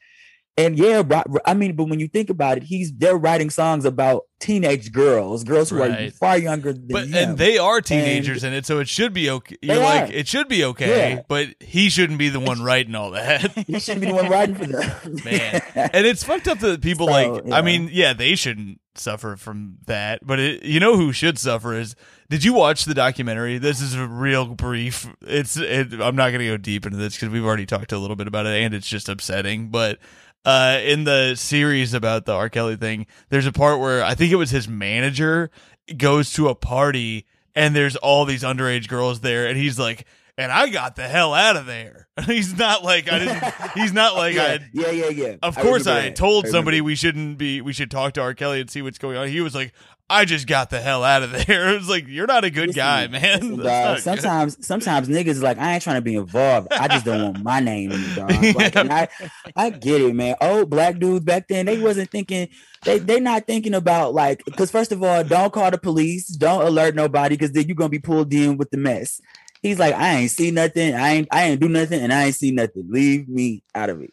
And 0.56 0.78
yeah, 0.78 1.02
I 1.44 1.54
mean, 1.54 1.74
but 1.74 1.88
when 1.88 1.98
you 1.98 2.06
think 2.06 2.30
about 2.30 2.58
it, 2.58 2.62
he's 2.62 2.92
they're 2.92 3.16
writing 3.16 3.50
songs 3.50 3.84
about 3.84 4.22
teenage 4.38 4.92
girls, 4.92 5.42
girls 5.42 5.70
who 5.70 5.82
are 5.82 6.10
far 6.10 6.38
younger 6.38 6.72
than 6.72 6.86
but 6.88 7.06
him. 7.08 7.30
and 7.30 7.38
they 7.38 7.58
are 7.58 7.80
teenagers 7.80 8.44
in 8.44 8.52
it, 8.52 8.64
so 8.64 8.78
it 8.78 8.88
should 8.88 9.12
be 9.12 9.28
okay. 9.30 9.56
You're 9.62 9.78
like, 9.78 10.10
are. 10.10 10.12
it 10.12 10.28
should 10.28 10.46
be 10.48 10.62
okay, 10.66 11.14
Yeah. 11.14 11.22
but 11.26 11.48
he 11.58 11.88
shouldn't 11.90 12.20
be 12.20 12.28
the 12.28 12.38
one 12.38 12.62
writing 12.62 12.94
all 12.94 13.10
that. 13.12 13.50
he 13.66 13.80
shouldn't 13.80 14.02
be 14.02 14.06
the 14.12 14.14
one 14.14 14.28
writing 14.30 14.54
for 14.54 14.66
them. 14.66 15.16
Man. 15.24 15.60
and 15.74 16.06
it's 16.06 16.22
fucked 16.22 16.46
up 16.46 16.60
that 16.60 16.80
people 16.82 17.08
So, 17.08 17.12
like. 17.12 17.42
yeah. 17.46 17.56
I 17.56 17.62
mean, 17.62 17.90
yeah, 17.92 18.12
they 18.12 18.36
shouldn't 18.36 18.80
suffer 18.94 19.34
from 19.34 19.78
that, 19.86 20.24
but 20.24 20.38
it, 20.38 20.62
you 20.62 20.78
know 20.78 20.96
who 20.96 21.10
should 21.12 21.36
suffer 21.36 21.74
is. 21.74 21.96
Did 22.30 22.44
you 22.44 22.52
watch 22.52 22.84
the 22.84 22.94
documentary? 22.94 23.58
This 23.58 23.80
is 23.80 23.94
a 23.94 24.06
real 24.06 24.46
brief. 24.46 25.08
It's. 25.22 25.56
It, 25.56 25.92
I'm 25.94 26.16
not 26.16 26.28
going 26.30 26.38
to 26.40 26.46
go 26.46 26.56
deep 26.56 26.86
into 26.86 26.96
this 26.96 27.14
because 27.16 27.28
we've 27.28 27.44
already 27.44 27.66
talked 27.66 27.92
a 27.92 27.98
little 27.98 28.16
bit 28.16 28.26
about 28.28 28.46
it, 28.46 28.62
and 28.62 28.72
it's 28.72 28.88
just 28.88 29.08
upsetting. 29.10 29.68
But 29.68 29.98
uh, 30.44 30.80
in 30.82 31.04
the 31.04 31.34
series 31.34 31.94
about 31.94 32.26
the 32.26 32.32
R. 32.32 32.48
Kelly 32.48 32.76
thing, 32.76 33.06
there's 33.28 33.46
a 33.46 33.52
part 33.52 33.80
where 33.80 34.04
I 34.04 34.14
think 34.14 34.32
it 34.32 34.36
was 34.36 34.50
his 34.50 34.68
manager 34.68 35.50
goes 35.96 36.32
to 36.34 36.48
a 36.48 36.54
party 36.54 37.26
and 37.54 37.74
there's 37.74 37.96
all 37.96 38.24
these 38.24 38.42
underage 38.42 38.88
girls 38.88 39.20
there, 39.20 39.46
and 39.46 39.56
he's 39.56 39.78
like. 39.78 40.06
And 40.36 40.50
I 40.50 40.68
got 40.68 40.96
the 40.96 41.06
hell 41.06 41.34
out 41.34 41.56
of 41.56 41.66
there. 41.66 42.08
he's 42.26 42.56
not 42.56 42.84
like 42.84 43.10
I 43.10 43.18
didn't. 43.18 43.70
He's 43.74 43.92
not 43.92 44.14
like 44.16 44.34
yeah, 44.34 44.42
I. 44.42 44.70
yeah, 44.72 44.90
yeah, 44.90 45.08
yeah. 45.08 45.36
Of 45.42 45.56
course, 45.56 45.86
I 45.86 46.10
told 46.10 46.46
I 46.46 46.50
somebody 46.50 46.80
we 46.80 46.94
shouldn't 46.94 47.38
be. 47.38 47.60
We 47.60 47.72
should 47.72 47.90
talk 47.90 48.14
to 48.14 48.20
R. 48.20 48.34
Kelly 48.34 48.60
and 48.60 48.70
see 48.70 48.82
what's 48.82 48.98
going 48.98 49.16
on. 49.16 49.28
He 49.28 49.40
was 49.40 49.54
like, 49.54 49.72
"I 50.08 50.24
just 50.24 50.46
got 50.46 50.70
the 50.70 50.80
hell 50.80 51.02
out 51.02 51.22
of 51.24 51.32
there." 51.32 51.70
It 51.74 51.78
was 51.78 51.88
like, 51.88 52.06
"You're 52.06 52.28
not 52.28 52.44
a 52.44 52.50
good 52.50 52.68
Listen, 52.68 52.80
guy, 52.80 53.06
man." 53.08 53.40
listen, 53.40 53.56
not 53.56 53.94
good. 53.94 54.02
sometimes, 54.02 54.66
sometimes 54.66 55.08
niggas 55.08 55.42
like, 55.42 55.58
I 55.58 55.74
ain't 55.74 55.82
trying 55.82 55.96
to 55.96 56.02
be 56.02 56.14
involved. 56.14 56.68
I 56.72 56.86
just 56.86 57.04
don't 57.04 57.22
want 57.22 57.42
my 57.42 57.58
name 57.58 57.90
in 57.90 58.00
it, 58.00 58.14
dog. 58.14 58.54
Like, 58.54 58.76
and 58.76 58.92
I, 58.92 59.08
I 59.56 59.70
get 59.70 60.00
it, 60.00 60.14
man. 60.14 60.36
Old 60.40 60.70
black 60.70 60.98
dudes 60.98 61.24
back 61.24 61.48
then, 61.48 61.66
they 61.66 61.80
wasn't 61.80 62.10
thinking. 62.10 62.48
They 62.84 62.98
they 62.98 63.18
not 63.18 63.46
thinking 63.46 63.74
about 63.74 64.14
like, 64.14 64.44
because 64.44 64.70
first 64.70 64.92
of 64.92 65.02
all, 65.02 65.24
don't 65.24 65.52
call 65.52 65.70
the 65.70 65.78
police, 65.78 66.28
don't 66.28 66.62
alert 66.64 66.94
nobody, 66.94 67.34
because 67.34 67.52
then 67.52 67.66
you're 67.66 67.76
gonna 67.76 67.88
be 67.88 67.98
pulled 67.98 68.32
in 68.32 68.56
with 68.56 68.70
the 68.70 68.76
mess. 68.76 69.20
He's 69.64 69.78
like, 69.78 69.94
I 69.94 70.16
ain't 70.16 70.30
see 70.30 70.50
nothing, 70.50 70.94
I 70.94 71.12
ain't, 71.12 71.28
I 71.32 71.44
ain't 71.44 71.58
do 71.58 71.70
nothing, 71.70 72.02
and 72.02 72.12
I 72.12 72.24
ain't 72.26 72.34
see 72.34 72.50
nothing. 72.50 72.84
Leave 72.90 73.30
me 73.30 73.62
out 73.74 73.88
of 73.88 74.02
it. 74.02 74.12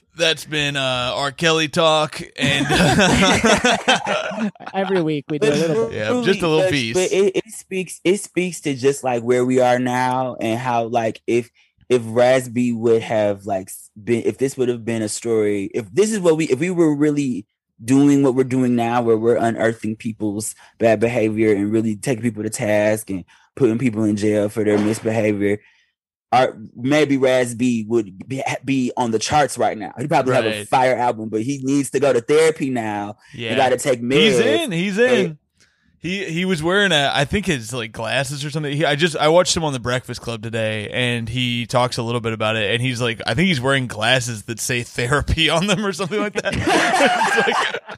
That's 0.16 0.46
been 0.46 0.76
uh, 0.76 1.12
R. 1.14 1.30
Kelly 1.30 1.68
talk, 1.68 2.22
and 2.36 2.66
Every 4.72 5.02
week 5.02 5.26
we 5.28 5.38
do 5.38 5.48
a 5.48 5.50
little 5.50 5.88
bit. 5.88 5.94
Yeah, 5.96 6.22
just 6.24 6.40
a 6.40 6.48
little 6.48 6.64
but- 6.64 6.70
piece. 6.70 6.94
But 6.94 7.12
it, 7.12 7.36
it 7.36 7.52
speaks 7.52 8.00
it 8.02 8.18
speaks 8.18 8.62
to 8.62 8.74
just 8.74 9.04
like 9.04 9.22
where 9.22 9.44
we 9.44 9.60
are 9.60 9.78
now 9.78 10.36
and 10.40 10.58
how 10.58 10.84
like 10.84 11.20
if 11.26 11.50
if 11.90 12.00
Raz-B 12.06 12.72
would 12.72 13.02
have 13.02 13.44
like 13.44 13.68
been 14.02 14.22
if 14.24 14.38
this 14.38 14.56
would 14.56 14.70
have 14.70 14.86
been 14.86 15.02
a 15.02 15.08
story, 15.10 15.64
if 15.74 15.92
this 15.92 16.12
is 16.12 16.18
what 16.20 16.38
we 16.38 16.46
if 16.46 16.58
we 16.58 16.70
were 16.70 16.96
really 16.96 17.44
doing 17.84 18.22
what 18.22 18.34
we're 18.34 18.42
doing 18.44 18.74
now 18.74 19.02
where 19.02 19.18
we're 19.18 19.36
unearthing 19.36 19.96
people's 19.96 20.54
bad 20.78 20.98
behavior 20.98 21.54
and 21.54 21.70
really 21.70 21.94
taking 21.94 22.22
people 22.22 22.42
to 22.42 22.48
task 22.48 23.10
and 23.10 23.22
putting 23.56 23.78
people 23.78 24.04
in 24.04 24.16
jail 24.16 24.48
for 24.48 24.62
their 24.62 24.78
misbehavior. 24.78 25.58
Our, 26.32 26.56
maybe 26.74 27.16
Raz-B 27.16 27.86
would 27.88 28.28
be, 28.28 28.42
be 28.64 28.92
on 28.96 29.10
the 29.10 29.18
charts 29.18 29.56
right 29.56 29.78
now. 29.78 29.92
He 29.98 30.06
probably 30.08 30.34
have 30.34 30.44
a 30.44 30.64
fire 30.66 30.96
album, 30.96 31.28
but 31.28 31.42
he 31.42 31.60
needs 31.62 31.90
to 31.90 32.00
go 32.00 32.12
to 32.12 32.20
therapy 32.20 32.68
now. 32.68 33.16
yeah, 33.34 33.56
got 33.56 33.70
to 33.70 33.78
take 33.78 34.02
meds. 34.02 34.12
He's 34.18 34.38
in. 34.38 34.72
He's 34.72 34.98
in. 34.98 35.38
He 35.98 36.24
he 36.26 36.44
was 36.44 36.62
wearing 36.62 36.92
a 36.92 37.10
I 37.12 37.24
think 37.24 37.46
his 37.46 37.72
like 37.72 37.90
glasses 37.92 38.44
or 38.44 38.50
something. 38.50 38.76
He, 38.76 38.84
I 38.84 38.94
just 38.96 39.16
I 39.16 39.28
watched 39.28 39.56
him 39.56 39.64
on 39.64 39.72
the 39.72 39.80
Breakfast 39.80 40.20
Club 40.20 40.42
today, 40.42 40.88
and 40.90 41.28
he 41.28 41.66
talks 41.66 41.96
a 41.96 42.02
little 42.02 42.20
bit 42.20 42.32
about 42.32 42.56
it. 42.56 42.70
And 42.72 42.82
he's 42.82 43.00
like, 43.00 43.20
I 43.26 43.34
think 43.34 43.48
he's 43.48 43.60
wearing 43.60 43.86
glasses 43.86 44.44
that 44.44 44.60
say 44.60 44.82
therapy 44.82 45.48
on 45.50 45.66
them 45.66 45.84
or 45.84 45.92
something 45.92 46.20
like 46.20 46.34
that. 46.34 47.80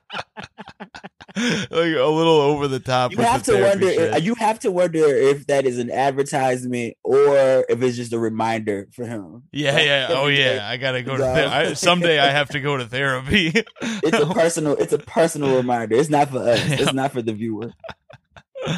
Like, 0.79 0.89
like 1.37 1.95
a 1.95 2.07
little 2.07 2.41
over 2.41 2.67
the 2.69 2.81
top. 2.81 3.13
you 3.13 3.19
have 3.19 3.45
the 3.45 3.53
to 3.57 3.63
wonder 3.63 3.93
shit. 3.93 4.23
you 4.23 4.35
have 4.37 4.59
to 4.61 4.71
wonder 4.73 4.99
if 5.05 5.47
that 5.47 5.67
is 5.67 5.79
an 5.79 5.91
advertisement 5.91 6.97
or 7.05 7.65
if 7.69 7.81
it's 7.83 7.97
just 7.97 8.13
a 8.13 8.19
reminder 8.19 8.89
for 8.93 9.05
him 9.07 9.43
Yeah, 9.53 9.73
Like, 9.75 9.85
yeah. 9.85 10.07
Oh, 10.11 10.27
yeah. 10.27 10.67
I 10.69 10.77
gotta 10.79 11.03
go 11.03 11.17
to 11.17 11.23
ther- 11.23 11.49
I, 11.51 11.73
someday. 11.75 12.19
I 12.19 12.31
have 12.31 12.49
to 12.51 12.61
go 12.61 12.77
to 12.77 12.87
therapy. 12.87 13.53
it's 13.83 14.19
a 14.19 14.27
personal 14.27 14.75
it's 14.77 14.93
a 14.93 14.99
personal 14.99 15.57
reminder 15.57 15.97
it's 15.97 16.11
not 16.11 16.31
for 16.31 16.39
us 16.39 16.61
it's 16.65 16.93
not 16.93 17.13
for 17.13 17.23
the 17.23 17.33
viewer 17.33 17.73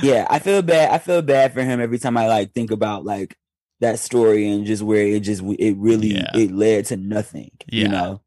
yeah 0.03 0.27
i 0.31 0.39
feel 0.39 0.63
bad 0.63 0.91
i 0.91 0.99
feel 0.99 1.23
bad 1.23 1.53
for 1.53 1.63
him 1.63 1.81
every 1.81 1.99
time 1.99 2.17
i 2.17 2.27
like 2.29 2.53
think 2.53 2.71
about 2.71 3.05
like 3.05 3.37
that 3.81 3.99
story 3.99 4.49
and 4.49 4.67
just 4.67 4.83
where 4.83 5.07
it 5.07 5.21
just 5.21 5.43
it 5.59 5.77
really 5.77 6.15
Yeah. 6.15 6.31
it 6.35 6.51
led 6.53 6.87
to 6.87 6.97
nothing 6.97 7.51
Yeah. 7.69 7.83
you 7.83 7.89
know 7.89 8.21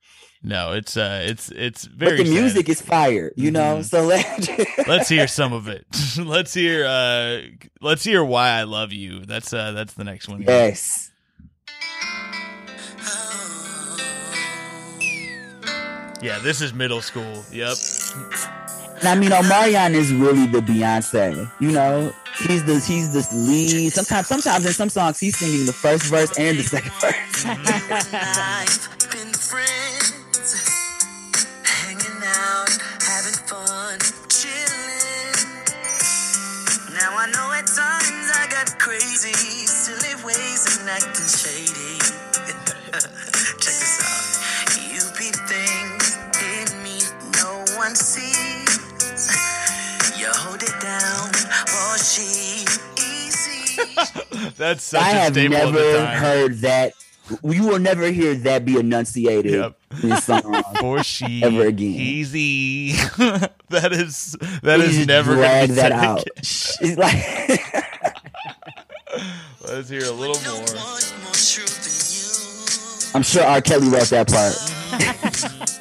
no, 0.46 0.74
it's 0.74 0.98
uh, 0.98 1.24
it's 1.26 1.50
it's 1.52 1.86
very. 1.86 2.18
but 2.18 2.24
the 2.24 2.30
sad. 2.30 2.42
music 2.42 2.68
is 2.68 2.82
fire 2.82 3.32
you 3.38 3.50
know 3.50 3.78
Mhm. 3.78 3.86
so 3.86 4.04
let, 4.04 4.50
let's 4.90 5.08
hear 5.08 5.26
some 5.26 5.54
of 5.54 5.70
it. 5.70 5.86
let's 6.20 6.54
hear. 6.54 6.86
uh 6.86 7.44
Let's 7.80 8.04
hear 8.04 8.22
why 8.26 8.50
I 8.50 8.64
love 8.64 8.92
you. 8.92 9.22
That's 9.26 9.54
uh 9.54 9.72
that's 9.72 9.94
the 9.94 10.04
next 10.04 10.28
one. 10.28 10.42
yes 10.42 11.12
Yeah, 16.22 16.40
this 16.40 16.62
is 16.62 16.74
middle 16.74 17.02
school. 17.02 17.44
Yep. 17.52 17.76
I 19.08 19.16
mean, 19.16 19.32
Omarion 19.32 19.94
is 19.94 20.14
really 20.14 20.46
the 20.48 20.60
Beyonce. 20.60 21.50
You 21.60 21.72
know, 21.72 22.14
he's 22.48 22.64
the 22.64 22.80
he's 22.80 23.14
the 23.14 23.28
lead. 23.36 23.94
Sometimes, 23.94 24.28
sometimes 24.28 24.66
in 24.66 24.74
some 24.74 24.90
songs, 24.90 25.20
he's 25.20 25.38
singing 25.38 25.66
the 25.66 25.74
first 25.74 26.04
verse 26.06 26.38
and 26.38 26.58
the 26.58 26.64
second 26.64 26.92
verse. 26.94 27.46
Crazy, 38.80 39.32
silly 39.34 40.16
ways 40.26 40.80
and 40.80 40.90
acting 40.90 41.26
shady. 41.26 41.83
That's 54.58 54.84
such 54.84 55.02
I 55.02 55.12
a 55.12 55.14
have 55.14 55.34
staple 55.34 55.56
of 55.58 55.74
the 55.74 55.80
never 55.80 56.06
heard 56.06 56.54
that. 56.60 56.94
You 57.44 57.64
will 57.68 57.80
never 57.80 58.08
hear 58.12 58.36
that 58.36 58.66
be 58.66 58.78
enunciated 58.78 59.54
Yep. 59.54 59.78
in 60.04 60.18
song. 60.18 60.62
For 60.82 61.02
she 61.04 61.42
Ever 61.44 61.68
again. 61.68 61.88
easy. 61.88 62.92
that 63.70 63.92
is 63.94 64.36
that 64.64 64.80
You 64.80 64.86
is 64.86 64.96
just 64.96 65.08
never 65.08 65.36
gonna 65.36 65.42
drag 65.48 65.70
that 65.70 65.76
said 65.76 65.92
out. 65.94 66.22
again. 66.22 66.34
It's 66.38 66.98
like 66.98 67.24
Let's 69.68 69.90
hear 69.90 70.04
a 70.06 70.12
little 70.12 70.36
more. 70.44 70.60
one's 70.60 71.14
more 71.24 71.34
true 71.34 71.66
than 71.66 71.94
you. 72.12 73.16
I'm 73.16 73.24
sure 73.24 73.44
R. 73.44 73.62
Kelly 73.62 73.88
wrote 73.88 74.10
that 74.10 74.28
part. 74.28 75.73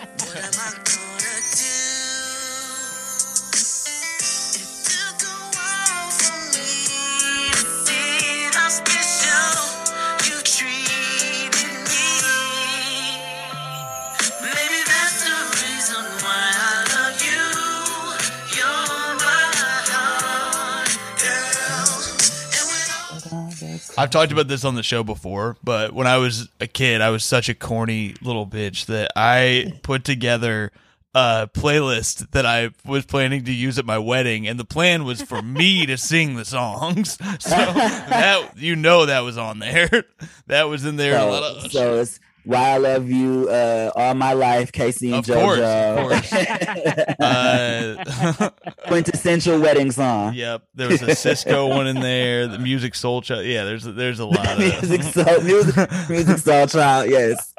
I've 24.02 24.10
talked 24.10 24.32
about 24.32 24.48
this 24.48 24.64
on 24.64 24.74
the 24.74 24.82
show 24.82 25.04
before, 25.04 25.56
but 25.62 25.92
when 25.92 26.06
I 26.06 26.16
was 26.18 26.48
a 26.60 26.66
kid, 26.66 27.00
I 27.00 27.10
was 27.10 27.22
such 27.24 27.48
a 27.48 27.54
corny 27.54 28.14
little 28.20 28.46
bitch 28.46 28.86
that 28.86 29.12
I 29.16 29.74
put 29.82 30.04
together 30.04 30.72
a 31.14 31.48
playlist 31.52 32.30
that 32.30 32.44
I 32.46 32.70
was 32.86 33.04
planning 33.04 33.44
to 33.44 33.52
use 33.52 33.78
at 33.78 33.84
my 33.84 33.98
wedding, 33.98 34.48
and 34.48 34.58
the 34.58 34.64
plan 34.64 35.04
was 35.04 35.20
for 35.22 35.40
me 35.42 35.86
to 35.86 35.96
sing 35.98 36.36
the 36.36 36.44
songs. 36.44 37.12
So 37.38 37.50
that 37.50 38.52
you 38.56 38.74
know 38.76 39.06
that 39.06 39.20
was 39.20 39.38
on 39.38 39.58
there. 39.58 39.88
That 40.48 40.64
was 40.64 40.84
in 40.84 40.96
there. 40.96 41.18
a 41.18 41.24
lot 41.24 41.60
So, 41.60 41.66
of, 41.66 41.72
so 41.72 42.00
it's 42.00 42.20
why 42.44 42.70
I 42.70 42.76
love 42.78 43.08
you 43.10 43.48
uh, 43.48 43.90
all 43.94 44.14
my 44.14 44.32
life, 44.32 44.72
Casey 44.72 45.12
and 45.12 45.28
Of 45.28 45.34
course, 45.34 45.58
JoJo. 45.60 45.96
of 45.96 46.08
course. 46.08 46.32
Uh, 47.22 48.50
Quintessential 48.88 49.60
wedding 49.60 49.90
song. 49.92 50.34
yep, 50.34 50.62
there 50.74 50.88
was 50.88 51.02
a 51.02 51.06
Sisqó 51.08 51.68
one 51.68 51.86
in 51.86 52.00
there. 52.00 52.48
The 52.48 52.56
Musiq 52.58 52.92
Soulchild. 52.92 53.48
Yeah, 53.50 53.64
there's 53.64 53.84
there's 53.84 54.18
a 54.18 54.26
lot 54.26 54.48
of 54.52 54.58
music 54.58 55.02
soul, 55.02 55.40
music, 55.42 55.74
Musiq 55.74 56.40
Soulchild. 56.42 57.08
Yes. 57.08 57.52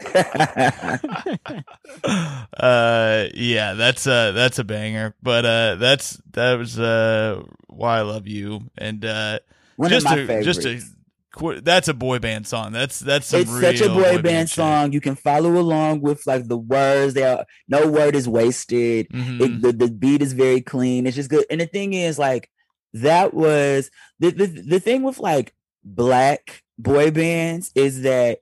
uh 2.58 3.28
yeah 3.34 3.74
that's 3.74 4.06
uh 4.08 4.32
that's 4.32 4.60
a 4.60 4.64
banger 4.64 5.16
but 5.22 5.46
uh 5.46 5.76
that's 5.76 6.22
that 6.32 6.54
was 6.58 6.80
uh 6.80 7.42
why 7.68 7.98
i 8.00 8.02
love 8.02 8.28
you 8.28 8.62
and 8.78 9.04
uh 9.06 9.40
One 9.78 9.90
just 9.90 10.06
of 10.06 10.12
my 10.12 10.18
a 10.24 10.28
favorites. 10.28 10.46
just 10.46 10.66
a 10.66 10.82
that's 11.64 11.88
a 11.88 11.94
boy 11.94 12.20
band 12.20 12.46
song 12.46 12.72
that's 12.72 13.00
that's 13.00 13.28
some 13.28 13.42
it's 13.42 13.50
such 13.60 13.82
a 13.82 13.90
boy 13.90 14.22
band 14.22 14.50
song. 14.50 14.94
You 14.94 15.02
can 15.02 15.16
follow 15.16 15.58
along 15.58 16.02
with 16.02 16.26
like 16.28 16.48
the 16.48 16.58
words. 16.58 17.16
They 17.16 17.24
are 17.24 17.46
no 17.68 17.88
word 17.88 18.16
is 18.16 18.30
wasted. 18.30 19.08
Mhm. 19.10 19.42
It, 19.42 19.62
the 19.62 19.72
the 19.74 19.92
beat 19.92 20.22
is 20.22 20.34
very 20.34 20.62
clean. 20.62 21.08
It's 21.08 21.16
just 21.16 21.30
good. 21.30 21.46
And 21.50 21.60
the 21.60 21.66
thing 21.66 21.94
is, 21.94 22.20
like 22.20 22.50
that 22.94 23.34
was 23.34 23.90
the 24.20 24.30
the 24.30 24.46
the 24.46 24.80
thing 24.80 25.02
with 25.04 25.20
like 25.20 25.54
black 25.84 26.64
boy 26.78 27.12
bands 27.12 27.72
is 27.76 28.04
that 28.04 28.40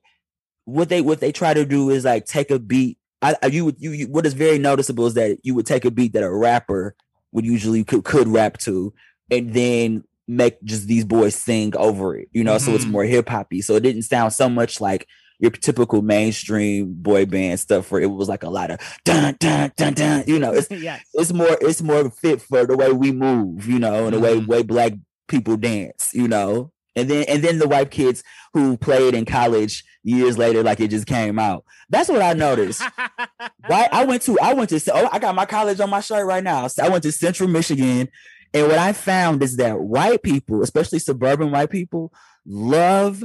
what 0.64 0.88
they 0.88 1.00
what 1.00 1.20
they 1.20 1.32
try 1.32 1.54
to 1.54 1.64
do 1.64 1.90
is 1.90 2.04
like 2.04 2.26
take 2.26 2.50
a 2.50 2.58
beat. 2.58 2.98
I, 3.22 3.36
I 3.42 3.46
you 3.46 3.64
would 3.64 3.76
you, 3.80 3.92
you 3.92 4.06
what 4.08 4.26
is 4.26 4.34
very 4.34 4.58
noticeable 4.58 5.06
is 5.06 5.14
that 5.14 5.38
you 5.42 5.54
would 5.54 5.66
take 5.66 5.84
a 5.84 5.90
beat 5.90 6.12
that 6.12 6.22
a 6.22 6.30
rapper 6.30 6.94
would 7.32 7.46
usually 7.46 7.84
could, 7.84 8.04
could 8.04 8.28
rap 8.28 8.58
to, 8.58 8.92
and 9.30 9.54
then 9.54 10.04
make 10.28 10.62
just 10.64 10.86
these 10.86 11.04
boys 11.04 11.34
sing 11.34 11.74
over 11.76 12.16
it. 12.16 12.28
You 12.32 12.44
know, 12.44 12.58
so 12.58 12.72
it's 12.74 12.84
Mhm. 12.84 12.90
more 12.90 13.04
hip 13.04 13.28
hoppy. 13.28 13.60
So 13.62 13.74
it 13.76 13.80
didn't 13.82 14.02
sound 14.02 14.32
so 14.32 14.48
much 14.48 14.80
like 14.80 15.06
your 15.40 15.50
typical 15.50 16.02
mainstream 16.02 16.92
boy 16.94 17.26
band 17.26 17.58
stuff 17.58 17.90
where 17.90 18.00
it 18.00 18.06
was 18.10 18.28
like 18.28 18.44
a 18.44 18.48
lot 18.50 18.70
of 18.70 18.78
dun 19.04 19.36
dun 19.40 19.72
dun 19.76 19.94
dun. 19.94 20.24
You 20.26 20.38
know, 20.38 20.52
it's 20.52 20.70
yes. 20.70 21.02
it's 21.14 21.32
more 21.32 21.58
it's 21.60 21.82
more 21.82 22.10
fit 22.10 22.40
for 22.40 22.64
the 22.66 22.76
way 22.76 22.92
we 22.92 23.10
move, 23.12 23.66
you 23.66 23.78
know, 23.78 24.06
and 24.06 24.14
the 24.14 24.20
way 24.20 24.36
Mhm. 24.38 24.46
way 24.46 24.62
black 24.62 24.92
people 25.28 25.56
dance, 25.56 26.10
you 26.12 26.28
know. 26.28 26.70
and 26.94 27.08
then 27.08 27.24
and 27.26 27.42
then 27.42 27.58
the 27.58 27.66
white 27.66 27.90
kids 27.90 28.22
who 28.52 28.76
played 28.76 29.14
in 29.14 29.24
college 29.24 29.82
years 30.04 30.36
later, 30.36 30.62
like 30.62 30.78
it 30.78 30.88
just 30.88 31.06
came 31.06 31.38
out. 31.38 31.64
That's 31.88 32.10
what 32.10 32.20
I 32.20 32.34
noticed. 32.34 32.82
Why 33.66 33.88
I 33.90 34.04
went 34.04 34.20
to 34.24 34.38
I 34.40 34.52
went 34.52 34.68
to 34.70 34.80
oh 34.94 35.08
I 35.10 35.18
got 35.18 35.34
my 35.34 35.46
college 35.46 35.80
on 35.80 35.88
my 35.90 36.00
shirt 36.00 36.26
right 36.26 36.44
now. 36.44 36.66
So 36.68 36.84
I 36.84 36.88
went 36.90 37.02
to 37.04 37.12
Central 37.12 37.48
Michigan, 37.48 38.08
and 38.54 38.68
what 38.68 38.78
I 38.78 38.92
found 38.92 39.42
is 39.42 39.56
that 39.56 39.80
white 39.80 40.22
people, 40.22 40.62
especially 40.62 40.98
suburban 40.98 41.50
white 41.50 41.70
people, 41.70 42.12
love 42.46 43.24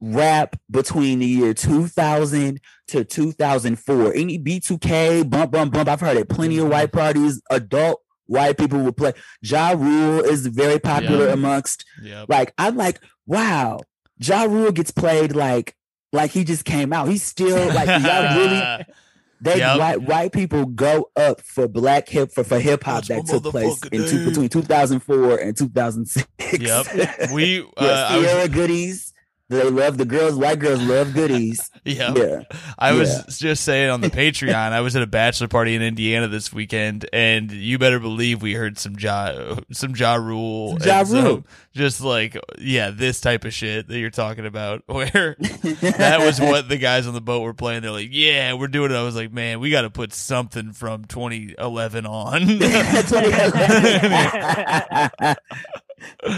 rap 0.00 0.56
between 0.70 1.20
the 1.20 1.26
year 1.26 1.54
2000 1.54 2.60
to 2.88 3.04
2004. 3.04 4.14
Any 4.14 4.38
B2K, 4.38 5.28
bump, 5.28 5.52
bump, 5.52 5.72
bump. 5.72 5.88
I've 5.88 6.00
heard 6.00 6.16
at 6.16 6.28
plenty 6.28 6.58
of 6.58 6.68
white 6.68 6.90
mm-hmm. 6.90 6.98
parties, 6.98 7.42
adult 7.50 8.00
white 8.26 8.56
people 8.58 8.80
would 8.80 8.96
play. 8.96 9.12
Ja 9.42 9.70
Rule 9.70 10.20
is 10.20 10.46
very 10.46 10.78
popular 10.78 11.26
Yeah. 11.26 11.32
amongst. 11.32 11.84
Yep. 12.02 12.28
Like, 12.28 12.52
I'm 12.58 12.76
like, 12.76 13.00
wow, 13.26 13.80
Ja 14.18 14.44
Rule 14.44 14.72
gets 14.72 14.90
played 14.90 15.34
like 15.34 15.74
like 16.12 16.30
he 16.30 16.44
just 16.44 16.64
came 16.64 16.92
out. 16.92 17.08
He's 17.08 17.24
still 17.24 17.66
like 17.74 17.88
y'all 17.88 18.36
really 18.38 18.84
they 19.44 19.58
Yep. 19.58 19.78
white 19.78 20.02
white 20.02 20.32
people 20.32 20.66
go 20.66 21.10
up 21.16 21.40
for 21.40 21.68
black 21.68 22.08
hip 22.08 22.32
for, 22.32 22.44
for 22.44 22.58
hip 22.58 22.82
hop 22.82 23.04
that 23.04 23.26
took 23.26 23.44
place 23.44 23.80
in 23.92 24.08
two, 24.08 24.24
between 24.24 24.48
2004 24.48 25.36
and 25.36 25.56
2006. 25.56 26.26
Yep. 26.60 27.30
We 27.32 27.60
uh, 27.60 27.64
yeah, 27.80 28.06
I 28.08 28.18
was 28.18 28.26
Ciara 28.26 28.48
goodies. 28.48 29.13
They 29.50 29.62
love 29.62 29.98
the 29.98 30.06
girls. 30.06 30.36
White 30.36 30.58
girls 30.58 30.82
love 30.82 31.12
goodies. 31.12 31.70
yeah. 31.84 32.14
Yeah. 32.16 32.42
I 32.78 32.92
was 32.92 33.10
Yeah. 33.10 33.22
just 33.50 33.62
saying 33.64 33.90
on 33.90 34.00
the 34.00 34.08
Patreon, 34.08 34.72
I 34.72 34.80
was 34.80 34.96
at 34.96 35.02
a 35.02 35.06
bachelor 35.06 35.48
party 35.48 35.74
in 35.74 35.82
Indiana 35.82 36.28
this 36.28 36.50
weekend, 36.50 37.06
and 37.12 37.50
you 37.52 37.78
better 37.78 38.00
believe 38.00 38.40
we 38.40 38.54
heard 38.54 38.78
some 38.78 38.96
Ja, 38.98 39.56
some 39.70 39.94
Ja 39.94 40.14
Rule, 40.14 40.78
Ja 40.80 41.04
Rule. 41.06 41.44
just 41.74 42.00
like 42.00 42.38
yeah, 42.58 42.88
this 42.90 43.20
type 43.20 43.44
of 43.44 43.52
shit 43.52 43.86
that 43.88 43.98
you're 43.98 44.08
talking 44.08 44.46
about. 44.46 44.82
Where 44.86 45.36
that 45.38 46.20
was 46.20 46.40
what 46.40 46.70
the 46.70 46.78
guys 46.78 47.06
on 47.06 47.12
the 47.12 47.20
boat 47.20 47.42
were 47.42 47.52
playing. 47.54 47.82
They're 47.82 47.90
like, 47.90 48.08
yeah, 48.12 48.54
we're 48.54 48.68
doing 48.68 48.92
it. 48.92 48.94
I 48.96 49.02
was 49.02 49.14
like, 49.14 49.30
man, 49.30 49.60
we 49.60 49.68
got 49.70 49.82
to 49.82 49.90
put 49.90 50.14
something 50.14 50.72
from 50.72 51.04
2011 51.04 52.06
on. 52.06 52.40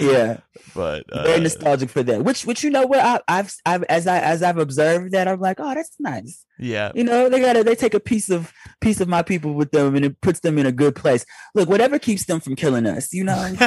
Yeah, 0.01 0.39
but 0.75 1.05
very 1.13 1.35
uh, 1.35 1.41
nostalgic 1.41 1.91
for 1.91 2.03
that. 2.03 2.25
Which, 2.25 2.45
which 2.47 2.63
you 2.65 2.71
know 2.71 2.87
what 2.87 2.99
I, 3.01 3.21
I've, 3.29 3.55
I've, 3.65 3.83
as 3.85 4.07
I, 4.07 4.19
as 4.21 4.43
I've 4.43 4.59
observed 4.59 5.13
that, 5.13 5.29
I'm 5.29 5.41
like, 5.41 5.59
oh, 5.61 5.75
that's 5.75 5.95
nice. 5.99 6.45
yeah, 6.59 6.93
You 6.95 7.05
know, 7.05 7.29
they 7.29 7.41
gotta, 7.41 7.65
they 7.65 7.75
take 7.75 7.95
a 7.95 8.01
piece 8.01 8.31
of, 8.31 8.53
piece 8.81 9.01
of 9.01 9.09
my 9.09 9.23
people 9.23 9.55
with 9.55 9.71
them, 9.71 9.95
and 9.95 10.05
it 10.05 10.21
puts 10.21 10.41
them 10.41 10.59
in 10.59 10.67
a 10.67 10.73
good 10.73 10.95
place. 10.95 11.25
Look, 11.55 11.69
whatever 11.69 11.99
keeps 11.99 12.25
them 12.25 12.41
from 12.41 12.57
killing 12.57 12.87
us, 12.87 13.13
you 13.13 13.25
know. 13.25 13.35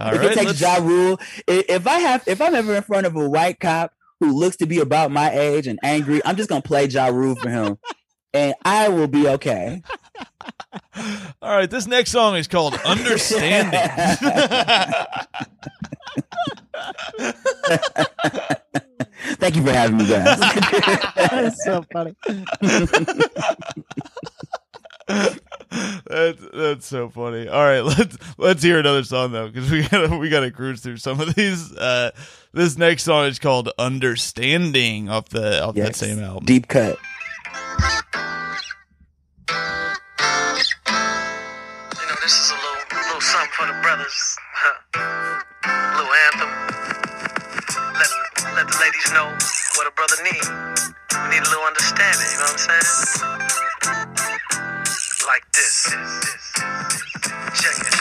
all 0.00 0.12
if 0.14 0.18
right, 0.18 0.24
it 0.24 0.34
takes 0.34 0.46
let's- 0.46 0.60
Ja 0.60 0.76
Rule, 0.76 1.18
if 1.46 1.86
I 1.86 1.98
have, 2.00 2.22
if 2.26 2.40
I'm 2.40 2.54
ever 2.54 2.74
in 2.76 2.82
front 2.82 3.06
of 3.06 3.16
a 3.16 3.28
white 3.28 3.60
cop 3.60 3.92
who 4.20 4.32
looks 4.32 4.56
to 4.56 4.66
be 4.66 4.78
about 4.78 5.10
my 5.10 5.30
age 5.30 5.66
and 5.66 5.78
angry, 5.82 6.20
I'm 6.24 6.36
just 6.36 6.48
gonna 6.48 6.62
play 6.62 6.86
Ja 6.86 7.06
Rule 7.06 7.34
for 7.36 7.50
him, 7.50 7.78
and 8.34 8.54
I 8.64 8.88
will 8.88 9.06
be 9.06 9.28
okay. 9.28 9.82
All 11.40 11.56
right, 11.56 11.70
this 11.70 11.86
next 11.86 12.10
song 12.10 12.36
is 12.36 12.48
called 12.48 12.74
Understanding. 12.84 13.80
Thank 19.38 19.56
you 19.56 19.64
for 19.64 19.72
having 19.72 19.96
me, 19.96 20.06
guys. 20.06 20.38
That's 21.16 21.64
so 21.64 21.84
funny. 21.92 22.14
that's 26.06 26.40
that's 26.52 26.86
so 26.86 27.08
funny. 27.08 27.48
All 27.48 27.62
right, 27.64 27.80
let's 27.84 28.16
let's 28.36 28.62
hear 28.62 28.78
another 28.78 29.04
song 29.04 29.32
though, 29.32 29.48
because 29.48 29.70
we 29.70 29.86
gotta 29.88 30.16
we 30.16 30.28
gotta 30.28 30.50
cruise 30.50 30.80
through 30.80 30.98
some 30.98 31.20
of 31.20 31.34
these. 31.34 31.72
Uh, 31.72 32.10
this 32.52 32.76
next 32.76 33.04
song 33.04 33.26
is 33.26 33.38
called 33.38 33.70
"Understanding" 33.78 35.08
off 35.08 35.28
the 35.28 35.64
off 35.64 35.74
that 35.76 35.96
same 35.96 36.18
album. 36.20 36.44
Deep 36.44 36.68
cut. 36.68 36.98
Let 49.06 49.14
know 49.14 49.28
what 49.76 49.86
a 49.86 49.90
brother 49.92 50.16
need. 50.22 50.44
We 51.22 51.28
need 51.30 51.42
a 51.42 51.50
little 51.50 51.64
understanding, 51.64 52.26
you 52.32 52.38
know 52.38 52.44
what 52.44 52.52
I'm 52.52 52.80
saying? 52.80 52.88
Like 55.26 55.44
this. 55.52 55.90
Check 57.54 57.78
it. 57.80 57.94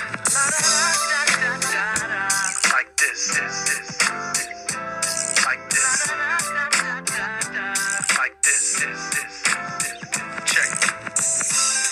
Like 2.74 2.92
this. 2.98 3.22
Like 5.46 5.70
this. 5.70 6.00
Like 8.18 8.36
this. 8.44 8.64
Check 10.46 10.72
it. 10.72 10.92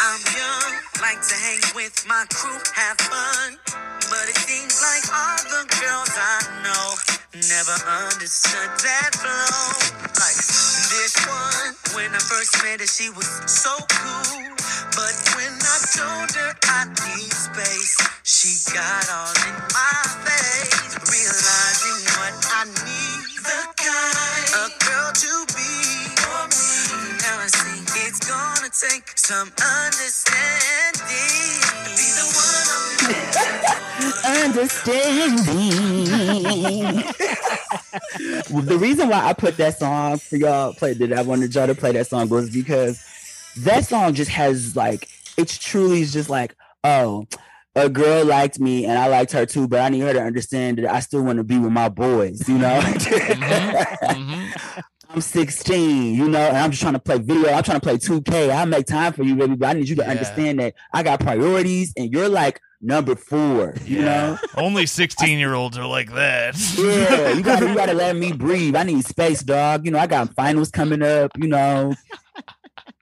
I'm 0.03 0.21
young, 0.35 0.71
like 1.01 1.21
to 1.27 1.35
hang 1.35 1.61
with 1.75 2.05
my 2.07 2.25
crew, 2.29 2.59
have 2.75 2.97
fun. 2.97 3.70
Never 7.49 7.73
understood 8.05 8.69
that 8.85 9.09
flow. 9.17 9.73
Like 10.19 10.37
this 10.93 11.15
one, 11.25 11.73
when 11.95 12.13
I 12.13 12.19
first 12.21 12.53
met 12.61 12.81
her, 12.81 12.85
she 12.85 13.09
was 13.09 13.25
so 13.49 13.71
cool. 13.89 14.45
But 14.93 15.15
when 15.33 15.49
I 15.49 15.77
told 15.95 16.29
her 16.37 16.53
I 16.69 16.85
need 16.85 17.33
space, 17.33 17.97
she 18.21 18.51
got 18.75 19.09
all 19.09 19.33
in 19.47 19.55
my 19.73 20.01
face. 20.27 20.93
Realizing 21.09 21.99
what 22.19 22.35
I 22.45 22.61
need, 22.85 23.25
the 23.41 23.61
kind 23.79 24.47
of 24.61 24.69
girl 24.85 25.09
to 25.09 25.33
be 25.57 25.73
for 26.21 26.41
me. 26.45 26.69
Now 27.25 27.41
I 27.41 27.47
see 27.49 27.81
it's 28.05 28.21
gonna 28.21 28.69
take 28.69 29.17
some 29.17 29.49
understanding. 29.57 31.57
Be 31.97 32.05
the 32.17 32.25
one 32.37 32.50
Understanding. 34.25 35.35
The 38.49 38.77
reason 38.79 39.09
why 39.09 39.25
I 39.25 39.33
put 39.33 39.57
that 39.57 39.77
song 39.77 40.17
for 40.17 40.37
y'all 40.37 40.73
play 40.73 40.93
that 40.93 41.13
I 41.13 41.21
wanted 41.21 41.53
y'all 41.53 41.67
to 41.67 41.75
play 41.75 41.91
that 41.93 42.07
song 42.07 42.29
was 42.29 42.49
because 42.49 43.03
that 43.57 43.85
song 43.85 44.13
just 44.13 44.31
has 44.31 44.75
like 44.75 45.09
it's 45.37 45.57
truly 45.57 46.05
just 46.05 46.29
like 46.29 46.55
oh 46.83 47.25
a 47.75 47.89
girl 47.89 48.25
liked 48.25 48.59
me 48.59 48.85
and 48.85 48.97
I 48.97 49.07
liked 49.07 49.31
her 49.31 49.45
too, 49.45 49.67
but 49.67 49.79
I 49.79 49.89
need 49.89 50.01
her 50.01 50.13
to 50.13 50.21
understand 50.21 50.77
that 50.79 50.93
I 50.93 50.99
still 50.99 51.23
want 51.23 51.37
to 51.37 51.43
be 51.43 51.57
with 51.57 51.71
my 51.71 51.89
boys, 51.89 52.47
you 52.49 52.57
know. 52.57 52.79
Mhm. 52.81 54.81
I'm 55.13 55.19
16, 55.19 56.15
you 56.15 56.29
know, 56.29 56.39
and 56.39 56.57
I'm 56.57 56.71
just 56.71 56.81
trying 56.81 56.93
to 56.93 56.99
play 56.99 57.17
video. 57.19 57.49
I'm 57.51 57.63
trying 57.63 57.81
to 57.81 57.85
play 57.85 57.97
2K. 57.97 58.49
I'll 58.49 58.65
make 58.65 58.85
time 58.85 59.11
for 59.11 59.23
you, 59.23 59.35
baby, 59.35 59.55
but 59.55 59.67
I 59.69 59.73
need 59.73 59.89
you 59.89 59.95
to 59.97 60.03
Yeah. 60.03 60.09
understand 60.11 60.59
that 60.59 60.73
I 60.93 61.03
got 61.03 61.19
priorities 61.19 61.91
and 61.97 62.11
you're 62.13 62.29
like 62.29 62.61
number 62.81 63.15
four, 63.15 63.73
you 63.85 64.03
know? 64.03 64.37
Only 64.55 64.85
sixteen 64.85 65.37
year 65.37 65.53
olds 65.53 65.77
are 65.77 65.85
like 65.85 66.13
that. 66.13 66.55
Yeah, 66.77 67.31
you 67.33 67.43
gotta 67.43 67.67
you 67.67 67.75
gotta 67.75 67.93
let 67.93 68.15
me 68.15 68.31
breathe. 68.45 68.75
I 68.75 68.83
need 68.83 69.03
space, 69.05 69.41
dog. 69.43 69.85
You 69.85 69.91
know, 69.91 69.99
I 69.99 70.07
got 70.07 70.33
finals 70.33 70.71
coming 70.71 71.03
up, 71.03 71.31
you 71.37 71.47
know. 71.49 71.93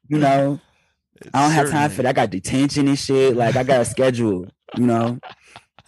You 0.07 0.17
know, 0.17 0.59
I 1.33 1.43
don't 1.43 1.51
have 1.51 1.69
time 1.69 1.91
for 1.91 2.01
that. 2.01 2.09
I 2.09 2.13
got 2.13 2.31
detention 2.31 2.87
and 2.87 2.97
shit. 2.97 3.35
Like 3.35 3.55
I 3.55 3.63
got 3.63 3.81
a 3.81 3.85
schedule, 3.85 4.47
you 4.75 4.87
know. 4.87 5.19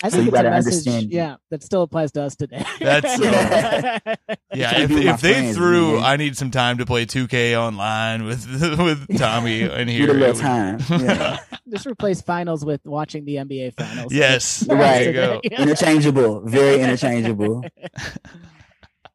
I 0.03 0.09
So 0.09 0.17
think 0.17 0.23
you 0.25 0.29
it's 0.29 0.39
a 0.39 0.43
gotta 0.43 0.49
message, 0.49 0.87
understand. 0.87 1.11
yeah, 1.11 1.35
that 1.51 1.63
still 1.63 1.83
applies 1.83 2.11
to 2.13 2.23
us 2.23 2.35
today. 2.35 2.63
That's 2.79 3.15
so- 3.17 3.23
Yeah. 3.31 3.99
Yeah, 4.53 4.77
if, 4.81 4.81
to 4.81 4.87
be 4.89 4.95
with 4.95 5.05
my 5.05 5.13
if 5.13 5.21
they 5.21 5.33
friends, 5.33 5.55
threw, 5.57 5.95
man. 5.95 6.03
I 6.03 6.15
need 6.17 6.35
some 6.37 6.51
time 6.51 6.77
to 6.79 6.85
play 6.85 7.05
2K 7.05 7.55
online 7.57 8.25
with 8.25 8.45
with 8.79 9.17
Tommy 9.17 9.61
in 9.61 9.87
here. 9.87 10.07
Get 10.07 10.15
a 10.15 10.19
little 10.19 10.35
time. 10.35 10.79
Yeah. 10.89 11.39
Just 11.69 11.85
replace 11.85 12.21
finals 12.21 12.65
with 12.65 12.81
watching 12.85 13.23
the 13.25 13.35
NBA 13.35 13.75
finals. 13.77 14.11
Yes, 14.13 14.65
Right. 14.67 15.05
there 15.05 15.13
go. 15.13 15.41
interchangeable. 15.43 16.41
Very 16.41 16.81
interchangeable. 16.81 17.63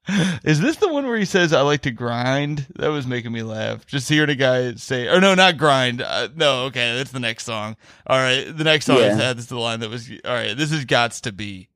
Is 0.44 0.60
this 0.60 0.76
the 0.76 0.88
one 0.88 1.06
where 1.06 1.16
he 1.18 1.24
says 1.24 1.52
I 1.52 1.62
like 1.62 1.82
to 1.82 1.90
grind? 1.90 2.66
That 2.76 2.88
was 2.88 3.06
making 3.06 3.32
me 3.32 3.42
laugh. 3.42 3.86
Just 3.86 4.08
hearing 4.08 4.30
a 4.30 4.34
guy 4.36 4.74
say, 4.74 5.08
or 5.08 5.20
no, 5.20 5.34
not 5.34 5.56
grind. 5.58 6.00
Uh, 6.00 6.28
no, 6.34 6.64
okay, 6.66 6.96
that's 6.96 7.10
the 7.12 7.20
next 7.20 7.44
song. 7.44 7.76
All 8.06 8.18
right, 8.18 8.44
the 8.44 8.64
next 8.64 8.86
song 8.86 8.98
Yeah. 8.98 9.14
is 9.14 9.20
uh, 9.20 9.32
this 9.34 9.44
is 9.44 9.48
the 9.48 9.58
line 9.58 9.80
that 9.80 9.90
was. 9.90 10.10
All 10.24 10.32
right, 10.32 10.56
this 10.56 10.70
is 10.72 10.84
"Gots 10.84 11.20
to 11.22 11.32
Be." 11.32 11.68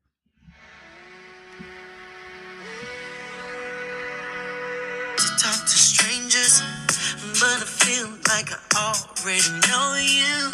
to 5.17 5.27
talk 5.37 5.61
to 5.63 5.69
strangers, 5.69 6.63
but 7.41 7.61
I 7.61 7.67
feel 7.67 8.09
like 8.29 8.49
I 8.75 8.95
already 9.21 9.51
know 9.69 9.97
you. 10.01 10.51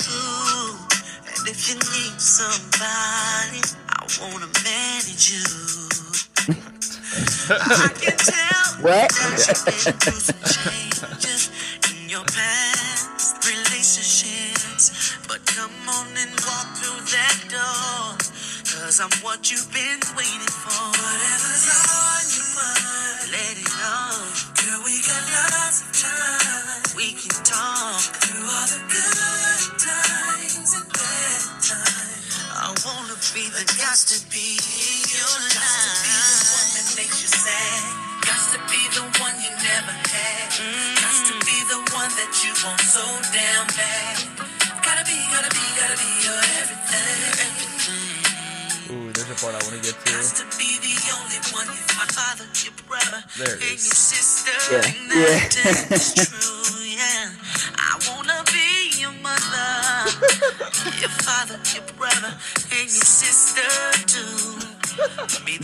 And 1.38 1.48
if 1.48 1.68
you 1.68 1.74
need 1.76 2.20
somebody, 2.20 3.62
I 3.88 4.06
wanna 4.20 4.48
manage 4.64 5.30
you. 5.30 6.05
I 6.48 7.88
can 8.00 8.16
tell 8.18 8.84
What? 8.84 9.10
that 9.10 9.46
you've 9.48 9.66
been 9.66 9.94
through 9.98 10.22
some 10.22 10.42
changes 10.46 11.50
in 11.90 12.10
your 12.10 12.24
past 12.24 13.42
relationships. 13.46 15.18
But 15.28 15.44
come 15.46 15.72
on 15.90 16.08
and 16.14 16.32
walk 16.46 16.68
through 16.78 17.02
that 17.12 17.38
door. 17.50 18.18
Cause 18.68 19.00
I'm 19.00 19.10
what 19.26 19.50
you've 19.50 19.70
been 19.72 20.00
waiting 20.14 20.52
for. 20.54 20.70
Whatever's 21.02 21.66
on 21.90 22.24
your 22.36 22.50
mind, 22.54 23.20
let 23.34 23.54
it 23.58 23.70
know. 23.76 24.14
Girl, 24.62 24.80
we 24.86 24.96
got 25.02 25.24
lots 25.34 25.78
of 25.82 25.90
time. 25.96 26.82
We 26.96 27.12
can 27.18 27.34
talk 27.42 28.00
through 28.22 28.46
all 28.46 28.68
the 28.70 28.82
good 28.92 29.64
times 29.82 30.70
and 30.78 30.88
bad 30.92 31.42
times. 31.64 32.24
I 32.54 32.70
wanna 32.86 33.16
be 33.34 33.48
the 33.50 33.64
got 33.78 33.98
to 34.14 34.18
be 34.30 34.58
in 34.58 35.00
your 35.10 35.36
life. 35.56 36.35
Makes 36.96 37.22
you 37.22 37.28
sad. 37.28 37.82
Got 38.24 38.42
to 38.52 38.58
be 38.72 38.80
the 38.96 39.04
one 39.20 39.34
you 39.40 39.50
never 39.60 39.92
had. 39.92 40.48
Got 40.98 41.16
to 41.28 41.34
be 41.44 41.56
the 41.70 41.80
one 41.94 42.10
that 42.16 42.32
you 42.42 42.52
want 42.64 42.80
so 42.80 43.04
damn 43.32 43.66
bad. 43.76 44.16
Gotta 44.82 45.04
be, 45.04 45.16
gotta 45.30 45.50
be, 45.52 45.64
gotta 45.76 45.96
be 45.98 46.10
your 46.24 46.38
everything. 46.62 47.20
everything. 47.44 48.96
Ooh, 48.96 49.12
there's 49.12 49.30
a 49.30 49.34
part 49.42 49.54
I 49.54 49.60
want 49.66 49.76
to 49.76 49.82
get 49.82 49.94
Got 50.06 50.22
to. 50.24 50.42
to 50.42 50.44
be 50.56 50.78
the 50.78 50.94
only 51.18 51.40
one 51.52 51.66
you 51.68 51.82
my 51.98 52.06
father, 52.14 52.46
your 52.64 52.74
brother, 52.86 53.20
There 53.36 53.54
and 53.58 53.76
your 53.82 53.98
sister. 53.98 54.54
Yeah. 54.70 54.86
And 54.86 55.10
that 55.10 55.52
Yeah. 55.52 56.24
true, 56.24 56.86
yeah. 56.86 57.34
I 57.76 57.98
wanna 58.08 58.40
be 58.52 58.94
your 59.00 59.12
mother, 59.20 59.74
your 61.02 61.10
father, 61.26 61.58
your 61.74 61.86
brother, 61.98 62.32
and 62.72 62.86
your 62.88 63.06
sister 63.06 63.66
too. 64.06 64.65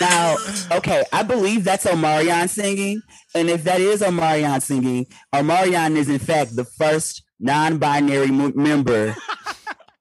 Now, 0.01 0.37
okay, 0.73 1.05
I 1.13 1.23
believe 1.23 1.65
that's 1.65 1.85
Omarion 1.85 2.49
singing. 2.49 3.03
And 3.35 3.49
if 3.51 3.65
that 3.65 3.81
is 3.81 4.01
Omarion 4.03 4.61
singing, 4.63 5.07
Omarion 5.35 5.97
is 5.97 6.09
in 6.09 6.19
fact 6.19 6.57
the 6.57 6.65
first 6.65 7.23
non-binary 7.41 8.29
m- 8.29 8.53
member 8.57 9.17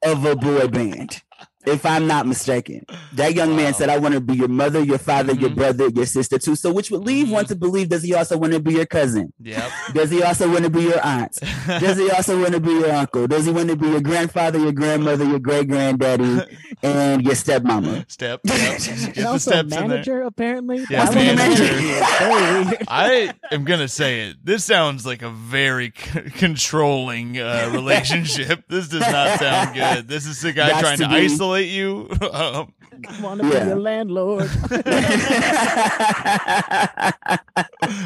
of 0.03 0.25
a 0.25 0.35
boy 0.35 0.67
band. 0.67 1.21
If 1.65 1.85
I'm 1.85 2.07
not 2.07 2.27
mistaken, 2.27 2.85
that 3.13 3.33
young 3.35 3.55
man 3.55 3.73
said, 3.73 3.89
"I 3.89 3.97
want 3.97 4.13
to 4.15 4.21
be 4.21 4.35
your 4.35 4.47
mother, 4.47 4.81
your 4.83 4.97
father, 4.97 5.33
your 5.33 5.49
Mhm. 5.51 5.55
brother, 5.55 5.87
your 5.89 6.05
sister 6.05 6.39
too." 6.39 6.55
So, 6.55 6.71
which 6.71 6.89
would 6.91 7.01
leave 7.05 7.29
one 7.29 7.45
to 7.45 7.55
believe: 7.55 7.89
Does 7.89 8.03
he 8.03 8.13
also 8.13 8.37
want 8.37 8.53
to 8.53 8.59
be 8.59 8.73
your 8.73 8.85
cousin? 8.85 9.31
Yep. 9.41 9.69
Does 9.93 10.09
he 10.11 10.23
also 10.23 10.49
want 10.49 10.63
to 10.63 10.69
be 10.69 10.81
your 10.83 11.03
aunt? 11.05 11.37
Does 11.67 11.97
he 11.97 12.09
also 12.09 12.39
want 12.41 12.53
to 12.53 12.59
be 12.59 12.71
your 12.71 12.91
uncle? 12.91 13.27
Does 13.27 13.45
he 13.45 13.51
want 13.51 13.69
to 13.69 13.75
be 13.75 13.87
your 13.89 14.01
grandfather, 14.01 14.59
your 14.59 14.71
grandmother, 14.71 15.23
your 15.25 15.39
great 15.39 15.67
granddaddy, 15.67 16.41
and 16.83 17.23
your 17.23 17.35
stepmama? 17.35 18.09
Step. 18.11 18.41
Yep. 18.51 18.77
Get 18.79 18.87
and 19.05 19.13
the 19.15 19.27
also 19.29 19.51
steps 19.51 19.61
in 19.63 19.69
there. 19.69 19.87
manager 19.87 20.21
apparently. 20.23 20.85
Yeah, 20.89 21.05
That 21.05 21.15
was 21.15 21.35
manager. 21.37 22.85
I 22.87 23.33
am 23.51 23.63
gonna 23.65 23.87
say 23.87 24.21
it. 24.29 24.37
This 24.43 24.63
sounds 24.65 25.05
like 25.05 25.21
a 25.21 25.29
very 25.29 25.93
c- 25.97 26.21
controlling 26.31 27.39
uh, 27.39 27.69
relationship. 27.73 28.63
This 28.69 28.87
does 28.87 29.01
not 29.01 29.39
sound 29.39 29.75
good. 29.75 30.07
This 30.07 30.25
is 30.25 30.41
the 30.41 30.53
guy 30.53 30.71
Gots 30.71 30.79
trying 30.79 30.97
to 30.97 31.03
to, 31.05 31.09
be. 31.09 31.15
Isolate 31.53 31.69
you. 31.69 32.09
um, 32.33 32.73
Want 33.21 33.41
to 33.41 33.47
Yeah. 33.47 33.63
be 33.63 33.67
your 33.69 33.79
landlord? 33.79 34.43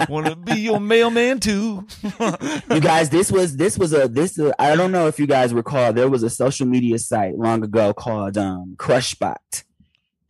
Want 0.10 0.28
to 0.28 0.36
be 0.36 0.60
your 0.60 0.80
mailman 0.80 1.40
too? 1.40 1.86
you 2.72 2.80
guys, 2.80 3.10
this 3.10 3.32
was 3.32 3.58
this 3.58 3.78
was 3.78 3.94
a 3.94 4.08
this 4.08 4.40
uh, 4.40 4.52
I 4.60 4.76
don't 4.76 4.92
know 4.92 5.08
if 5.08 5.20
you 5.20 5.28
guys 5.28 5.54
recall. 5.54 5.94
There 5.94 6.10
was 6.10 6.24
a 6.24 6.30
social 6.30 6.66
media 6.66 6.98
site 7.00 7.38
long 7.38 7.64
ago 7.64 7.94
called 7.94 8.38
um, 8.38 8.76
Crushbot 8.78 9.64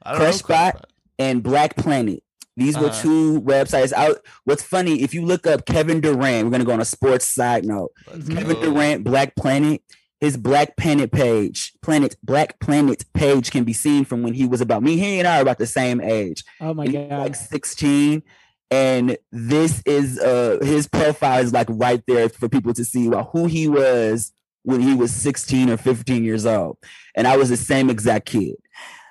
I 0.01 0.17
don't 0.17 0.21
Crushbot 0.21 0.81
and 1.19 1.43
Black 1.43 1.75
Planet. 1.75 2.21
These 2.57 2.77
were 2.77 2.87
Uh-huh. 2.87 3.01
two 3.01 3.41
websites 3.41 3.91
out. 3.91 4.17
What's 4.45 4.63
funny, 4.63 5.01
if 5.01 5.13
you 5.13 5.25
look 5.25 5.45
up 5.45 5.65
Kevin 5.65 5.99
Durant, 6.01 6.45
we're 6.45 6.51
gonna 6.51 6.63
go 6.65 6.71
on 6.73 6.81
a 6.81 6.85
sports 6.85 7.27
side 7.29 7.65
note. 7.65 7.91
Kevin 8.07 8.55
go. 8.55 8.61
Durant, 8.61 9.03
Black 9.03 9.35
Planet, 9.35 9.81
his 10.25 10.37
Black 10.37 10.75
Planet 10.75 11.11
page, 11.11 11.71
Planet 11.81 12.15
Black 12.23 12.59
Planet 12.59 13.05
page 13.13 13.51
can 13.51 13.63
be 13.63 13.73
seen 13.73 14.05
from 14.05 14.23
when 14.23 14.33
he 14.33 14.45
was 14.45 14.59
about 14.59 14.83
me. 14.83 14.97
He 14.97 15.19
and 15.19 15.27
I 15.27 15.37
are 15.37 15.41
about 15.41 15.59
the 15.59 15.67
same 15.67 16.01
age. 16.01 16.43
Oh 16.59 16.73
my 16.73 16.85
And 16.85 16.93
he 16.93 16.97
was 16.99 17.09
god! 17.09 17.19
like 17.19 17.35
16 17.35 18.23
and 18.71 19.17
this 19.31 19.83
is 19.85 20.19
uh 20.19 20.57
his 20.63 20.87
profile 20.87 21.39
is 21.41 21.53
like 21.53 21.67
right 21.69 22.01
there 22.07 22.27
for 22.29 22.49
people 22.49 22.73
to 22.73 22.83
see 22.83 23.05
about 23.07 23.29
who 23.31 23.45
he 23.45 23.67
was 23.67 24.33
when 24.63 24.81
he 24.81 24.95
was 24.95 25.13
16 25.13 25.69
or 25.69 25.77
15 25.77 26.23
years 26.23 26.47
old 26.47 26.77
and 27.15 27.27
i 27.27 27.37
was 27.37 27.49
the 27.49 27.57
same 27.57 27.91
exact 27.91 28.25
kid 28.25 28.55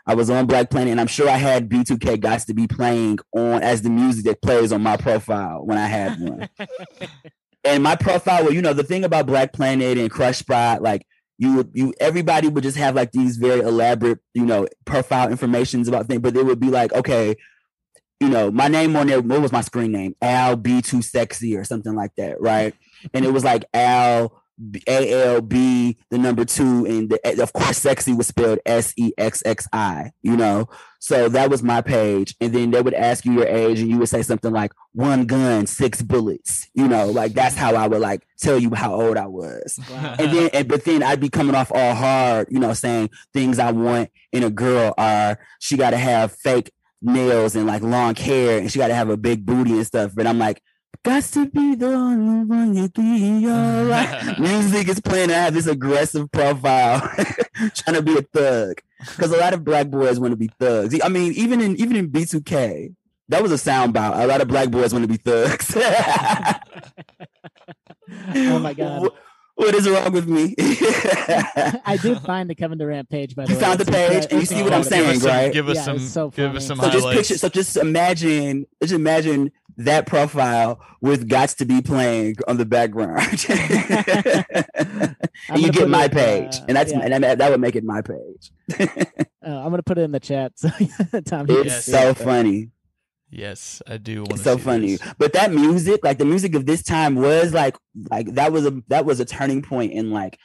i 0.07 0.15
was 0.15 0.29
on 0.29 0.47
black 0.47 0.71
planet 0.71 0.91
and 0.91 1.01
i'm 1.01 1.07
sure 1.07 1.29
i 1.29 1.37
had 1.37 1.69
b2k 1.69 2.19
guys 2.19 2.45
to 2.45 2.53
be 2.53 2.67
playing 2.67 3.17
on 3.33 3.63
as 3.63 3.83
the 3.83 3.91
music 3.91 4.25
that 4.25 4.43
plays 4.43 4.73
on 4.73 4.83
my 4.83 4.97
profile 4.97 5.65
when 5.65 5.79
i 5.79 5.87
had 5.87 6.19
one 6.21 6.49
and 7.65 7.83
my 7.83 7.97
profile 7.97 8.45
well 8.45 8.53
you 8.53 8.63
know 8.63 8.73
the 8.73 8.83
thing 8.83 9.05
about 9.05 9.27
black 9.27 9.53
planet 9.53 9.99
and 9.99 10.11
crush 10.11 10.39
spot 10.39 10.83
like 10.83 11.07
you 11.39 11.57
would 11.57 11.71
you 11.75 11.93
everybody 12.01 12.49
would 12.49 12.63
just 12.63 12.77
have 12.77 12.95
like 12.95 13.13
these 13.13 13.37
very 13.37 13.61
elaborate 13.61 14.19
you 14.35 14.45
know 14.45 14.67
profile 14.85 15.31
informations 15.31 15.89
about 15.89 16.07
things 16.07 16.21
but 16.21 16.37
it 16.37 16.45
would 16.45 16.61
be 16.61 16.69
like 16.69 16.93
okay 16.93 17.35
you 18.21 18.29
know 18.29 18.51
my 18.51 18.69
name 18.69 18.95
on 18.97 19.07
there 19.07 19.21
what 19.21 19.43
was 19.43 19.53
my 19.53 19.61
screen 19.61 19.93
name? 19.93 20.15
Al 20.23 20.57
b 20.57 20.81
too 20.81 21.03
sexy 21.03 21.57
or 21.57 21.65
something 21.65 21.95
like 21.95 22.15
that 22.17 22.41
right? 22.41 22.75
And 23.13 23.25
it 23.25 23.33
was 23.33 23.45
like 23.45 23.65
al 23.75 24.44
a 24.87 25.13
L 25.13 25.41
B 25.41 25.97
the 26.11 26.19
number 26.19 26.45
two 26.45 26.87
and 26.87 27.11
the, 27.11 27.43
of 27.43 27.53
course 27.53 27.79
sexy 27.79 28.13
was 28.13 28.29
spelled 28.29 28.61
S 28.65 28.95
E 28.97 29.13
X 29.19 29.43
X 29.45 29.67
I 29.73 30.13
you 30.23 30.37
know 30.37 30.69
so 31.01 31.29
that 31.29 31.51
was 31.51 31.63
my 31.63 31.81
page 31.81 32.37
and 32.41 32.53
then 32.53 32.71
they 32.71 32.81
would 32.81 32.95
ask 32.95 33.25
you 33.25 33.33
your 33.33 33.47
age 33.49 33.81
and 33.81 33.91
you 33.91 33.99
would 33.99 34.09
say 34.09 34.23
something 34.23 34.53
like 34.53 34.73
one 34.93 35.27
gun 35.27 35.67
six 35.67 36.03
bullets 36.03 36.69
you 36.73 36.87
know 36.87 37.09
like 37.09 37.33
that's 37.33 37.57
how 37.57 37.75
I 37.75 37.89
would 37.89 38.01
like 38.01 38.27
tell 38.39 38.59
you 38.59 38.73
how 38.75 38.95
old 38.95 39.17
I 39.17 39.27
was 39.27 39.81
Wow. 39.91 40.17
and 40.19 40.33
then 40.33 40.51
and, 40.53 40.69
but 40.69 40.85
then 40.85 41.03
I'd 41.03 41.21
be 41.21 41.29
coming 41.29 41.57
off 41.57 41.73
all 41.75 41.95
hard, 41.95 42.47
you 42.51 42.61
know, 42.61 42.75
saying 42.75 43.11
things 43.33 43.59
I 43.59 43.73
want 43.73 44.11
in 44.33 44.45
a 44.45 44.51
girl 44.51 44.95
are 44.97 45.39
she 45.59 45.77
got 45.77 45.91
to 45.91 45.97
have 45.97 46.33
fake 46.33 46.73
nails 47.03 47.55
and 47.57 47.67
like 47.67 47.83
long 47.83 48.15
hair, 48.15 48.59
and 48.59 48.71
she 48.71 48.79
got 48.79 48.89
to 48.89 48.95
have 48.95 49.11
a 49.11 49.17
big 49.17 49.45
booty 49.45 49.73
and 49.73 49.87
stuff. 49.87 50.13
But 50.15 50.27
I'm 50.27 50.39
like, 50.39 50.63
got 51.03 51.23
to 51.25 51.47
be 51.47 51.75
the 51.75 51.87
only 51.93 52.45
one 52.47 52.77
you 52.77 52.89
be 52.89 53.47
alright. 53.49 54.39
Music 54.39 54.89
is 54.89 55.01
playing. 55.01 55.31
I 55.31 55.35
have 55.35 55.55
this 55.55 55.67
aggressive 55.67 56.31
profile, 56.33 57.01
trying 57.75 57.97
to 57.97 58.03
be 58.03 58.17
a 58.19 58.23
thug, 58.23 58.81
because 58.99 59.33
a 59.33 59.37
lot 59.37 59.53
of 59.55 59.65
black 59.65 59.89
boys 59.89 60.19
want 60.21 60.33
to 60.33 60.37
be 60.37 60.49
thugs. 60.61 60.99
I 61.03 61.09
mean, 61.09 61.33
even 61.33 61.61
in 61.61 61.77
even 61.77 61.97
in 61.97 62.11
B2K. 62.11 62.95
That 63.31 63.43
was 63.43 63.53
a 63.53 63.59
sound 63.59 63.95
bout. 63.95 64.23
A 64.23 64.27
lot 64.27 64.43
of 64.43 64.49
black 64.49 64.71
boys 64.71 64.93
want 64.93 65.03
to 65.05 65.09
be 65.09 65.17
thugs. 65.17 65.75
oh 68.37 68.59
my 68.59 68.75
god! 68.75 69.03
Wh- 69.03 69.59
What 69.59 69.75
is 69.75 69.89
wrong 69.89 70.13
with 70.13 70.29
me? 70.29 70.55
I 70.59 71.99
did 72.03 72.21
find 72.21 72.51
the 72.51 72.55
Kevin 72.55 72.77
Durant 72.77 73.09
page 73.09 73.35
by 73.35 73.47
the 73.47 73.53
You 73.53 73.57
way. 73.57 73.63
found 73.65 73.81
the 73.81 73.87
page, 73.87 74.27
and 74.31 74.41
you 74.41 74.47
see 74.47 74.63
what 74.63 74.75
I'm 74.75 74.83
give 74.83 74.89
saying, 74.91 75.21
some, 75.21 75.31
right? 75.31 75.51
Give 75.53 75.69
us 75.71 75.77
Yeah, 75.77 75.83
some. 75.85 75.97
it's 75.97 76.11
so 76.13 76.29
give 76.31 76.55
us 76.55 76.67
some 76.67 76.79
So 76.79 76.91
just 76.91 77.07
highlights. 77.07 77.29
picture, 77.29 77.39
so 77.39 77.49
just 77.49 77.77
imagine, 77.79 78.67
just 78.83 78.93
imagine 78.93 79.51
that 79.77 80.07
profile 80.07 80.81
with 81.01 81.29
"Gots 81.29 81.57
to 81.57 81.65
Be" 81.65 81.83
playing 81.83 82.37
on 82.47 82.57
the 82.57 82.65
background, 82.65 83.47
and 85.49 85.63
you 85.63 85.73
get 85.73 85.89
my 85.89 86.05
it, 86.05 86.13
uh, 86.13 86.15
page, 86.15 86.57
and 86.69 86.77
that's 86.77 86.93
yeah. 86.93 87.01
and 87.01 87.25
that, 87.25 87.39
that 87.39 87.51
would 87.51 87.61
make 87.61 87.77
it 87.77 87.85
my 87.85 88.03
page. 88.03 88.53
Uh, 89.45 89.59
I'm 89.59 89.71
gonna 89.71 89.83
put 89.83 89.99
it 89.99 90.03
in 90.03 90.13
the 90.13 90.21
chat. 90.21 90.53
So 90.57 90.69
Tom, 91.25 91.47
It's 91.49 91.85
see 91.85 91.93
so 91.93 92.11
it, 92.11 92.17
funny. 92.17 92.71
yes, 93.31 93.83
I 93.87 93.97
do 93.99 94.21
want 94.21 94.31
to. 94.31 94.35
It's 94.35 94.45
so 94.45 94.59
funny. 94.59 94.99
But 95.19 95.33
that 95.35 95.53
music, 95.53 96.05
like 96.05 96.19
the 96.19 96.25
music 96.25 96.55
of 96.55 96.67
this 96.67 96.83
time, 96.83 97.17
was 97.17 97.53
like 97.53 97.77
like 98.11 98.35
that 98.35 98.53
was 98.53 98.67
a 98.67 98.83
that 98.89 99.05
was 99.05 99.21
a 99.21 99.25
turning 99.25 99.63
point 99.63 99.93
in 99.93 100.11
like 100.11 100.39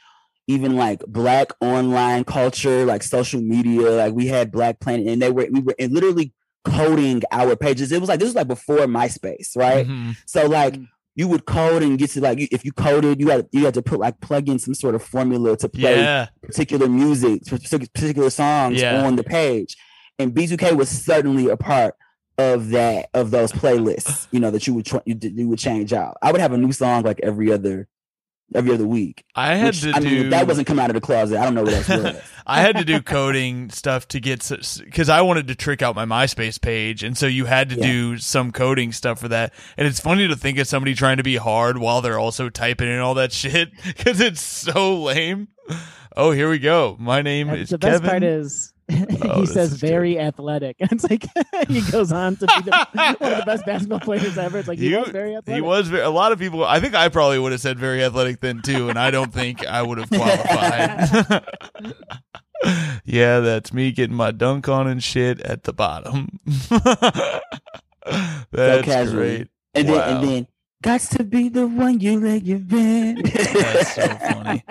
even 0.46 0.76
like 0.76 1.02
black 1.06 1.52
online 1.60 2.24
culture, 2.24 2.84
like 2.84 3.02
social 3.02 3.40
media. 3.40 3.90
Like 3.90 4.12
we 4.12 4.26
had 4.26 4.50
Black 4.50 4.80
Planet, 4.80 5.06
and 5.06 5.22
they 5.22 5.30
were 5.30 5.46
we 5.50 5.60
were 5.60 5.74
and 5.78 5.92
literally 5.92 6.32
coding 6.64 7.22
our 7.32 7.56
pages. 7.56 7.92
It 7.92 8.00
was 8.00 8.08
like 8.08 8.18
this 8.20 8.28
was 8.28 8.34
like 8.36 8.48
before 8.48 8.78
MySpace, 8.86 9.56
right? 9.56 9.86
Mhm. 9.86 10.16
So 10.26 10.46
like 10.46 10.74
Mm. 10.74 10.86
you 11.16 11.28
would 11.28 11.44
code 11.46 11.82
and 11.82 11.98
get 11.98 12.10
to 12.10 12.20
like 12.20 12.38
you- 12.38 12.48
if 12.52 12.64
you 12.64 12.72
coded, 12.72 13.20
you 13.20 13.28
had 13.28 13.46
you 13.52 13.64
had 13.64 13.74
to 13.74 13.82
put 13.82 13.98
like 14.00 14.20
plug 14.20 14.48
in 14.48 14.58
some 14.58 14.74
sort 14.74 14.94
of 14.94 15.02
formula 15.02 15.56
to 15.56 15.68
play 15.68 15.96
Yeah. 16.00 16.26
particular 16.42 16.88
music, 16.88 17.42
particular 17.46 18.30
songs 18.30 18.80
Yeah. 18.80 19.04
on 19.04 19.16
the 19.16 19.24
page. 19.24 19.76
And 20.18 20.34
B2K 20.34 20.76
was 20.76 20.88
certainly 20.88 21.48
a 21.48 21.56
part 21.56 21.94
of 22.38 22.70
that 22.70 23.08
of 23.14 23.30
those 23.30 23.52
playlists, 23.52 24.26
you 24.30 24.40
know, 24.40 24.50
that 24.50 24.66
you 24.66 24.74
would 24.74 24.86
tr- 24.86 24.98
you, 25.04 25.14
d- 25.14 25.32
you 25.34 25.48
would 25.48 25.58
change 25.58 25.92
out. 25.92 26.16
I 26.22 26.32
would 26.32 26.40
have 26.40 26.52
a 26.52 26.58
new 26.58 26.72
song 26.72 27.02
like 27.02 27.20
every 27.22 27.52
other 27.52 27.86
every 28.54 28.72
other 28.74 28.86
week. 28.86 29.24
I 29.34 29.54
had 29.54 29.66
which, 29.68 29.82
to 29.82 29.92
I 29.94 30.00
do. 30.00 30.04
mean, 30.06 30.30
that 30.30 30.46
wasn't 30.46 30.66
come 30.66 30.78
out 30.78 30.90
of 30.90 30.94
the 30.94 31.00
closet. 31.00 31.38
I 31.38 31.44
don't 31.44 31.54
know 31.54 31.62
what 31.62 31.72
else 31.72 31.88
was. 31.88 32.20
I 32.46 32.60
had 32.62 32.76
to 32.78 32.84
do 32.84 33.00
coding 33.00 33.70
stuff 33.70 34.08
to 34.08 34.18
get 34.20 34.48
because 34.84 35.08
I 35.08 35.20
wanted 35.22 35.48
to 35.48 35.54
trick 35.54 35.82
out 35.82 35.94
my 35.94 36.04
MySpace 36.04 36.60
page, 36.60 37.02
and 37.04 37.16
so 37.16 37.26
you 37.26 37.44
had 37.44 37.68
to 37.70 37.76
Yeah. 37.76 37.86
do 37.86 38.18
some 38.18 38.50
coding 38.52 38.92
stuff 38.92 39.20
for 39.20 39.28
that. 39.28 39.52
And 39.76 39.86
it's 39.86 40.00
funny 40.00 40.26
to 40.26 40.34
think 40.36 40.58
of 40.58 40.66
somebody 40.66 40.94
trying 40.94 41.18
to 41.18 41.22
be 41.22 41.36
hard 41.36 41.78
while 41.78 42.00
they're 42.00 42.18
also 42.18 42.48
typing 42.48 42.88
in 42.88 42.98
all 42.98 43.14
that 43.14 43.32
shit 43.32 43.70
because 43.86 44.20
it's 44.20 44.40
so 44.40 45.00
lame. 45.00 45.48
Oh, 46.16 46.32
here 46.32 46.50
we 46.50 46.58
go. 46.58 46.96
My 46.98 47.22
name 47.22 47.50
And 47.50 47.60
is 47.60 47.68
the 47.70 47.78
best 47.78 48.02
Kevin. 48.02 48.10
part 48.10 48.22
is 48.24 48.72
Oh, 49.22 49.40
he 49.40 49.46
says 49.46 49.72
is 49.74 49.80
good. 49.80 49.88
very 49.90 50.18
athletic. 50.18 50.76
It's 50.80 51.04
like 51.08 51.24
he 51.68 51.80
goes 51.90 52.10
on 52.12 52.36
to 52.36 52.46
be 52.46 52.62
the, 52.70 52.86
one 53.18 53.32
of 53.32 53.38
the 53.38 53.44
best 53.46 53.64
basketball 53.66 54.00
players 54.00 54.36
ever. 54.38 54.58
It's 54.58 54.68
like 54.68 54.78
he 54.78 54.90
You- 54.90 55.00
was 55.00 55.08
very 55.10 55.34
athletic. 55.36 55.54
He 55.54 55.60
was 55.60 55.88
very, 55.88 56.02
a 56.02 56.10
lot 56.10 56.32
of 56.32 56.38
people. 56.38 56.64
I 56.64 56.80
think 56.80 56.94
I 56.94 57.08
probably 57.08 57.38
would 57.38 57.52
have 57.52 57.60
said 57.60 57.78
very 57.78 58.02
athletic 58.02 58.40
then 58.40 58.62
too, 58.62 58.88
and 58.90 58.98
I 58.98 59.10
don't 59.10 59.32
think 59.32 59.66
I 59.66 59.82
would 59.82 59.98
have 59.98 60.10
qualified. 60.10 61.44
yeah, 63.04 63.40
that's 63.40 63.72
me 63.72 63.92
getting 63.92 64.16
my 64.16 64.30
dunk 64.32 64.68
on 64.68 64.86
and 64.86 65.02
shit 65.02 65.40
at 65.40 65.62
the 65.64 65.72
bottom. 65.72 66.40
that's 68.52 68.84
casually. 68.84 69.12
great. 69.36 69.48
And 69.74 69.88
then 69.88 70.00
and 70.16 70.28
then 70.28 70.46
got 70.82 71.00
to 71.02 71.24
be 71.24 71.48
the 71.48 71.66
one 71.66 72.00
you 72.00 72.18
let 72.20 72.42
you 72.44 72.56
in. 72.70 73.22
That's 73.22 73.94
so 73.94 74.06
funny. 74.08 74.62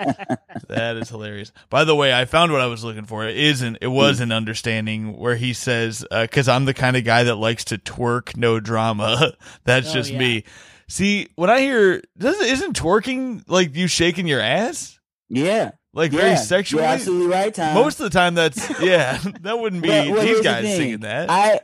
That 0.68 0.96
is 0.96 1.08
hilarious. 1.08 1.52
By 1.68 1.84
the 1.84 1.94
way, 1.94 2.12
I 2.12 2.24
found 2.24 2.52
what 2.52 2.60
I 2.60 2.66
was 2.66 2.82
looking 2.84 3.04
for. 3.04 3.26
It 3.26 3.36
isn't. 3.36 3.78
It 3.80 3.88
was 3.88 4.20
an 4.20 4.32
understanding 4.32 5.16
where 5.16 5.36
he 5.36 5.52
says, 5.52 6.04
uh, 6.10 6.22
"Because 6.22 6.48
I'm 6.48 6.64
the 6.64 6.74
kind 6.74 6.96
of 6.96 7.04
guy 7.04 7.24
that 7.24 7.36
likes 7.36 7.64
to 7.66 7.78
twerk, 7.78 8.36
no 8.36 8.60
drama." 8.60 9.32
That's 9.64 9.90
Oh, 9.90 9.94
just 9.94 10.12
yeah. 10.12 10.18
me. 10.18 10.44
See, 10.88 11.28
when 11.36 11.50
I 11.50 11.60
hear, 11.60 12.02
doesn't 12.18 12.46
isn't 12.46 12.76
twerking 12.76 13.42
like 13.46 13.74
you 13.76 13.86
shaking 13.86 14.26
your 14.26 14.40
ass, 14.40 14.98
Yeah. 15.28 15.70
like 15.94 16.10
yeah. 16.12 16.20
very 16.20 16.36
sexually? 16.36 16.82
You're 16.82 16.92
absolutely 16.92 17.28
right, 17.28 17.54
Tom. 17.54 17.74
Most 17.74 18.00
of 18.00 18.04
the 18.04 18.10
time, 18.18 18.34
that's 18.34 18.68
yeah. 18.80 19.18
That 19.42 19.58
wouldn't 19.60 19.82
be 19.82 19.88
Well, 19.88 20.10
well, 20.12 20.14
these 20.20 20.24
here's 20.24 20.38
the 20.38 20.44
guys 20.44 20.64
thing. 20.64 20.76
singing 20.76 21.00
that. 21.00 21.30
I, 21.30 21.60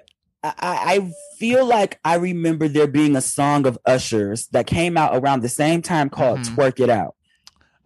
I 0.58 0.94
I 0.96 1.12
feel 1.38 1.66
like 1.66 1.98
I 2.04 2.14
remember 2.16 2.68
there 2.68 2.86
being 2.86 3.16
a 3.16 3.20
song 3.20 3.66
of 3.66 3.78
Usher's 3.86 4.46
that 4.48 4.66
came 4.66 4.96
out 4.96 5.16
around 5.16 5.42
the 5.42 5.48
same 5.48 5.82
time 5.82 6.08
called 6.10 6.40
Mhm. 6.40 6.54
"Twerk 6.54 6.80
It 6.80 6.90
Out," 6.90 7.14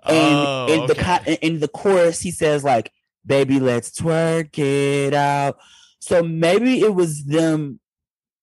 and 0.07 0.39
oh, 0.47 0.67
in 0.69 0.87
the 0.87 0.93
okay. 0.93 1.19
co- 1.25 1.33
in 1.43 1.61
the 1.61 1.69
chorus 1.69 2.21
he 2.21 2.31
says 2.31 2.65
like, 2.65 2.93
"Baby, 3.27 3.61
let's 3.61 3.91
twerk 3.91 4.59
it 4.59 5.15
out." 5.15 5.59
So 6.01 6.23
maybe 6.23 6.81
it 6.81 6.95
was 6.95 7.25
them 7.25 7.81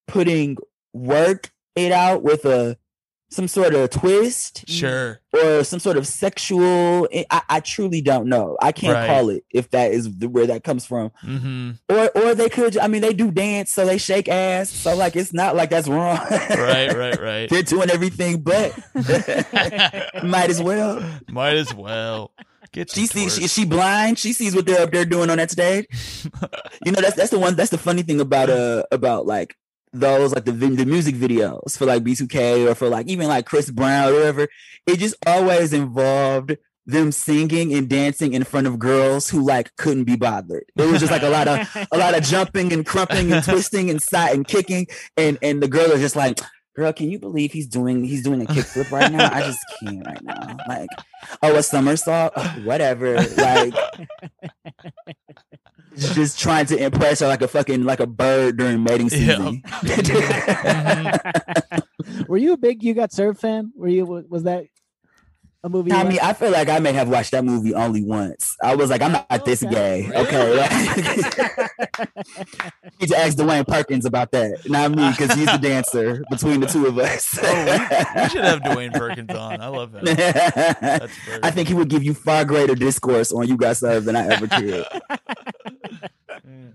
putting 0.07 0.57
"work 0.93 1.51
it 1.75 1.91
out" 1.91 2.23
with 2.23 2.45
a 2.45 2.77
some 3.29 3.47
sort 3.47 3.73
of 3.73 3.89
twist, 3.89 4.63
sure. 4.69 5.19
or 5.33 5.63
some 5.63 5.79
sort 5.79 5.97
of 5.97 6.07
sexual. 6.07 7.07
I, 7.29 7.41
I 7.49 7.59
truly 7.59 8.01
don't 8.01 8.27
know. 8.29 8.57
I 8.61 8.71
can't 8.71 8.93
Right. 8.93 9.07
call 9.07 9.29
it 9.29 9.43
if 9.53 9.69
that 9.71 9.91
is 9.91 10.17
the, 10.17 10.29
where 10.29 10.47
that 10.47 10.63
comes 10.63 10.85
from 10.85 11.11
hmm 11.21 11.71
or 11.89 12.09
or 12.17 12.33
they 12.35 12.47
could 12.49 12.77
i 12.77 12.87
mean 12.87 13.01
they 13.01 13.13
do 13.13 13.31
dance 13.31 13.71
so 13.73 13.85
they 13.85 13.97
shake 13.97 14.27
ass 14.29 14.69
so 14.69 14.95
like 14.95 15.15
it's 15.15 15.33
not 15.33 15.55
like 15.55 15.69
that's 15.69 15.87
wrong 15.87 16.17
Right, 16.29 16.93
right, 16.95 17.19
right. 17.21 17.49
they're 17.49 17.63
doing 17.63 17.89
everything 17.89 18.41
but 18.41 18.73
might 20.23 20.49
as 20.49 20.61
well 20.61 21.03
Might 21.29 21.55
as 21.55 21.73
well 21.73 22.31
get. 22.71 22.89
she 22.91 23.05
sees 23.07 23.35
she, 23.35 23.43
is 23.45 23.53
she 23.53 23.65
blind 23.65 24.19
she 24.19 24.33
sees 24.33 24.55
what 24.55 24.65
they're 24.65 24.81
up 24.83 24.91
there 24.91 25.05
doing 25.05 25.29
on 25.29 25.37
that 25.37 25.51
stage 25.51 25.85
you 26.85 26.91
know 26.91 27.01
that's 27.01 27.15
that's 27.15 27.31
the 27.31 27.39
one 27.39 27.55
that's 27.55 27.71
the 27.71 27.77
funny 27.77 28.01
thing 28.03 28.19
about 28.19 28.49
uh 28.49 28.83
about 28.91 29.25
like 29.25 29.55
those 29.93 30.33
like 30.33 30.45
the 30.45 30.51
the 30.51 30.85
music 30.85 31.15
videos 31.15 31.77
for 31.77 31.85
like 31.85 32.03
b2k 32.03 32.69
or 32.69 32.75
for 32.75 32.89
like 32.89 33.07
even 33.07 33.27
like 33.27 33.45
chris 33.45 33.71
brown 33.71 34.09
or 34.09 34.13
whatever 34.13 34.47
it 34.85 34.99
just 34.99 35.15
always 35.25 35.73
involved 35.73 36.57
them 36.87 37.11
singing 37.11 37.73
and 37.73 37.89
dancing 37.89 38.33
in 38.33 38.45
front 38.45 38.65
of 38.65 38.79
girls 38.79 39.29
who 39.29 39.41
like 39.41 39.75
couldn't 39.75 40.05
be 40.05 40.15
bothered. 40.15 40.63
It 40.77 40.85
was 40.89 41.01
just 41.01 41.11
like 41.11 41.21
a 41.21 41.29
lot 41.29 41.47
of 41.47 41.87
a 41.91 41.97
lot 41.97 42.17
of 42.17 42.23
jumping 42.23 42.71
and 42.71 42.85
crumping 42.85 43.31
and 43.31 43.43
twisting 43.43 43.89
and 43.89 44.01
side 44.01 44.33
and 44.33 44.47
kicking 44.47 44.87
and 45.17 45.37
and 45.41 45.61
the 45.61 45.67
girl 45.67 45.91
is 45.91 45.99
just 45.99 46.15
like 46.15 46.39
girl 46.75 46.93
can 46.93 47.09
you 47.09 47.19
believe 47.19 47.51
he's 47.51 47.67
doing 47.67 48.05
he's 48.05 48.23
doing 48.23 48.41
a 48.41 48.45
kickflip 48.45 48.89
right 48.89 49.11
now? 49.11 49.29
I 49.31 49.41
just 49.41 49.59
can't 49.81 50.05
right 50.07 50.23
now. 50.23 50.57
Like 50.65 50.89
oh 51.41 51.57
a 51.57 51.61
somersault? 51.61 52.31
Oh, 52.37 52.61
whatever. 52.63 53.15
Like 53.15 53.73
just 55.97 56.39
trying 56.39 56.65
to 56.65 56.77
impress 56.77 57.19
her 57.19 57.27
like 57.27 57.41
a 57.41 57.47
fucking 57.47 57.83
like 57.83 57.99
a 57.99 58.07
bird 58.07 58.57
during 58.57 58.83
mating 58.83 59.09
season 59.09 59.61
mm-hmm. 59.65 60.97
Were 62.27 62.37
you 62.37 62.53
a 62.53 62.57
big 62.57 62.83
You 62.83 62.93
Got 62.93 63.11
Served 63.11 63.39
fan? 63.39 63.71
Were 63.75 63.87
you? 63.87 64.05
Was 64.05 64.43
that 64.43 64.67
a 65.67 65.69
movie? 65.69 65.91
I 65.91 66.03
mean. 66.03 66.19
I 66.21 66.33
feel 66.33 66.51
like 66.51 66.69
I 66.69 66.79
may 66.79 66.93
have 66.93 67.09
watched 67.09 67.31
that 67.31 67.45
movie 67.45 67.73
only 67.73 68.03
once. 68.03 68.55
I 68.63 68.75
was 68.75 68.89
like, 68.89 69.01
I'm 69.01 69.11
not 69.11 69.27
oh, 69.29 69.37
this 69.37 69.63
Okay. 69.63 70.09
gay. 70.09 70.11
Okay. 70.15 71.67
need 72.99 73.09
to 73.09 73.17
ask 73.17 73.37
Dwayne 73.37 73.67
Perkins 73.67 74.05
about 74.05 74.31
that. 74.31 74.69
Not 74.69 74.91
me, 74.91 75.09
because 75.11 75.33
he's 75.33 75.45
the 75.45 75.57
dancer 75.57 76.23
between 76.29 76.59
the 76.59 76.67
two 76.67 76.87
of 76.87 76.97
us. 76.97 77.37
Oh, 77.41 77.65
we, 77.65 78.21
we 78.21 78.29
should 78.29 78.43
have 78.43 78.59
Dwayne 78.63 78.93
Perkins 78.93 79.29
on. 79.29 79.61
I 79.61 79.67
love 79.67 79.91
that. 79.93 81.09
I 81.43 81.51
think 81.51 81.67
he 81.67 81.73
would 81.73 81.89
give 81.89 82.03
you 82.03 82.13
far 82.13 82.45
greater 82.45 82.75
discourse 82.75 83.31
on 83.31 83.47
You 83.47 83.57
Got 83.57 83.77
Served 83.77 84.05
than 84.07 84.15
I 84.15 84.27
ever 84.27 84.47
could. 84.47 84.85
Mm. 86.47 86.73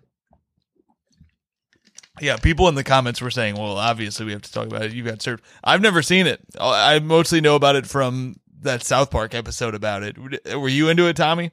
Yeah, 2.21 2.37
people 2.37 2.69
in 2.69 2.75
the 2.75 2.85
comments 2.85 3.21
were 3.21 3.31
saying, 3.31 3.57
"Well, 3.57 3.79
obviously 3.79 4.27
we 4.27 4.33
have 4.33 4.43
to 4.43 4.53
talk 4.53 4.67
about 4.67 4.83
it. 4.83 4.93
You 4.93 5.03
got 5.03 5.23
served." 5.23 5.43
I've 5.65 5.81
never 5.81 6.03
seen 6.03 6.27
it. 6.27 6.41
I 6.61 6.99
mostly 6.99 7.41
know 7.41 7.57
about 7.57 7.75
it 7.75 7.87
from 7.87 8.37
that 8.63 8.85
South 8.85 9.11
Park 9.11 9.35
episode 9.35 9.75
about 9.75 10.03
it. 10.03 10.17
Were 10.59 10.69
you 10.69 10.89
into 10.89 11.07
it, 11.09 11.17
Tommy? 11.17 11.53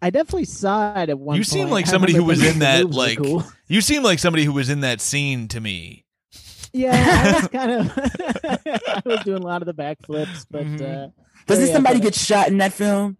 I 0.00 0.10
definitely 0.10 0.46
saw 0.46 1.00
it 1.00 1.10
at 1.10 1.18
one. 1.18 1.36
You 1.36 1.44
seem 1.44 1.62
point. 1.64 1.72
like 1.72 1.86
somebody 1.86 2.12
who 2.14 2.24
was 2.24 2.44
in 2.44 2.58
that, 2.60 2.90
like- 2.90 3.18
cool. 3.18 3.44
You 3.68 3.80
seem 3.80 4.02
like 4.02 4.18
somebody 4.18 4.44
who 4.44 4.52
was 4.52 4.68
in 4.68 4.80
that 4.80 5.00
scene 5.00 5.46
to 5.48 5.60
me. 5.60 6.04
Yeah, 6.72 6.92
I 6.94 7.32
was 7.38 7.48
kind 7.52 7.70
of. 7.70 7.92
I 8.44 9.02
was 9.04 9.20
doing 9.24 9.42
a 9.42 9.46
lot 9.46 9.62
of 9.62 9.66
the 9.66 9.74
backflips, 9.74 10.46
but 10.50 10.64
Mhm. 10.64 11.06
uh, 11.06 11.10
Doesn't 11.46 11.66
yeah, 11.68 11.72
somebody 11.72 11.98
but 11.98 12.04
get 12.04 12.14
shot 12.14 12.48
in 12.48 12.58
that 12.58 12.72
film? 12.72 13.16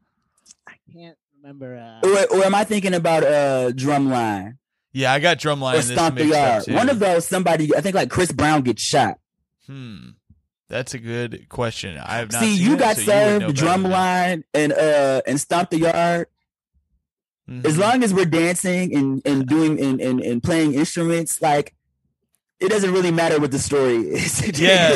I 0.66 0.72
can't 0.92 1.16
remember. 1.40 1.76
Uh, 1.76 2.06
Or, 2.08 2.38
or 2.38 2.44
am 2.44 2.54
I 2.54 2.64
thinking 2.64 2.94
about 2.94 3.22
uh, 3.24 3.70
Drumline 3.72 4.56
Yeah, 4.92 5.12
I 5.12 5.20
got 5.20 5.38
drumline. 5.38 5.78
or 5.78 5.82
Stomp 5.82 6.16
the 6.16 6.26
Yard? 6.26 6.64
One 6.68 6.88
of 6.88 6.98
those, 6.98 7.26
somebody, 7.26 7.74
I 7.76 7.80
think 7.80 7.94
like 7.94 8.10
Chris 8.10 8.32
Brown 8.32 8.62
gets 8.62 8.82
shot. 8.82 9.18
Hmm. 9.66 10.10
That's 10.72 10.94
a 10.94 10.98
good 10.98 11.50
question. 11.50 11.98
I 11.98 12.16
have 12.16 12.32
not 12.32 12.40
See, 12.40 12.56
seen 12.56 12.66
you 12.66 12.74
it, 12.76 12.78
got 12.78 12.96
so 12.96 13.02
you 13.02 13.06
served 13.06 13.40
better. 13.46 13.52
Drumline 13.66 14.44
and 14.54 14.72
uh 14.72 15.20
and 15.26 15.38
Stomp 15.38 15.68
the 15.68 15.78
Yard. 15.80 16.28
Mhm. 17.50 17.66
as 17.66 17.76
long 17.76 18.02
as 18.02 18.14
we're 18.14 18.24
dancing 18.24 18.94
and 18.96 19.20
and 19.26 19.46
doing 19.46 19.78
and 19.78 20.00
and, 20.00 20.20
and 20.20 20.42
playing 20.42 20.74
instruments 20.74 21.42
like 21.42 21.74
it 22.60 22.68
doesn't 22.68 22.92
really 22.92 23.10
matter 23.10 23.38
what 23.40 23.50
the 23.50 23.58
story 23.58 23.96
is 23.96 24.40
Yeah. 24.60 24.94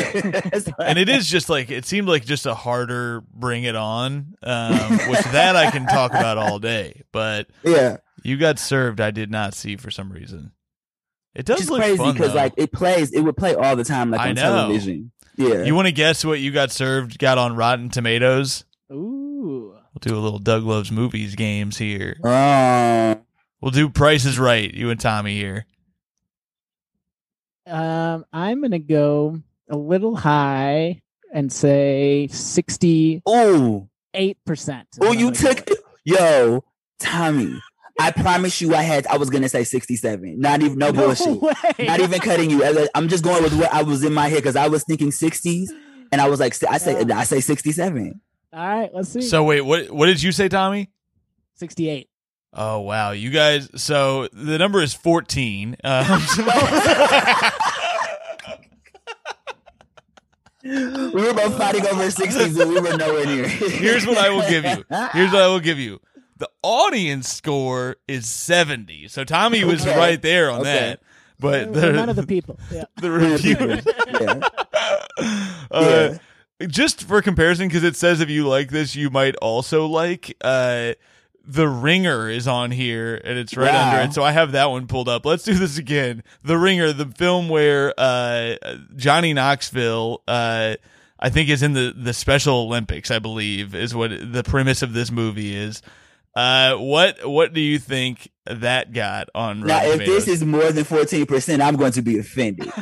And 0.79 0.97
it 0.97 1.09
is 1.09 1.27
just 1.29 1.49
like 1.49 1.69
it 1.69 1.85
seemed 1.85 2.07
like 2.07 2.25
just 2.25 2.45
a 2.45 2.55
harder 2.55 3.21
bring 3.33 3.65
it 3.65 3.75
on 3.75 4.35
um 4.43 4.73
which 5.09 5.23
that 5.33 5.55
i 5.57 5.69
can 5.69 5.85
talk 5.87 6.11
about 6.11 6.37
all 6.37 6.57
day 6.57 7.03
but 7.11 7.49
yeah 7.63 7.97
you 8.23 8.37
got 8.37 8.57
served 8.59 8.99
i 9.01 9.11
did 9.11 9.29
not 9.29 9.53
see 9.53 9.75
for 9.75 9.91
some 9.91 10.09
reason 10.11 10.53
it 11.35 11.45
does 11.45 11.59
which 11.59 11.69
look 11.69 11.81
crazy 11.81 12.11
because 12.13 12.33
like 12.33 12.53
it 12.55 12.71
plays 12.71 13.11
it 13.11 13.19
would 13.21 13.35
play 13.35 13.53
all 13.55 13.75
the 13.75 13.83
time 13.83 14.09
like 14.09 14.21
I 14.21 14.29
on 14.29 14.35
know. 14.35 14.41
television 14.41 15.11
yeah. 15.37 15.63
You 15.63 15.75
want 15.75 15.87
to 15.87 15.91
guess 15.91 16.25
what 16.25 16.39
you 16.39 16.51
got 16.51 16.71
served 16.71 17.19
got 17.19 17.37
on 17.37 17.55
rotten 17.55 17.89
tomatoes? 17.89 18.65
Ooh, 18.91 19.73
we'll 19.73 19.99
do 20.01 20.17
a 20.17 20.19
little 20.19 20.39
doug 20.39 20.63
loves 20.63 20.91
movies 20.91 21.35
games 21.35 21.77
here. 21.77 22.17
Um 22.23 23.21
we'll 23.61 23.71
do 23.71 23.89
prices 23.89 24.37
right 24.39 24.73
you 24.73 24.89
and 24.89 24.99
tommy 24.99 25.35
here. 25.35 25.65
Um, 27.65 28.25
I'm 28.31 28.61
gonna 28.61 28.79
go 28.79 29.41
a 29.69 29.75
little 29.75 30.15
high 30.15 31.01
and 31.33 31.51
say 31.51 32.27
sixty-eight 32.31 33.21
oh 33.25 33.89
percent. 34.45 34.87
oh. 35.01 35.11
You 35.11 35.31
took 35.31 35.67
yo 36.05 36.63
tommy 36.99 37.61
i 37.99 38.11
promise 38.11 38.61
you 38.61 38.75
i 38.75 38.81
had 38.83 39.07
i 39.07 39.17
was 39.17 39.29
gonna 39.29 39.49
say 39.49 39.63
67 39.63 40.39
not 40.39 40.61
even 40.61 40.77
no, 40.77 40.93
bullshit 40.93 41.41
way. 41.41 41.53
not 41.79 41.99
even 41.99 42.19
cutting 42.19 42.49
you. 42.49 42.63
I- 42.63 42.87
I'm 42.95 43.07
just 43.07 43.23
going 43.23 43.43
with 43.43 43.57
what 43.57 43.73
I 43.73 43.83
was 43.83 44.03
in 44.03 44.13
my 44.13 44.27
head 44.27 44.37
because 44.37 44.55
I 44.55 44.67
was 44.67 44.83
thinking 44.83 45.09
60s, 45.09 45.69
and 46.11 46.21
I 46.21 46.29
was 46.29 46.39
like, 46.39 46.53
I 46.69 46.77
say, 46.77 47.01
I 47.03 47.23
say 47.23 47.39
67. 47.41 48.21
All 48.53 48.59
right, 48.67 48.89
let's 48.93 49.09
see. 49.09 49.21
so 49.21 49.43
wait 49.43 49.61
what 49.61 49.89
what 49.91 50.07
did 50.07 50.21
you 50.21 50.31
say 50.31 50.47
tommy 50.49 50.89
sixty-eight. 51.55 52.09
oh 52.53 52.79
wow 52.81 53.11
you 53.11 53.29
guys 53.29 53.69
so 53.75 54.27
the 54.31 54.57
number 54.57 54.81
is 54.81 54.93
14 54.93 55.75
um, 55.83 56.05
We 60.63 60.71
were 60.73 61.33
both 61.33 61.57
fighting 61.57 61.85
over 61.87 62.03
60s, 62.07 62.59
and 62.59 62.69
we 62.69 62.79
were 62.81 62.97
nowhere 62.97 63.25
near. 63.25 63.47
Here's 63.47 64.05
what 64.05 64.17
I 64.17 64.29
will 64.29 64.41
give 64.49 64.65
you. 64.65 64.83
Here's 65.13 65.31
what 65.31 65.41
I 65.41 65.47
will 65.47 65.61
give 65.61 65.79
you. 65.79 65.99
The 66.37 66.49
audience 66.61 67.27
score 67.29 67.95
is 68.07 68.27
70. 68.27 69.07
So 69.07 69.23
Tommy 69.23 69.63
was 69.63 69.81
Okay. 69.85 69.97
right 69.97 70.21
there 70.21 70.51
on 70.51 70.61
Okay. 70.61 70.73
that. 70.73 70.99
But 71.39 71.69
Well, 71.69 71.93
none 71.93 72.09
of 72.09 72.15
the, 72.15 72.21
the 72.23 72.27
people. 72.27 72.59
Yeah. 72.71 72.83
the 73.01 73.11
review, 73.11 73.79
yeah. 74.19 75.57
uh, 75.71 76.17
just 76.67 77.03
for 77.03 77.21
comparison, 77.21 77.67
because 77.67 77.83
it 77.83 77.95
says 77.95 78.21
if 78.21 78.29
you 78.29 78.47
like 78.47 78.69
this, 78.71 78.95
you 78.95 79.09
might 79.09 79.35
also 79.37 79.85
like. 79.85 80.35
Uh, 80.41 80.93
the 81.49 81.67
Ringer 81.69 82.29
is 82.29 82.45
on 82.45 82.71
here, 82.71 83.21
and 83.23 83.37
it's 83.39 83.55
right 83.55 83.71
Wow. 83.71 83.89
under 83.91 84.01
it. 84.09 84.13
So 84.13 84.21
I 84.21 84.33
have 84.33 84.51
that 84.51 84.69
one 84.69 84.85
pulled 84.85 85.07
up. 85.07 85.25
Let's 85.25 85.43
do 85.43 85.53
this 85.53 85.77
again. 85.77 86.21
The 86.43 86.57
Ringer, 86.57 86.91
the 86.91 87.05
film 87.05 87.47
where 87.47 87.93
uh, 87.97 88.55
Johnny 88.97 89.31
Knoxville, 89.33 90.23
uh, 90.27 90.75
I 91.19 91.29
think, 91.29 91.49
is 91.49 91.63
in 91.63 91.71
the 91.71 91.93
the 91.95 92.13
Special 92.13 92.55
Olympics. 92.55 93.11
I 93.11 93.19
believe 93.19 93.73
is 93.75 93.95
what 93.95 94.11
the 94.33 94.43
premise 94.43 94.81
of 94.81 94.91
this 94.91 95.09
movie 95.09 95.55
is. 95.55 95.81
Uh, 96.37 96.75
what 96.75 97.27
what 97.27 97.51
do 97.51 97.59
you 97.59 97.79
think 97.79 98.29
that 98.45 98.93
got 98.93 99.27
on? 99.33 99.61
Now, 99.61 99.77
Rotten 99.77 100.01
if 100.01 100.05
this 100.05 100.27
is 100.27 100.45
more 100.45 100.71
than 100.71 100.83
14%, 100.83 101.59
I'm 101.61 101.75
going 101.77 101.93
to 101.93 102.03
be 102.03 102.19
offended. 102.19 102.71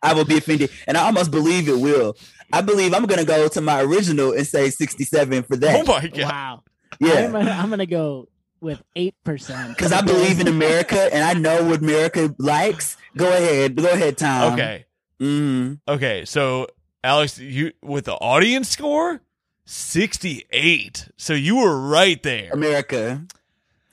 I 0.00 0.14
will 0.14 0.24
be 0.24 0.36
offended. 0.38 0.70
And 0.86 0.96
I 0.96 1.06
almost 1.06 1.32
believe 1.32 1.68
it 1.68 1.80
will. 1.80 2.16
I 2.52 2.60
believe 2.60 2.94
I'm 2.94 3.06
gonna 3.06 3.24
go 3.24 3.48
to 3.48 3.60
my 3.60 3.82
original 3.82 4.30
and 4.32 4.46
say 4.46 4.70
67 4.70 5.42
for 5.42 5.56
that. 5.56 5.80
Oh 5.80 5.82
my 5.84 6.06
god. 6.06 6.22
Wow. 6.22 6.62
yeah. 7.00 7.24
I'm 7.24 7.32
gonna, 7.32 7.50
I'm 7.50 7.70
gonna 7.70 7.84
go 7.84 8.28
with 8.60 8.80
eight 8.94 9.16
percent 9.24 9.70
Because 9.70 9.90
I 9.90 10.00
believe 10.02 10.38
in 10.38 10.46
America 10.46 11.12
and 11.12 11.24
I 11.24 11.34
know 11.34 11.64
what 11.64 11.80
America 11.80 12.32
likes. 12.38 12.96
Go 13.16 13.26
ahead. 13.28 13.74
Go 13.74 13.90
ahead, 13.90 14.16
Tom. 14.16 14.52
Okay. 14.52 14.84
hmm 15.18 15.72
Okay. 15.88 16.24
So 16.24 16.68
Alex, 17.02 17.40
you 17.40 17.72
with 17.82 18.04
the 18.04 18.14
audience 18.14 18.68
score, 18.68 19.20
sixty-eight. 19.68 21.08
So 21.16 21.34
you 21.34 21.56
were 21.56 21.78
right 21.88 22.22
there. 22.22 22.50
America. 22.52 23.22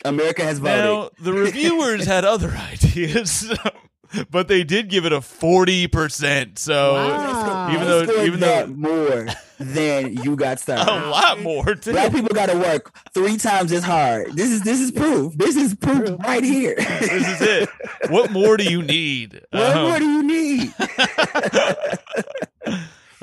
America 0.03 0.43
has 0.43 0.59
voted. 0.59 0.84
Now 0.86 1.09
the 1.19 1.34
reviewers 1.34 2.05
had 2.13 2.26
other 2.26 2.49
ideas, 2.71 3.51
but 4.32 4.47
they 4.47 4.63
did 4.63 4.89
give 4.89 5.05
it 5.05 5.11
a 5.13 5.21
forty 5.21 5.88
percent. 5.88 6.59
So 6.59 6.93
Wow. 6.93 7.73
even 7.73 7.88
though 7.88 8.03
scored 8.05 8.28
even 8.28 8.39
that 8.41 8.67
though 8.67 8.73
more 8.73 9.28
than 9.57 10.13
you 10.21 10.36
got 10.36 10.59
started. 10.59 10.91
a 10.91 11.07
lot 11.09 11.41
more 11.41 11.76
too. 11.76 11.91
Black 11.93 12.11
people 12.11 12.28
got 12.36 12.49
to 12.49 12.57
work 12.57 12.93
three 13.13 13.38
times 13.38 13.71
as 13.71 13.84
hard. 13.84 14.36
This 14.36 14.51
is 14.51 14.61
this 14.63 14.80
is 14.82 14.91
proof. 14.91 15.34
This 15.38 15.55
is 15.55 15.73
proof 15.76 16.19
right 16.19 16.43
here. 16.43 16.76
This 16.78 17.11
is 17.28 17.41
it. 17.41 17.69
What 18.09 18.32
more 18.32 18.57
do 18.57 18.63
you 18.65 18.82
need? 18.84 19.41
what 19.51 19.76
Um, 19.76 19.84
more 19.89 19.97
do 19.99 20.05
you 20.05 20.23
need? 20.23 20.73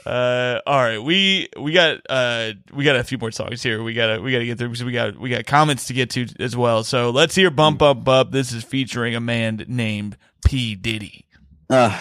Uh, 0.05 0.61
all 0.67 0.79
right, 0.79 0.99
we 0.99 1.49
we 1.59 1.73
got 1.73 1.99
uh 2.11 2.53
we 2.73 2.85
got 2.85 2.97
a 2.97 3.05
few 3.05 3.19
more 3.19 3.31
songs 3.31 3.63
here. 3.63 3.83
We 3.83 3.95
gotta 3.95 4.21
we 4.21 4.33
gotta 4.33 4.45
get 4.45 4.59
through 4.59 4.69
because 4.71 4.85
we 4.85 4.93
got 4.93 5.17
we 5.19 5.31
got 5.31 5.47
comments 5.47 5.87
to 5.87 5.93
get 5.93 6.11
to 6.11 6.27
as 6.41 6.57
well. 6.57 6.83
So 6.85 7.11
let's 7.11 7.35
hear 7.35 7.51
"Bump 7.51 7.79
Bump 7.79 8.05
Bump." 8.05 8.33
This 8.33 8.53
is 8.53 8.65
featuring 8.65 9.15
a 9.15 9.21
man 9.21 9.65
named 9.69 10.17
P 10.45 10.75
Diddy. 10.75 11.25
Uh, 11.71 12.01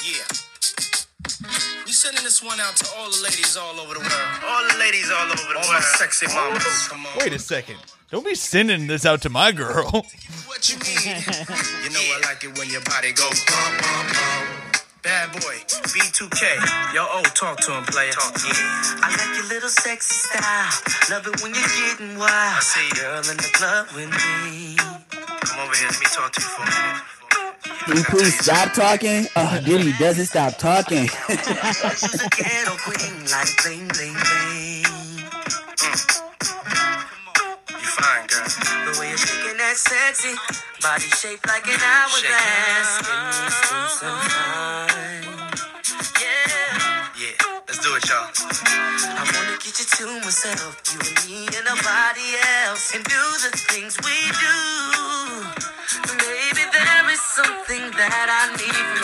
Yeah. 0.00 0.22
We 1.84 1.92
sending 1.92 2.22
this 2.24 2.42
one 2.42 2.58
out 2.60 2.76
to 2.76 2.88
all 2.96 3.10
the 3.10 3.20
ladies 3.22 3.56
all 3.56 3.78
over 3.80 3.94
the 3.94 4.00
world. 4.00 4.12
All 4.44 4.62
the 4.70 4.78
ladies 4.78 5.10
all 5.10 5.26
over 5.26 5.34
the 5.36 5.42
All 5.58 5.68
world. 5.68 5.72
my 5.72 5.80
sexy 5.98 6.26
mamas. 6.28 6.88
Come 6.88 7.04
on. 7.06 7.12
Wait 7.18 7.32
a 7.32 7.38
second, 7.38 7.76
don't 8.10 8.24
be 8.24 8.34
sending 8.34 8.86
this 8.86 9.04
out 9.04 9.22
to 9.22 9.28
my 9.28 9.52
girl. 9.52 9.90
What 10.46 10.68
you 10.70 10.76
need? 10.78 11.04
you 11.84 11.90
know 11.90 12.00
I 12.00 12.20
like 12.24 12.44
it 12.44 12.56
when 12.58 12.70
your 12.70 12.80
body 12.82 13.12
goes 13.12 13.44
bum 13.44 13.76
bum 13.80 14.06
bum. 14.06 14.71
Bad 15.02 15.32
boy, 15.32 15.56
B2K. 15.66 16.94
Yo, 16.94 17.04
oh, 17.10 17.22
talk 17.34 17.58
to 17.62 17.72
him, 17.76 17.82
player. 17.86 18.12
Talk 18.12 18.34
to 18.34 18.46
him. 18.46 18.54
I 19.02 19.10
like 19.10 19.36
your 19.36 19.48
little 19.48 19.68
sexy 19.68 20.14
style. 20.14 20.70
Love 21.10 21.26
it 21.26 21.42
when 21.42 21.52
you're 21.54 21.74
getting 21.90 22.18
wild. 22.18 22.30
I 22.30 22.60
see 22.60 22.86
you. 22.86 23.02
Girl 23.02 23.18
in 23.18 23.36
the 23.36 23.50
club 23.52 23.88
with 23.96 24.10
me. 24.10 24.76
Come 25.42 25.58
over 25.58 25.74
here. 25.74 25.88
Let 25.90 25.98
me 25.98 26.06
talk 26.06 26.30
to 26.32 26.40
you 26.40 26.46
for 26.46 26.62
a 26.62 26.66
minute. 26.70 27.02
can 27.84 27.96
you 27.96 28.04
please 28.04 28.38
stop 28.38 28.74
talking? 28.74 29.26
Oh, 29.34 29.60
Diddy 29.64 29.92
doesn't 29.98 30.26
stop 30.26 30.56
talking. 30.58 31.08
She's 31.28 32.22
a 32.22 32.28
ghetto 32.30 32.76
queen, 32.86 33.26
like 33.26 33.50
bling 33.64 33.88
bling 33.90 34.14
bling. 34.14 34.86
Mm. 35.82 36.22
You 37.74 37.88
fine, 37.98 38.26
girl. 38.28 38.46
The 38.46 39.00
way 39.00 39.08
you're 39.08 39.18
shaking 39.18 39.31
that 39.72 39.78
sexy 39.78 40.36
body 40.82 41.08
shaped 41.16 41.46
like 41.48 41.64
an 41.64 41.80
hourglass. 41.80 43.00
Give 43.00 43.72
me 43.72 43.88
some 43.88 44.20
time. 44.28 45.24
Yeah. 46.20 47.08
Yeah. 47.16 47.60
Let's 47.66 47.80
do 47.80 47.96
it, 47.96 48.04
y'all. 48.04 48.28
I 49.16 49.24
wanna 49.32 49.56
get 49.64 49.72
you 49.80 49.88
to 49.96 50.06
myself, 50.20 50.76
you 50.92 51.00
and 51.00 51.16
me 51.24 51.48
and 51.56 51.64
nobody 51.64 52.28
else, 52.68 52.94
and 52.94 53.02
do 53.04 53.22
the 53.44 53.56
things 53.72 53.96
we 54.04 54.18
do. 54.44 54.60
Baby, 56.20 56.64
there 56.68 57.08
is 57.08 57.22
something 57.22 57.84
that 57.96 58.28
I 58.28 58.52
need 58.60 59.01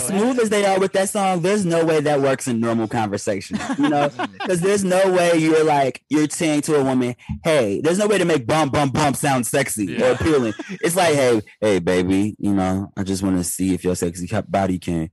as 0.00 0.06
smooth 0.06 0.38
as 0.40 0.50
they 0.50 0.64
are 0.64 0.78
with 0.78 0.92
that 0.92 1.08
song, 1.08 1.42
there's 1.42 1.64
no 1.64 1.84
way 1.84 2.00
that 2.00 2.20
works 2.20 2.48
in 2.48 2.60
normal 2.60 2.88
conversation. 2.88 3.58
You 3.78 3.88
know, 3.88 4.08
because 4.32 4.60
there's 4.60 4.84
no 4.84 5.12
way 5.12 5.36
you're 5.36 5.64
like 5.64 6.02
you're 6.08 6.28
saying 6.28 6.62
to 6.62 6.76
a 6.76 6.84
woman, 6.84 7.14
"Hey," 7.44 7.80
there's 7.82 7.98
no 7.98 8.06
way 8.06 8.18
to 8.18 8.24
make 8.24 8.46
bump 8.46 8.72
bump 8.72 8.92
bump 8.94 9.16
sound 9.16 9.46
sexy 9.46 10.02
or 10.02 10.12
appealing. 10.12 10.54
It's 10.82 10.96
like, 10.96 11.14
"Hey, 11.14 11.42
hey, 11.60 11.78
baby, 11.78 12.36
you 12.38 12.54
know, 12.54 12.92
I 12.96 13.02
just 13.02 13.22
want 13.22 13.36
to 13.38 13.44
see 13.44 13.74
if 13.74 13.84
your 13.84 13.94
sexy 13.96 14.28
body 14.48 14.78
can." 14.78 15.10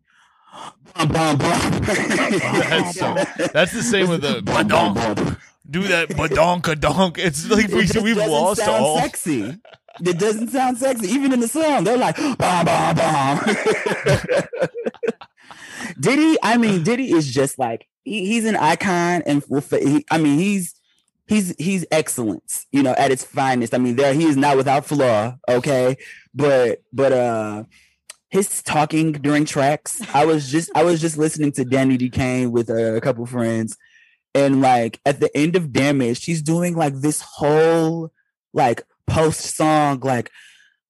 Bum, 0.96 1.10
bum, 1.10 1.38
bum. 1.38 1.82
That's, 1.84 2.98
so, 2.98 3.14
that's 3.52 3.74
the 3.74 3.84
same 3.84 4.08
with 4.08 4.22
the 4.22 4.42
Bum, 4.42 4.68
bum, 4.70 4.96
badonk. 4.96 5.16
bum. 5.16 5.38
Do 5.70 5.84
that 5.90 6.10
badonka 6.10 6.80
donk. 6.80 7.18
It's 7.18 7.50
like 7.50 7.68
we, 7.70 7.88
we've 8.02 8.16
lost 8.18 8.62
all. 8.62 9.00
sexy. 9.00 9.58
It 10.04 10.20
doesn't 10.20 10.50
sound 10.50 10.78
sexy. 10.78 11.08
Even 11.08 11.32
in 11.32 11.40
the 11.40 11.48
song, 11.48 11.84
they're 11.84 11.98
like 11.98 12.18
bom 12.18 12.66
bom 12.66 12.96
bom. 12.96 13.40
Diddy, 16.00 16.38
I 16.44 16.58
mean, 16.58 16.84
Diddy 16.84 17.12
is 17.12 17.32
just 17.32 17.58
like 17.58 17.88
he, 18.04 18.26
he's 18.26 18.46
an 18.46 18.56
icon, 18.56 19.24
and 19.26 19.44
he, 19.72 20.06
I 20.12 20.18
mean, 20.18 20.38
he's 20.40 20.76
he's 21.28 21.56
he's 21.58 21.86
excellence, 21.92 22.66
you 22.72 22.84
know, 22.84 22.94
at 22.98 23.12
its 23.12 23.24
finest. 23.24 23.74
I 23.74 23.78
mean, 23.78 23.96
there 23.96 24.14
he 24.14 24.26
is 24.26 24.38
not 24.38 24.58
without 24.58 24.86
flaw, 24.86 25.38
okay, 25.48 25.98
but 26.34 26.84
but 26.92 27.12
uh, 27.12 27.64
his 28.30 28.62
talking 28.62 29.14
during 29.14 29.46
tracks. 29.46 30.02
I 30.14 30.26
was 30.26 30.52
just 30.52 30.70
I 30.76 30.84
was 30.84 31.02
just 31.02 31.18
listening 31.18 31.52
to 31.54 31.66
Danity 31.66 32.12
Kane 32.12 32.52
with 32.52 32.70
uh, 32.70 32.96
a 32.96 33.02
couple 33.02 33.26
friends, 33.26 33.78
and 34.34 34.62
like 34.62 35.00
at 35.06 35.20
the 35.20 35.36
end 35.36 35.56
of 35.56 35.72
Damage, 35.72 36.22
she's 36.22 36.42
doing 36.42 36.76
like 36.76 36.96
this 36.96 37.22
whole 37.22 38.12
like 38.54 38.86
post 39.08 39.56
song 39.56 40.00
like 40.02 40.32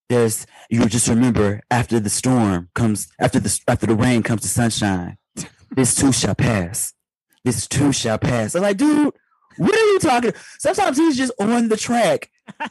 there's 0.09 0.45
you 0.69 0.85
just 0.85 1.07
remember 1.07 1.61
after 1.71 1.99
the 1.99 2.09
storm 2.09 2.69
comes 2.75 3.07
after 3.19 3.39
the 3.39 3.61
after 3.67 3.85
the 3.85 3.95
rain 3.95 4.23
comes 4.23 4.41
the 4.41 4.47
sunshine 4.47 5.17
this 5.71 5.95
too 5.95 6.13
shall 6.13 6.35
pass. 6.35 6.93
This 7.43 7.67
too 7.67 7.91
shall 7.91 8.17
pass. 8.17 8.55
I'm 8.55 8.61
like 8.61 8.77
dude 8.77 9.13
what 9.57 9.73
are 9.73 9.91
you 9.91 9.99
talking 9.99 10.33
sometimes 10.59 10.97
he's 10.97 11.17
just 11.17 11.33
on 11.39 11.69
the 11.69 11.77
track. 11.77 12.29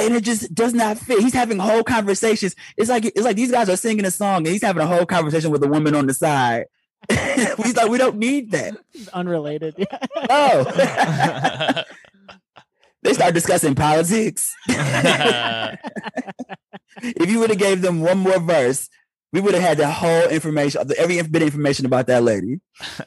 And 0.00 0.14
it 0.14 0.22
just 0.22 0.54
does 0.54 0.74
not 0.74 0.96
fit. 0.96 1.18
He's 1.18 1.34
having 1.34 1.58
whole 1.58 1.82
conversations. 1.82 2.54
It's 2.76 2.88
like 2.88 3.04
it's 3.04 3.22
like 3.22 3.34
these 3.34 3.50
guys 3.50 3.68
are 3.68 3.76
singing 3.76 4.04
a 4.04 4.12
song 4.12 4.36
and 4.36 4.46
he's 4.46 4.62
having 4.62 4.80
a 4.80 4.86
whole 4.86 5.04
conversation 5.04 5.50
with 5.50 5.60
a 5.64 5.66
woman 5.66 5.96
on 5.96 6.06
the 6.06 6.14
side. 6.14 6.66
He's 7.10 7.74
like 7.74 7.90
we 7.90 7.98
don't 7.98 8.16
need 8.16 8.52
that. 8.52 8.76
Unrelated. 9.12 9.74
oh 10.30 11.82
they 13.02 13.12
start 13.12 13.34
discussing 13.34 13.74
politics 13.74 14.54
if 17.02 17.30
you 17.30 17.38
would 17.40 17.50
have 17.50 17.58
gave 17.58 17.82
them 17.82 18.00
one 18.00 18.18
more 18.18 18.40
verse, 18.40 18.88
we 19.32 19.40
would 19.40 19.54
have 19.54 19.62
had 19.62 19.78
the 19.78 19.88
whole 19.88 20.28
information, 20.28 20.82
every 20.96 21.20
bit 21.22 21.42
of 21.42 21.48
information 21.48 21.86
about 21.86 22.06
that 22.06 22.22
lady. 22.22 22.60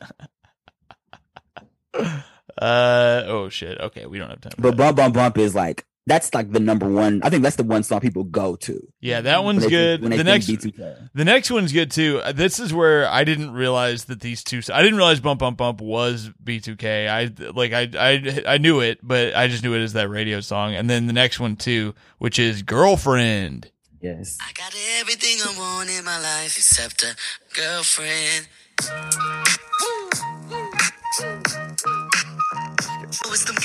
uh 1.94 2.14
oh 2.62 3.50
shit. 3.50 3.80
Okay, 3.80 4.06
we 4.06 4.20
don't 4.20 4.30
have 4.30 4.42
time. 4.42 4.54
But 4.58 4.78
that. 4.78 4.78
bump 4.78 4.98
bump 4.98 5.16
bump 5.16 5.38
is 5.38 5.56
like 5.56 5.86
that's 6.08 6.34
like 6.34 6.52
the 6.52 6.60
number 6.60 6.90
one. 6.90 7.22
I 7.24 7.30
think 7.30 7.44
that's 7.44 7.56
the 7.58 7.64
one 7.64 7.84
song 7.84 8.00
people 8.00 8.24
go 8.24 8.56
to. 8.56 8.88
yeah, 9.00 9.22
that 9.22 9.38
when 9.44 9.58
one's 9.58 9.64
they 9.64 9.70
think- 9.70 9.72
good. 9.72 10.02
when 10.02 10.10
they 10.12 10.18
The 10.18 10.24
next 10.24 10.48
B2K. 10.48 11.10
The 11.14 11.26
next 11.26 11.52
one's 11.52 11.72
good 11.72 11.92
too. 11.92 12.20
Uh, 12.24 12.32
This 12.32 12.60
is 12.60 12.74
where 12.74 13.08
I 13.08 13.24
didn't 13.24 13.52
realize 13.52 14.06
that 14.06 14.20
these 14.22 14.44
two. 14.44 14.62
I 14.74 14.82
didn't 14.82 14.98
realize 14.98 15.20
Bump 15.20 15.40
Bump 15.40 15.58
Bump 15.58 15.80
was 15.82 16.32
B2K. 16.44 17.08
I 17.08 17.32
like 17.52 17.72
I 17.74 17.90
I 17.98 18.44
I 18.56 18.58
knew 18.58 18.80
it, 18.80 19.00
but 19.04 19.36
I 19.36 19.48
just 19.48 19.64
knew 19.64 19.74
it 19.76 19.82
as 19.82 19.94
that 19.94 20.10
radio 20.10 20.40
song. 20.42 20.74
And 20.76 20.90
then 20.90 21.08
the 21.08 21.14
next 21.14 21.40
one 21.40 21.56
too, 21.56 21.94
which 22.18 22.40
is 22.40 22.64
Girlfriend. 22.64 23.70
Yes. 24.02 24.38
I 24.42 24.52
got 24.54 24.74
everything 25.00 25.38
I 25.46 25.56
want 25.60 25.90
in 25.92 26.04
my 26.04 26.20
life 26.20 26.58
except 26.58 27.04
a 27.04 27.16
girlfriend. 27.54 28.48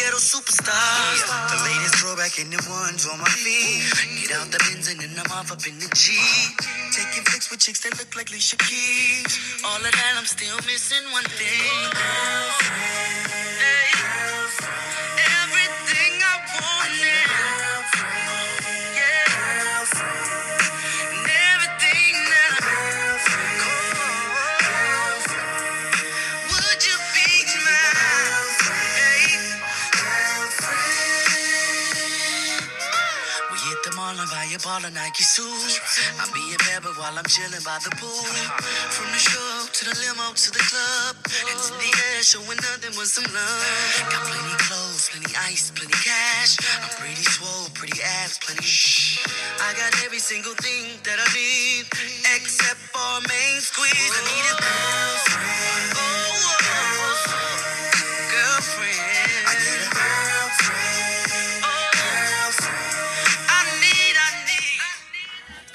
Ghetto 0.07 0.18
superstars. 0.18 1.26
The 1.50 1.59
latest 1.66 1.96
throwback 1.96 2.38
in 2.38 2.48
the 2.48 2.62
ones 2.70 3.09
on 3.11 3.18
my 3.18 3.26
feet. 3.26 3.90
Get 4.22 4.38
out 4.38 4.46
the 4.52 4.62
bins 4.70 4.86
and 4.86 5.00
then 5.00 5.11
I'm 5.18 5.32
off 5.32 5.50
up 5.50 5.66
in 5.66 5.76
the 5.80 5.90
Jeep. 5.98 6.54
Taking 6.94 7.24
pics 7.24 7.50
with 7.50 7.59
chicks 7.59 7.82
that 7.82 7.98
look 7.98 8.14
like 8.14 8.30
Alicia 8.30 8.54
Keys. 8.54 9.34
All 9.66 9.78
of 9.78 9.82
that, 9.82 10.14
I'm 10.16 10.24
still 10.24 10.54
missing 10.59 11.02
one 11.11 11.24
thing. 11.24 11.90
Girlfriend. 11.90 13.55
Mine? 34.64 34.82
We 34.82 34.88
hit 34.88 34.88
the 34.88 34.88
mall 34.88 34.88
and 34.88 34.92
a 34.92 34.94
baller 34.94 34.94
Nike 34.94 35.22
suit. 35.22 35.80
I'm 36.20 36.32
being 36.32 36.57
but 36.82 36.96
while 36.98 37.18
I'm 37.18 37.24
chilling 37.26 37.62
by 37.64 37.78
the 37.82 37.90
pool. 37.96 38.24
From 38.92 39.09
the 39.12 39.18
stroke 39.18 39.72
to 39.72 39.84
the 39.84 39.94
limo 40.00 40.32
to 40.32 40.50
the 40.50 40.64
club. 40.64 41.16
Hands 41.26 41.70
in 41.70 41.76
the 41.78 41.90
air, 41.92 42.22
showing 42.22 42.61
nothing 42.61 42.94
but 42.96 43.07
some 43.09 43.28
love. 43.32 44.09
Got 44.11 44.22
plenty 44.28 44.57
clothes, 44.68 45.09
plenty 45.12 45.34
ice, 45.48 45.70
plenty 45.74 45.98
cash. 46.00 46.57
I'm 46.82 46.90
pretty 46.96 47.22
swole, 47.24 47.68
pretty 47.74 48.00
abs, 48.02 48.38
plenty 48.38 48.64
shh. 48.64 49.24
I 49.61 49.72
got 49.74 49.92
every 50.04 50.20
single 50.20 50.54
thing 50.54 50.98
that 51.04 51.18
I 51.18 51.28
need, 51.34 51.86
except 52.36 52.80
for 52.92 53.12
main 53.28 53.61
squeeze. 53.61 54.12
I 54.12 54.20
need 54.24 54.46
a 54.52 54.57
girlfriend. 54.61 56.26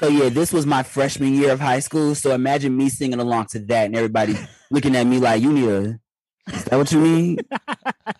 So 0.02 0.08
yeah, 0.08 0.30
this 0.30 0.52
was 0.52 0.66
my 0.66 0.82
freshman 0.82 1.32
year 1.32 1.52
of 1.52 1.60
high 1.60 1.78
school. 1.78 2.16
So 2.16 2.34
imagine 2.34 2.76
me 2.76 2.88
singing 2.88 3.20
along 3.20 3.46
to 3.52 3.60
that 3.60 3.86
and 3.86 3.94
everybody 3.94 4.36
looking 4.70 4.96
at 4.96 5.06
me 5.06 5.18
like, 5.18 5.40
"You 5.40 5.52
need 5.52 5.68
a? 5.68 6.00
Is 6.52 6.64
that 6.64 6.76
what 6.76 6.90
you 6.90 7.00
need? 7.00 7.46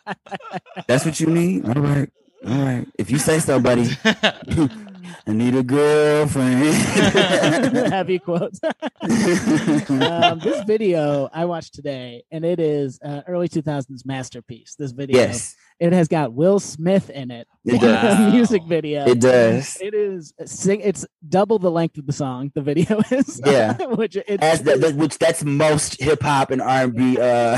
That's 0.86 1.04
what 1.04 1.18
you 1.18 1.26
need? 1.26 1.66
All 1.66 1.82
right, 1.82 2.08
all 2.46 2.64
right. 2.64 2.86
If 2.96 3.10
you 3.10 3.18
say 3.18 3.40
so, 3.40 3.58
buddy. 3.58 3.90
I 5.26 5.32
need 5.32 5.54
a 5.54 5.62
girlfriend. 5.62 6.74
Happy 7.92 8.18
quotes. 8.18 8.60
um, 8.64 10.38
this 10.38 10.64
video 10.66 11.28
I 11.32 11.44
watched 11.44 11.74
today, 11.74 12.24
and 12.30 12.44
it 12.44 12.58
is 12.60 12.98
uh, 13.04 13.22
early 13.26 13.48
2000s 13.48 14.04
masterpiece. 14.04 14.74
This 14.78 14.92
video, 14.92 15.16
yes, 15.18 15.54
it 15.78 15.92
has 15.92 16.08
got 16.08 16.32
Will 16.32 16.60
Smith 16.60 17.10
in 17.10 17.30
it. 17.30 17.46
It 17.64 17.80
does. 17.80 18.18
a 18.18 18.30
music 18.30 18.62
video. 18.68 19.06
it 19.06 19.20
does. 19.20 19.78
It 19.80 19.94
is 19.94 20.32
sing. 20.44 20.80
It's 20.80 21.06
double 21.28 21.58
the 21.58 21.70
length 21.70 21.98
of 21.98 22.06
the 22.06 22.12
song. 22.12 22.50
The 22.54 22.62
video 22.62 23.00
is. 23.10 23.40
Yeah. 23.44 23.76
which 23.86 24.16
it's 24.16 24.42
As 24.42 24.62
that- 24.62 24.94
which 24.96 25.18
that's 25.18 25.44
most 25.44 26.00
hip 26.00 26.22
hop 26.22 26.50
and 26.50 26.60
R 26.60 26.82
and 26.84 26.94
B 26.94 27.18
uh 27.20 27.56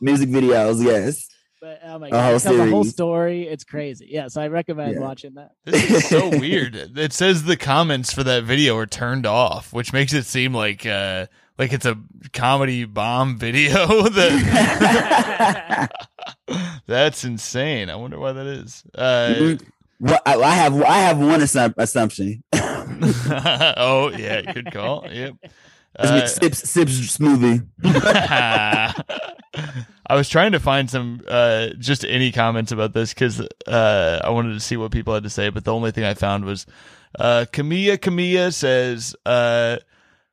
music 0.00 0.28
videos. 0.28 0.82
Yes. 0.84 1.28
But 1.66 1.80
oh 1.84 1.98
my 1.98 2.06
A 2.06 2.10
god, 2.12 2.22
whole 2.26 2.36
it 2.36 2.42
tells 2.42 2.58
a 2.60 2.70
whole 2.70 2.84
story. 2.84 3.48
It's 3.48 3.64
crazy. 3.64 4.06
Yeah, 4.08 4.28
so 4.28 4.40
I 4.40 4.46
recommend 4.46 4.94
Yeah. 4.94 5.00
watching 5.00 5.34
that. 5.34 5.50
This 5.64 5.90
is 5.90 6.08
so 6.08 6.28
weird. 6.38 6.76
It 6.96 7.12
says 7.12 7.42
the 7.42 7.56
comments 7.56 8.12
for 8.12 8.22
that 8.22 8.44
video 8.44 8.76
are 8.76 8.86
turned 8.86 9.26
off, 9.26 9.72
which 9.72 9.92
makes 9.92 10.12
it 10.12 10.26
seem 10.26 10.54
like 10.54 10.86
uh 10.86 11.26
like 11.58 11.72
it's 11.72 11.84
a 11.84 11.98
comedy 12.32 12.84
bomb 12.84 13.36
video. 13.36 13.86
that 14.10 15.90
that's 16.86 17.24
insane. 17.24 17.90
I 17.90 17.96
wonder 17.96 18.20
why 18.20 18.30
that 18.30 18.46
is. 18.46 18.84
Uh, 18.94 19.34
Mhm. 19.36 19.60
What 19.98 20.22
I, 20.24 20.34
I 20.36 20.54
have, 20.54 20.80
I 20.82 20.98
have 20.98 21.18
one 21.18 21.40
assump- 21.40 21.74
assumption. 21.78 22.44
oh 22.52 24.12
yeah, 24.16 24.52
good 24.52 24.70
call. 24.70 25.04
Yep. 25.10 25.34
Uh, 25.98 26.26
sips, 26.26 26.68
sips 26.68 27.16
smoothie. 27.16 27.66
I 30.08 30.14
was 30.14 30.28
trying 30.28 30.52
to 30.52 30.60
find 30.60 30.90
some 30.90 31.22
uh, 31.26 31.68
just 31.78 32.04
any 32.04 32.30
comments 32.32 32.70
about 32.70 32.92
this 32.92 33.14
because 33.14 33.40
uh, 33.66 34.20
I 34.22 34.30
wanted 34.30 34.52
to 34.52 34.60
see 34.60 34.76
what 34.76 34.92
people 34.92 35.14
had 35.14 35.24
to 35.24 35.30
say, 35.30 35.48
but 35.48 35.64
the 35.64 35.74
only 35.74 35.90
thing 35.90 36.04
I 36.04 36.14
found 36.14 36.44
was 36.44 36.66
uh, 37.18 37.46
Camilla 37.50 37.96
Camilla 37.98 38.52
says 38.52 39.16
uh, 39.24 39.78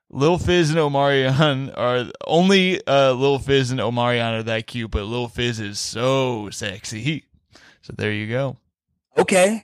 Lil 0.10 0.38
Fizz 0.38 0.72
and 0.72 0.80
Omarion 0.80 1.76
are 1.78 2.12
only 2.28 2.86
uh, 2.86 3.14
Lil 3.14 3.40
Fizz 3.40 3.72
and 3.72 3.80
Omarion 3.80 4.40
are 4.40 4.44
that 4.44 4.68
cute, 4.68 4.92
but 4.92 5.06
Lil 5.06 5.28
Fizz 5.28 5.60
is 5.60 5.80
so 5.80 6.50
sexy. 6.52 7.26
So 7.82 7.94
there 7.98 8.12
you 8.12 8.28
go. 8.28 8.58
Okay, 9.16 9.64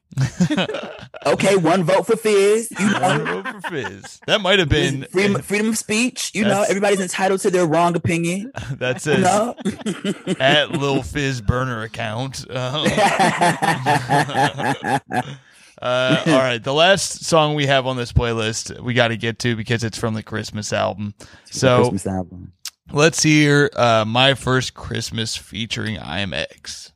okay. 1.25 1.55
One 1.57 1.83
vote 1.83 2.05
for 2.05 2.15
Fizz. 2.15 2.69
You 2.79 2.85
One 2.99 3.23
know, 3.23 3.41
vote 3.41 3.61
for 3.63 3.69
Fizz. 3.71 4.19
That 4.27 4.41
might 4.41 4.59
have 4.59 4.69
been 4.69 5.05
freedom, 5.11 5.41
freedom 5.41 5.69
of 5.69 5.77
speech. 5.77 6.31
You 6.35 6.43
know, 6.45 6.61
everybody's 6.69 6.99
entitled 7.01 7.39
to 7.41 7.49
their 7.49 7.65
wrong 7.65 7.95
opinion. 7.95 8.51
that 8.73 8.95
You 8.97 8.99
says 8.99 9.23
know. 9.23 9.55
at 10.39 10.71
Lil 10.71 11.01
Fizz 11.01 11.41
burner 11.41 11.81
account. 11.83 12.45
Um, 12.55 12.87
Uh, 15.81 16.21
all 16.27 16.33
right, 16.33 16.61
the 16.61 16.73
last 16.73 17.23
song 17.23 17.55
we 17.55 17.65
have 17.65 17.87
on 17.87 17.95
this 17.95 18.11
playlist 18.11 18.77
we 18.81 18.93
got 18.93 19.07
to 19.09 19.15
get 19.17 19.39
to 19.39 19.55
because 19.55 19.81
it's 19.81 19.97
from 19.97 20.13
the 20.13 20.21
Christmas 20.21 20.73
album. 20.73 21.13
So 21.45 21.77
Christmas 21.89 22.05
album. 22.05 22.51
let's 22.91 23.23
hear 23.23 23.69
uh, 23.77 24.03
"My 24.05 24.33
First 24.33 24.73
Christmas" 24.73 25.37
featuring 25.37 25.95
IMX. 25.95 26.91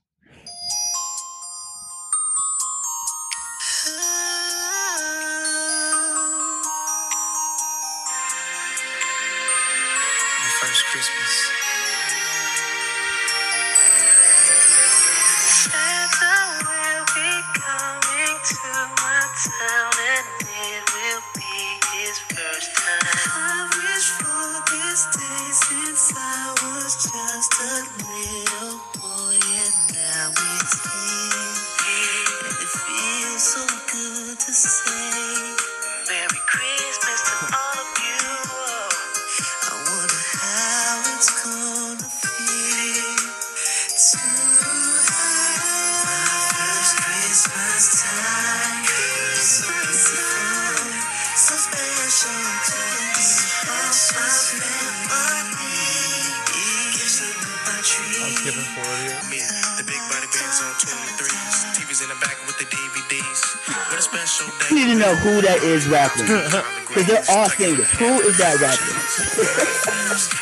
The 63.18 63.22
DVDs. 63.22 63.90
What 63.90 64.00
a 64.00 64.02
special 64.02 64.48
day. 64.48 64.66
I 64.70 64.74
need 64.74 64.94
to 64.94 65.00
know 65.00 65.16
who 65.16 65.42
that 65.42 65.64
is 65.64 65.88
rapping 65.88 66.26
because 66.88 67.08
they're 67.08 67.24
all 67.30 67.50
singers. 67.50 67.90
Who 67.92 68.06
is 68.22 68.38
that 68.38 68.60
rapping? 68.60 70.30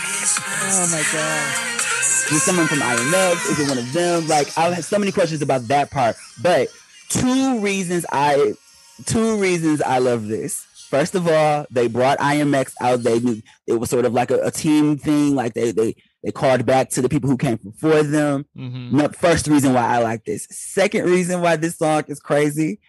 Oh 0.63 0.87
my 0.91 1.03
god. 1.11 1.81
Is 2.31 2.37
it 2.37 2.39
someone 2.39 2.67
from 2.67 2.79
IMX? 2.79 3.51
Is 3.51 3.59
it 3.59 3.67
one 3.67 3.77
of 3.77 3.91
them? 3.91 4.27
Like 4.27 4.57
I 4.57 4.73
have 4.73 4.85
so 4.85 4.97
many 4.99 5.11
questions 5.11 5.41
about 5.41 5.67
that 5.67 5.91
part. 5.91 6.15
But 6.41 6.69
two 7.09 7.59
reasons 7.59 8.05
I 8.11 8.53
two 9.05 9.37
reasons 9.37 9.81
I 9.81 9.97
love 9.97 10.27
this. 10.27 10.65
First 10.89 11.15
of 11.15 11.27
all, 11.27 11.65
they 11.71 11.87
brought 11.87 12.19
IMX 12.19 12.73
out. 12.79 13.03
They 13.03 13.19
knew 13.19 13.41
it 13.67 13.73
was 13.73 13.89
sort 13.89 14.05
of 14.05 14.13
like 14.13 14.31
a, 14.31 14.39
a 14.41 14.51
team 14.51 14.97
thing. 14.97 15.35
Like 15.35 15.53
they 15.55 15.71
they 15.71 15.95
they 16.23 16.31
called 16.31 16.65
back 16.65 16.89
to 16.91 17.01
the 17.01 17.09
people 17.09 17.29
who 17.29 17.37
came 17.37 17.55
before 17.57 18.03
them. 18.03 18.45
Mm-hmm. 18.57 18.97
No, 18.97 19.07
first 19.09 19.47
reason 19.47 19.73
why 19.73 19.81
I 19.87 19.97
like 19.99 20.23
this. 20.25 20.47
Second 20.51 21.05
reason 21.05 21.41
why 21.41 21.55
this 21.55 21.77
song 21.77 22.03
is 22.07 22.19
crazy. 22.19 22.79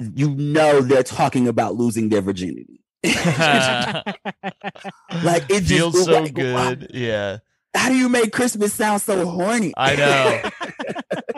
You 0.00 0.30
know 0.34 0.80
they're 0.80 1.02
talking 1.02 1.46
about 1.48 1.76
losing 1.76 2.08
their 2.08 2.20
virginity. 2.22 2.80
Like 5.22 5.44
it 5.50 5.60
just 5.64 5.68
feels 5.68 6.04
so 6.04 6.20
like, 6.22 6.34
good. 6.34 6.90
Yeah, 6.92 7.38
How 7.74 7.88
do 7.88 7.94
you 7.94 8.08
make 8.08 8.32
Christmas 8.32 8.72
sound 8.72 9.00
so 9.02 9.26
horny? 9.26 9.72
I 9.76 9.94
know. 9.96 10.50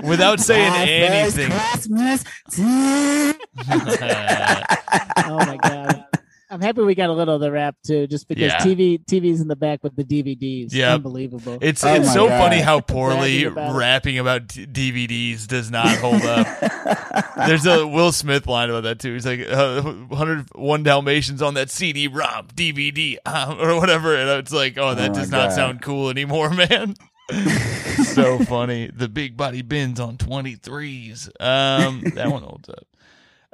Without 0.09 0.41
saying 0.41 0.71
My 0.71 0.85
anything. 0.87 1.51
Christmas. 1.51 2.25
Oh 5.29 5.39
my 5.39 5.57
god. 5.63 6.05
I'm 6.57 6.63
happy 6.63 6.81
we 6.83 6.95
got 6.95 7.11
a 7.11 7.13
little 7.13 7.35
of 7.35 7.41
the 7.43 7.53
rap 7.53 7.77
too, 7.87 8.07
just 8.07 8.27
because 8.29 8.45
Yeah. 8.45 8.59
TV 8.59 8.99
TV's 9.05 9.41
in 9.43 9.49
the 9.49 9.57
back 9.57 9.83
with 9.85 9.95
the 9.95 10.05
DVDs. 10.05 10.73
Yep. 10.73 10.95
Unbelievable. 10.97 11.59
It's 11.61 11.85
Oh 11.85 11.95
it's 11.95 12.13
so 12.13 12.29
God. 12.29 12.39
funny 12.39 12.61
how 12.63 12.81
poorly 12.81 13.43
Bragging 13.45 13.47
about 13.49 13.77
rapping 13.77 14.19
about 14.19 14.49
d- 14.49 14.67
DVDs 14.67 15.47
does 15.47 15.71
not 15.71 15.89
hold 15.99 16.23
up. 16.23 16.47
There's 17.47 17.67
a 17.67 17.87
Will 17.87 18.11
Smith 18.13 18.47
line 18.47 18.71
about 18.71 18.85
that 18.85 18.99
too. 18.99 19.13
He's 19.13 19.27
like, 19.27 19.41
uh, 19.41 19.83
101 19.83 20.83
Dalmatians 20.83 21.43
on 21.43 21.55
that 21.55 21.71
CD-ROM, 21.71 22.49
DVD, 22.55 23.17
uh, 23.27 23.55
or 23.61 23.79
whatever. 23.79 24.17
And 24.17 24.31
it's 24.41 24.53
like, 24.53 24.79
oh, 24.79 24.95
that 24.95 25.11
Oh 25.11 25.13
my 25.13 25.19
does 25.19 25.31
not 25.31 25.53
sound 25.53 25.83
cool 25.83 26.09
anymore, 26.09 26.51
man. 26.55 26.95
so 28.05 28.39
funny. 28.39 28.89
The 28.95 29.09
big 29.09 29.37
body 29.37 29.63
bins 29.63 30.01
on 30.01 30.17
23s. 30.17 31.29
Um, 31.41 32.03
that 32.15 32.31
one 32.31 32.43
holds 32.43 32.69
up. 32.69 32.87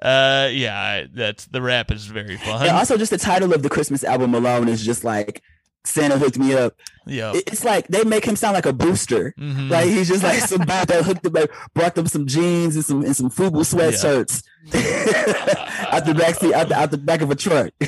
Uh, 0.02 0.48
yeah, 0.52 0.74
I- 0.78 1.06
that's 1.14 1.46
the 1.46 1.62
rap 1.62 1.90
is 1.92 2.06
very 2.06 2.36
fun. 2.36 2.62
And 2.66 2.76
also, 2.76 2.96
just 2.98 3.10
the 3.12 3.18
title 3.18 3.52
of 3.54 3.62
the 3.62 3.68
Christmas 3.70 4.02
album 4.04 4.34
alone 4.34 4.68
is 4.68 4.84
just 4.84 5.04
like 5.04 5.40
Santa 5.84 6.18
hooked 6.18 6.38
me 6.38 6.54
up. 6.54 6.74
Yeah. 7.06 7.32
It's 7.34 7.64
like 7.64 7.86
they 7.88 8.02
make 8.04 8.24
him 8.24 8.34
sound 8.36 8.54
like 8.54 8.66
a 8.66 8.72
booster. 8.72 9.34
Mhm. 9.38 9.70
Like 9.70 9.86
he's 9.86 10.08
just 10.08 10.22
like 10.24 10.38
some 10.48 10.58
dude 10.58 10.68
that 10.68 11.04
hooked 11.04 11.24
him 11.26 11.36
up, 11.36 11.50
brought 11.74 11.94
them 11.94 12.06
some 12.08 12.26
jeans 12.26 12.74
and 12.76 12.84
some 12.84 13.02
and 13.04 13.16
some 13.16 13.30
FUBU 13.30 13.62
sweatshirts 13.64 14.42
out 15.92 16.04
the 16.04 16.14
back 16.14 16.34
seat, 16.36 16.52
out 16.54 16.68
the, 16.68 16.74
out 16.76 16.90
the 16.90 16.98
back 16.98 17.20
of 17.22 17.30
a 17.30 17.34
truck. 17.36 17.72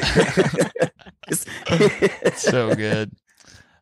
So 2.37 2.75
good. 2.75 3.12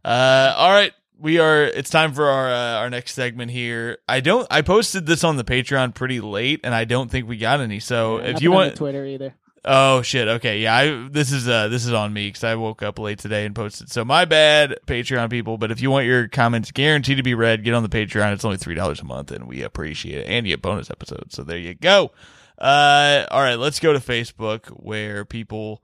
Uh, 0.04 0.54
all 0.56 0.70
right, 0.70 0.92
we 1.22 1.38
are. 1.38 1.62
It's 1.62 1.88
time 1.88 2.12
for 2.12 2.26
our 2.28 2.50
uh, 2.52 2.80
our 2.80 2.90
next 2.90 3.14
segment 3.14 3.50
here. 3.50 3.98
I 4.08 4.20
don't. 4.20 4.46
I 4.50 4.62
posted 4.62 5.06
this 5.06 5.24
on 5.24 5.36
the 5.36 5.44
Patreon 5.44 5.94
pretty 5.94 6.20
late, 6.20 6.60
and 6.64 6.74
I 6.74 6.84
don't 6.84 7.10
think 7.10 7.28
we 7.28 7.36
got 7.38 7.60
any. 7.60 7.80
So 7.80 8.18
Yeah, 8.18 8.24
if 8.26 8.42
you 8.42 8.50
want, 8.52 8.76
Twitter 8.76 9.06
either. 9.06 9.34
oh 9.64 10.02
shit, 10.02 10.26
okay, 10.26 10.58
yeah. 10.60 10.74
I 10.76 11.08
this 11.08 11.30
is 11.32 11.48
uh 11.48 11.68
this 11.68 11.86
is 11.86 11.92
on 11.92 12.12
me 12.12 12.28
because 12.28 12.44
I 12.44 12.56
woke 12.56 12.82
up 12.82 12.98
late 12.98 13.18
today 13.20 13.46
and 13.46 13.54
posted. 13.54 13.90
So 13.90 14.04
my 14.04 14.24
bad, 14.24 14.76
Patreon 14.86 15.30
people. 15.30 15.56
But 15.58 15.70
if 15.70 15.80
you 15.80 15.90
want 15.90 16.06
your 16.06 16.26
comments 16.28 16.70
guaranteed 16.72 17.16
to 17.18 17.22
be 17.22 17.34
read, 17.34 17.62
get 17.64 17.74
on 17.74 17.82
the 17.84 17.88
Patreon. 17.88 18.32
It's 18.32 18.44
only 18.44 18.56
three 18.58 18.74
dollars 18.74 19.00
a 19.00 19.04
month, 19.04 19.30
and 19.30 19.46
we 19.46 19.62
appreciate 19.62 20.18
it. 20.22 20.26
And 20.26 20.46
you 20.46 20.52
get 20.54 20.62
bonus 20.62 20.90
episodes. 20.90 21.34
So 21.34 21.44
there 21.44 21.58
you 21.58 21.74
go. 21.74 22.10
Uh, 22.58 23.26
all 23.30 23.40
right, 23.40 23.56
let's 23.56 23.80
go 23.80 23.92
to 23.92 23.98
Facebook 23.98 24.66
where 24.68 25.24
people 25.24 25.82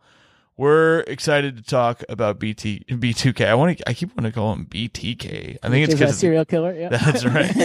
we're 0.59 1.01
excited 1.07 1.57
to 1.57 1.63
talk 1.63 2.03
about 2.09 2.39
BT 2.39 2.85
B2K. 2.89 3.47
I 3.47 3.55
want 3.55 3.79
to. 3.79 3.89
I 3.89 3.95
keep 3.95 4.15
wanting 4.15 4.33
to 4.33 4.35
call 4.35 4.53
him 4.53 4.67
BTK. 4.67 5.57
I 5.63 5.69
think 5.69 5.85
it's 5.85 5.95
a 5.95 5.97
because 5.97 6.19
serial 6.19 6.45
killer. 6.45 6.69
Yeah. 6.79 6.91
that's 6.91 7.25
right. 7.25 7.57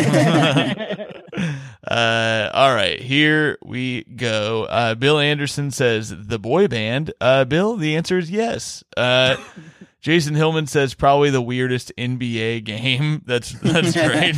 uh, 1.88 2.50
all 2.54 2.74
right, 2.74 3.00
here 3.02 3.58
we 3.64 4.04
go. 4.04 4.64
Uh, 4.66 4.96
Bill 4.96 5.20
Anderson 5.20 5.72
says 5.72 6.14
the 6.16 6.40
boy 6.40 6.68
band. 6.68 7.14
Uh, 7.20 7.46
Bill, 7.46 7.76
the 7.76 7.96
answer 7.96 8.18
is 8.18 8.32
yes. 8.32 8.84
Uh, 8.96 9.36
Jason 10.04 10.36
Hillman 10.36 10.68
says 10.68 10.94
probably 10.94 11.30
the 11.30 11.42
weirdest 11.42 11.92
NBA 11.98 12.66
game. 12.66 13.24
That's 13.26 13.52
that's 13.60 13.94
great. 13.94 14.36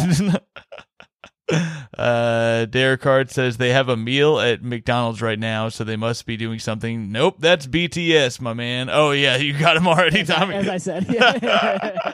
Uh, 1.97 2.65
Derek 2.65 3.03
Hart 3.03 3.29
says 3.31 3.57
they 3.57 3.69
have 3.71 3.89
a 3.89 3.97
meal 3.97 4.39
at 4.39 4.63
McDonald's 4.63 5.21
right 5.21 5.37
now, 5.39 5.69
so 5.69 5.83
they 5.83 5.95
must 5.95 6.25
be 6.25 6.37
doing 6.37 6.59
something. 6.59 7.11
Nope, 7.11 7.35
that's 7.39 7.67
BTS, 7.67 8.41
my 8.41 8.53
man. 8.53 8.89
Oh 8.91 9.11
yeah, 9.11 9.37
you 9.37 9.57
got 9.57 9.77
him 9.77 9.87
already, 9.87 10.23
Tommy. 10.23 10.55
As 10.55 10.67
I 10.67 10.77
said. 10.77 11.05
Yeah. 11.09 12.13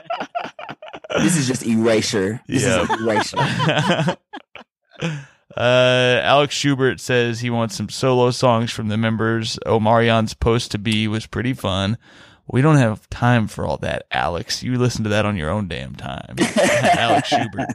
this 1.22 1.36
is 1.36 1.46
just 1.46 1.66
erasure. 1.66 2.40
This 2.46 2.62
Yeah. 2.64 2.82
is 2.82 2.90
erasure. 3.00 4.16
Uh, 5.54 6.18
Alex 6.22 6.54
Schubert 6.54 6.98
says 6.98 7.40
he 7.40 7.50
wants 7.50 7.76
some 7.76 7.90
solo 7.90 8.30
songs 8.30 8.70
from 8.70 8.88
the 8.88 8.96
members. 8.96 9.58
Omarion's 9.66 10.32
Post 10.32 10.70
to 10.70 10.78
Be 10.78 11.06
was 11.06 11.26
pretty 11.26 11.52
fun. 11.52 11.98
We 12.50 12.62
don't 12.62 12.76
have 12.78 13.06
time 13.10 13.48
for 13.48 13.66
all 13.66 13.76
that, 13.78 14.06
Alex. 14.10 14.62
You 14.62 14.78
listen 14.78 15.04
to 15.04 15.10
that 15.10 15.26
on 15.26 15.36
your 15.36 15.50
own 15.50 15.68
damn 15.68 15.94
time. 15.94 16.36
Alex 16.56 17.28
Schubert. 17.28 17.68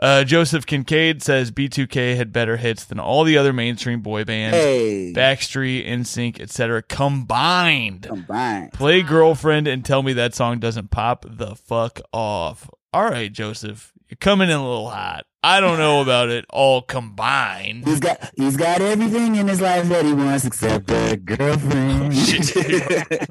Uh, 0.00 0.22
Joseph 0.24 0.64
Kincaid 0.64 1.22
says 1.22 1.50
B2K 1.50 2.16
had 2.16 2.32
better 2.32 2.56
hits 2.56 2.84
than 2.84 3.00
all 3.00 3.24
the 3.24 3.36
other 3.36 3.52
mainstream 3.52 4.00
boy 4.00 4.24
bands. 4.24 4.56
Hey, 4.56 5.12
Backstreet, 5.14 5.88
NSYNC, 5.88 6.40
etc. 6.40 6.82
combined. 6.82 8.02
combined. 8.02 8.72
Play 8.72 9.02
girlfriend 9.02 9.66
and 9.66 9.84
tell 9.84 10.02
me 10.02 10.12
that 10.12 10.34
song 10.34 10.60
doesn't 10.60 10.90
pop 10.90 11.26
the 11.28 11.56
fuck 11.56 12.00
off. 12.12 12.70
All 12.92 13.04
right, 13.04 13.32
Joseph, 13.32 13.92
you're 14.08 14.16
coming 14.18 14.48
in 14.48 14.56
a 14.56 14.62
little 14.66 14.90
hot. 14.90 15.24
I 15.42 15.60
don't 15.60 15.78
know 15.78 16.02
about 16.02 16.30
it 16.30 16.44
all 16.50 16.82
combined. 16.82 17.86
He's 17.86 18.00
got 18.00 18.30
he's 18.36 18.56
got 18.56 18.80
everything 18.80 19.36
in 19.36 19.46
his 19.46 19.60
life 19.60 19.88
that 19.88 20.04
he 20.04 20.12
wants 20.12 20.44
except 20.44 20.90
a 20.90 21.16
girlfriend. 21.16 22.14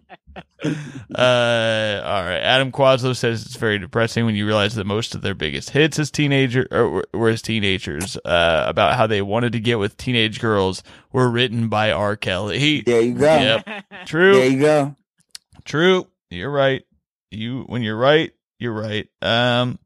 Uh, 0.64 2.02
all 2.04 2.24
right. 2.24 2.42
Adam 2.42 2.72
Quaslow 2.72 3.16
says 3.16 3.46
it's 3.46 3.56
very 3.56 3.80
depressing 3.80 4.26
when 4.26 4.36
you 4.36 4.46
realize 4.46 4.76
that 4.76 4.86
most 4.86 5.16
of 5.16 5.22
their 5.22 5.34
biggest 5.34 5.70
hits 5.70 5.98
as 6.00 6.12
teenager 6.12 6.68
or 6.72 7.04
were 7.14 7.30
as 7.30 7.42
teenagers 7.42 8.18
uh, 8.26 8.66
about 8.68 8.96
how 8.96 9.08
they 9.08 9.22
wanted 9.22 9.54
to 9.54 9.60
get 9.60 9.80
with 9.80 9.98
teenage 9.98 10.40
girls 10.40 10.84
were 11.12 11.30
written 11.30 11.70
by 11.70 11.92
R. 11.92 12.16
Kelly. 12.16 12.82
there 12.82 13.02
you 13.02 13.14
go. 13.14 13.26
Yep. 13.26 13.86
True. 14.06 14.34
There 14.34 14.50
you 14.50 14.60
go. 14.60 14.96
True. 15.64 16.08
You're 16.30 16.52
right. 16.52 16.84
You 17.32 17.64
when 17.64 17.82
you're 17.82 17.98
right, 17.98 18.32
you're 18.60 18.74
right. 18.74 19.08
Um 19.22 19.80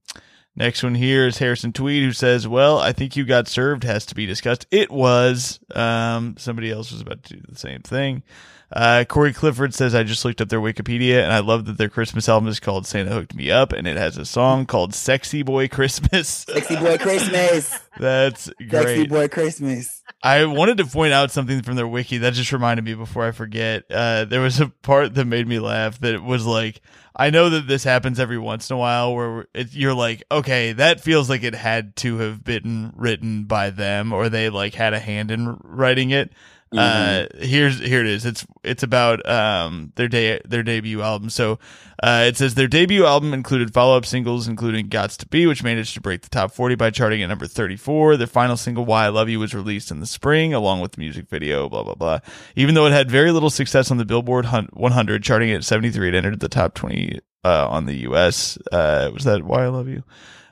next 0.55 0.83
one 0.83 0.95
here 0.95 1.27
is 1.27 1.37
Harrison 1.37 1.73
Tweed 1.73 2.03
who 2.03 2.13
says, 2.13 2.47
"Well, 2.47 2.77
I 2.79 2.91
think 2.93 3.15
you 3.15 3.25
got 3.25 3.47
served 3.47 3.83
has 3.83 4.05
to 4.07 4.15
be 4.15 4.25
discussed." 4.25 4.65
It 4.71 4.91
was. 4.91 5.59
Um 5.73 6.35
somebody 6.37 6.71
else 6.71 6.91
was 6.91 7.01
about 7.01 7.23
to 7.23 7.35
do 7.35 7.41
the 7.47 7.57
same 7.57 7.81
thing. 7.81 8.23
Uh 8.71 9.03
Corey 9.07 9.33
Clifford 9.33 9.73
says, 9.73 9.93
"I 9.93 10.03
just 10.03 10.23
looked 10.23 10.41
up 10.41 10.49
their 10.49 10.61
Wikipedia 10.61 11.23
and 11.23 11.33
I 11.33 11.39
love 11.39 11.65
that 11.65 11.77
their 11.77 11.89
Christmas 11.89 12.29
album 12.29 12.47
is 12.47 12.59
called 12.59 12.87
Santa 12.87 13.11
Hooked 13.11 13.35
Me 13.35 13.51
Up 13.51 13.73
and 13.73 13.87
it 13.87 13.97
has 13.97 14.17
a 14.17 14.25
song 14.25 14.65
called 14.65 14.93
Sexy 14.93 15.43
Boy 15.43 15.67
Christmas." 15.67 16.45
Sexy 16.49 16.75
boy 16.77 16.97
Christmas. 16.97 17.77
That's 17.99 18.49
great. 18.57 18.71
Sexy 18.71 19.07
boy 19.07 19.27
Christmas. 19.27 20.01
I 20.23 20.45
wanted 20.45 20.77
to 20.77 20.85
point 20.85 21.13
out 21.13 21.31
something 21.31 21.63
from 21.63 21.75
their 21.75 21.87
wiki 21.87 22.19
that 22.19 22.33
just 22.33 22.51
reminded 22.51 22.85
me 22.85 22.93
before 22.93 23.25
I 23.25 23.31
forget. 23.31 23.83
Uh, 23.89 24.25
there 24.25 24.41
was 24.41 24.59
a 24.59 24.67
part 24.67 25.15
that 25.15 25.25
made 25.25 25.47
me 25.47 25.59
laugh 25.59 25.99
that 26.01 26.21
was 26.23 26.45
like, 26.45 26.81
I 27.15 27.29
know 27.29 27.49
that 27.49 27.67
this 27.67 27.83
happens 27.83 28.19
every 28.19 28.37
once 28.37 28.69
in 28.69 28.75
a 28.75 28.79
while 28.79 29.13
where 29.13 29.47
it, 29.53 29.73
you're 29.73 29.93
like, 29.93 30.23
okay, 30.31 30.73
that 30.73 31.01
feels 31.01 31.29
like 31.29 31.43
it 31.43 31.55
had 31.55 31.95
to 31.97 32.19
have 32.19 32.43
been 32.43 32.93
written 32.95 33.45
by 33.45 33.69
them 33.71 34.13
or 34.13 34.29
they 34.29 34.49
like 34.49 34.75
had 34.75 34.93
a 34.93 34.99
hand 34.99 35.31
in 35.31 35.57
writing 35.63 36.11
it. 36.11 36.31
Uh, 36.79 37.25
here's 37.37 37.79
here 37.79 37.99
it 37.99 38.07
is. 38.07 38.25
It's 38.25 38.45
it's 38.63 38.81
about 38.81 39.27
um 39.27 39.91
their 39.95 40.07
day 40.07 40.39
their 40.45 40.63
debut 40.63 41.01
album. 41.01 41.29
So 41.29 41.59
uh, 42.01 42.25
it 42.27 42.37
says 42.37 42.55
their 42.55 42.67
debut 42.67 43.05
album 43.05 43.33
included 43.33 43.73
follow 43.73 43.97
up 43.97 44.05
singles, 44.05 44.47
including 44.47 44.87
"Gots 44.87 45.17
to 45.17 45.27
Be," 45.27 45.45
which 45.45 45.63
managed 45.63 45.95
to 45.95 46.01
break 46.01 46.21
the 46.21 46.29
top 46.29 46.53
forty 46.53 46.75
by 46.75 46.89
charting 46.89 47.21
at 47.21 47.27
number 47.27 47.45
thirty 47.45 47.75
four. 47.75 48.15
Their 48.15 48.25
final 48.25 48.55
single 48.55 48.85
"Why 48.85 49.05
I 49.05 49.09
Love 49.09 49.27
You" 49.27 49.39
was 49.39 49.53
released 49.53 49.91
in 49.91 49.99
the 49.99 50.05
spring, 50.05 50.53
along 50.53 50.79
with 50.79 50.93
the 50.93 51.01
music 51.01 51.27
video. 51.27 51.67
Blah 51.67 51.83
blah 51.83 51.95
blah. 51.95 52.19
Even 52.55 52.73
though 52.73 52.85
it 52.85 52.93
had 52.93 53.11
very 53.11 53.31
little 53.31 53.49
success 53.49 53.91
on 53.91 53.97
the 53.97 54.05
Billboard 54.05 54.45
100, 54.45 55.23
charting 55.23 55.51
at 55.51 55.65
seventy 55.65 55.91
three, 55.91 56.07
it 56.07 56.15
entered 56.15 56.39
the 56.39 56.47
top 56.47 56.73
twenty 56.73 57.19
uh, 57.43 57.67
on 57.67 57.85
the 57.85 57.95
U.S. 57.95 58.57
Uh, 58.71 59.09
was 59.13 59.25
that 59.25 59.43
"Why 59.43 59.63
I 59.63 59.67
Love 59.67 59.89
You"? 59.89 60.03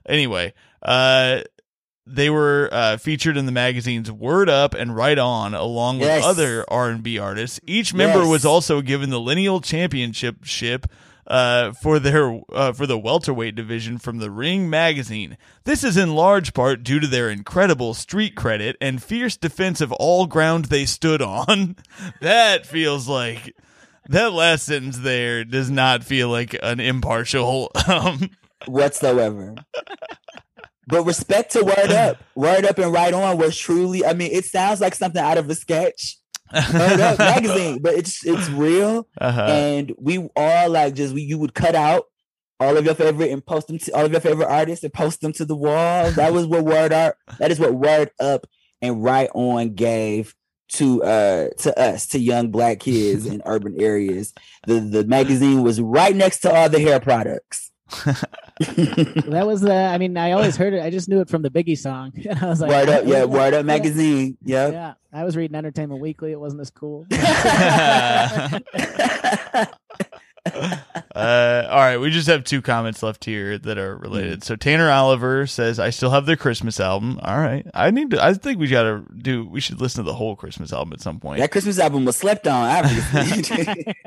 Anyway, 0.06 0.54
uh, 0.82 1.42
they 2.14 2.30
were 2.30 2.70
uh, 2.72 2.98
featured 2.98 3.38
in 3.38 3.46
the 3.46 3.52
magazines 3.52 4.12
Word 4.12 4.50
Up 4.50 4.74
and 4.74 4.96
Right 4.96 5.18
On, 5.18 5.54
along 5.54 6.00
with 6.00 6.08
Yes. 6.08 6.24
other 6.26 6.66
R 6.68 6.90
and 6.90 7.04
B 7.04 7.18
artists. 7.20 7.60
Each 7.66 7.94
member 7.94 8.20
Yes. 8.20 8.28
was 8.30 8.46
also 8.46 8.82
given 8.82 9.10
the 9.10 9.20
lineal 9.20 9.62
championship 9.62 10.44
ship 10.44 10.88
uh, 11.28 11.72
for 11.74 12.00
their 12.00 12.42
uh, 12.52 12.74
for 12.74 12.88
the 12.88 12.98
welterweight 12.98 13.54
division 13.54 13.98
from 14.00 14.18
the 14.18 14.32
Ring 14.32 14.68
magazine. 14.70 15.38
This 15.64 15.84
is 15.84 15.96
in 15.96 16.16
large 16.16 16.54
part 16.56 16.82
due 16.84 17.00
to 17.00 17.06
their 17.08 17.30
incredible 17.30 17.94
street 17.94 18.36
credit 18.36 18.76
and 18.82 19.02
fierce 19.04 19.38
defense 19.38 19.80
of 19.80 19.92
all 19.94 20.26
ground 20.26 20.66
they 20.66 20.86
stood 20.86 21.22
on. 21.22 21.76
that 22.22 22.66
feels 22.66 23.08
like 23.08 23.56
that 24.08 24.34
last 24.34 24.66
sentence 24.66 24.98
there 24.98 25.44
does 25.46 25.70
not 25.70 26.04
feel 26.04 26.30
like 26.30 26.58
an 26.64 26.80
impartial. 26.80 27.72
Um, 27.88 28.32
whatsoever. 28.66 29.56
But 30.90 31.06
respect 31.06 31.52
to 31.52 31.64
Word 31.64 31.92
Up. 31.92 32.18
Word 32.36 32.66
Up 32.66 32.80
and 32.80 32.92
Right 32.92 33.14
On 33.14 33.38
was 33.38 33.58
truly, 33.58 34.04
I 34.04 34.14
mean, 34.14 34.32
it 34.32 34.46
sounds 34.46 34.82
like 34.82 34.96
something 34.96 35.22
out 35.22 35.38
of 35.38 35.50
a 35.50 35.56
sketch. 35.56 36.18
Word 36.52 37.00
Up 37.00 37.20
magazine, 37.20 37.80
but 37.82 37.94
it's 37.94 38.26
it's 38.26 38.50
real. 38.50 39.08
uh-huh. 39.22 39.46
And 39.46 39.94
we 40.00 40.28
all 40.36 40.70
like 40.70 40.96
just 40.96 41.14
we, 41.14 41.22
you 41.22 41.38
would 41.38 41.54
cut 41.54 41.76
out 41.76 42.06
all 42.60 42.76
of 42.76 42.86
your 42.86 42.96
favorite 42.96 43.32
and 43.32 43.46
post 43.46 43.68
them 43.68 43.78
to 43.78 43.92
all 43.92 44.04
of 44.06 44.12
your 44.12 44.20
favorite 44.20 44.50
artists 44.50 44.84
and 44.84 44.92
post 44.92 45.22
them 45.22 45.32
to 45.34 45.46
the 45.46 45.56
wall. 45.56 46.12
That 46.12 46.34
was 46.34 46.48
what 46.48 46.66
Word 46.66 46.92
Up 46.92 47.16
that 47.38 47.52
is 47.52 47.60
what 47.60 47.76
Word 47.76 48.10
Up 48.20 48.48
and 48.82 49.04
Right 49.04 49.30
On 49.36 49.76
gave 49.76 50.36
to 50.70 51.04
uh 51.04 51.50
to 51.60 51.80
us 51.80 52.08
to 52.08 52.20
young 52.20 52.50
black 52.52 52.80
kids 52.80 53.28
in 53.28 53.42
urban 53.46 53.80
areas. 53.80 54.34
The 54.66 54.80
the 54.80 55.06
magazine 55.06 55.62
was 55.62 55.80
right 55.80 56.16
next 56.16 56.40
to 56.40 56.52
all 56.52 56.68
the 56.68 56.80
hair 56.80 57.00
products. 57.00 57.69
That 57.90 59.44
was 59.46 59.62
the. 59.62 59.74
I 59.74 59.98
mean, 59.98 60.18
I 60.18 60.32
always 60.34 60.56
heard 60.58 60.74
it. 60.74 60.84
I 60.84 60.90
just 60.90 61.08
knew 61.10 61.22
it 61.22 61.30
from 61.30 61.42
the 61.42 61.50
Biggie 61.50 61.78
song. 61.78 62.12
And 62.30 62.38
I 62.40 62.46
was 62.48 62.60
like, 62.62 62.70
Word 62.70 62.90
up, 62.90 63.06
yeah, 63.06 63.20
what- 63.24 63.30
Word 63.30 63.54
Up 63.54 63.60
yeah, 63.60 63.62
magazine. 63.64 64.38
Yep. 64.44 64.74
Yeah, 64.74 64.94
I 65.14 65.24
was 65.24 65.36
reading 65.38 65.56
Entertainment 65.56 66.02
Weekly. 66.02 66.32
It 66.32 66.40
wasn't 66.40 66.62
as 66.62 66.70
cool. 66.70 67.06
Uh, 71.16 71.68
all 71.70 71.78
right, 71.78 71.98
we 71.98 72.10
just 72.10 72.28
have 72.28 72.44
two 72.44 72.62
comments 72.62 73.02
left 73.04 73.26
here 73.26 73.58
that 73.58 73.78
are 73.78 73.98
related. 73.98 74.44
So 74.44 74.56
Tanner 74.56 74.90
Oliver 74.90 75.48
says, 75.48 75.80
"I 75.80 75.90
still 75.90 76.12
have 76.12 76.26
their 76.26 76.36
Christmas 76.36 76.80
album." 76.80 77.20
All 77.24 77.38
right, 77.40 77.66
I 77.74 77.92
need 77.92 78.12
to. 78.12 78.24
I 78.24 78.34
think 78.34 78.60
we 78.60 78.68
got 78.68 78.84
to 78.84 79.04
do. 79.18 79.46
We 79.46 79.60
should 79.60 79.82
listen 79.82 80.04
to 80.04 80.10
the 80.10 80.16
whole 80.16 80.36
Christmas 80.36 80.72
album 80.74 80.94
at 80.94 81.02
some 81.02 81.20
point. 81.20 81.40
that 81.40 81.52
Christmas 81.52 81.80
album 81.80 82.06
was 82.06 82.16
slept 82.18 82.48
on, 82.48 82.70
obviously. 82.70 83.96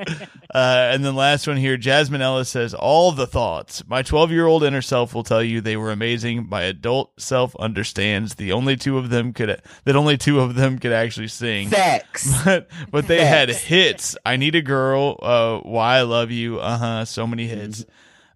Uh, 0.54 0.90
and 0.92 1.02
then 1.02 1.14
last 1.14 1.46
one 1.46 1.56
here, 1.56 1.78
Jasmine 1.78 2.20
Ellis 2.20 2.48
says, 2.48 2.74
"All 2.74 3.10
the 3.12 3.26
thoughts. 3.26 3.82
My 3.86 4.02
12 4.02 4.30
year 4.32 4.46
old 4.46 4.62
inner 4.62 4.82
self 4.82 5.14
will 5.14 5.22
tell 5.24 5.42
you 5.42 5.62
they 5.62 5.78
were 5.78 5.90
amazing. 5.90 6.46
My 6.48 6.62
adult 6.62 7.18
self 7.18 7.56
understands 7.56 8.34
the 8.34 8.52
only 8.52 8.76
two 8.76 8.98
of 8.98 9.08
them 9.08 9.32
could 9.32 9.62
that 9.84 9.96
only 9.96 10.18
two 10.18 10.40
of 10.40 10.54
them 10.54 10.78
could 10.78 10.92
actually 10.92 11.28
sing." 11.28 11.68
Facts. 11.70 12.30
but 12.44 12.68
but 12.90 13.06
they 13.06 13.24
had 13.24 13.48
hits. 13.48 14.14
I 14.26 14.36
need 14.36 14.54
a 14.54 14.60
girl. 14.60 15.18
Uh, 15.22 15.58
why 15.60 15.96
I 15.96 16.02
love 16.02 16.30
you. 16.30 16.58
Uh 16.60 16.76
huh. 16.82 17.04
So 17.04 17.26
many 17.26 17.46
hits. 17.46 17.84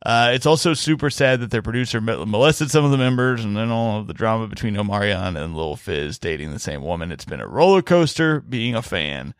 Uh, 0.05 0.31
it's 0.33 0.47
also 0.47 0.73
super 0.75 1.11
sad 1.11 1.41
that 1.41 1.51
their 1.51 1.63
producer 1.63 2.01
molested 2.01 2.71
some 2.71 2.85
of 2.85 2.91
the 2.93 2.99
members, 2.99 3.45
and 3.45 3.57
then 3.57 3.71
all 3.71 3.99
of 3.99 4.07
the 4.07 4.15
drama 4.15 4.47
between 4.47 4.75
Omarion 4.77 5.37
and 5.43 5.57
Lil 5.57 5.75
Fizz 5.75 6.19
dating 6.19 6.53
the 6.53 6.59
same 6.61 6.83
woman. 6.83 7.11
It's 7.11 7.25
been 7.25 7.41
a 7.41 7.47
roller 7.49 7.83
coaster 7.83 8.41
being 8.41 8.75
a 8.77 8.83
fan. 8.83 9.35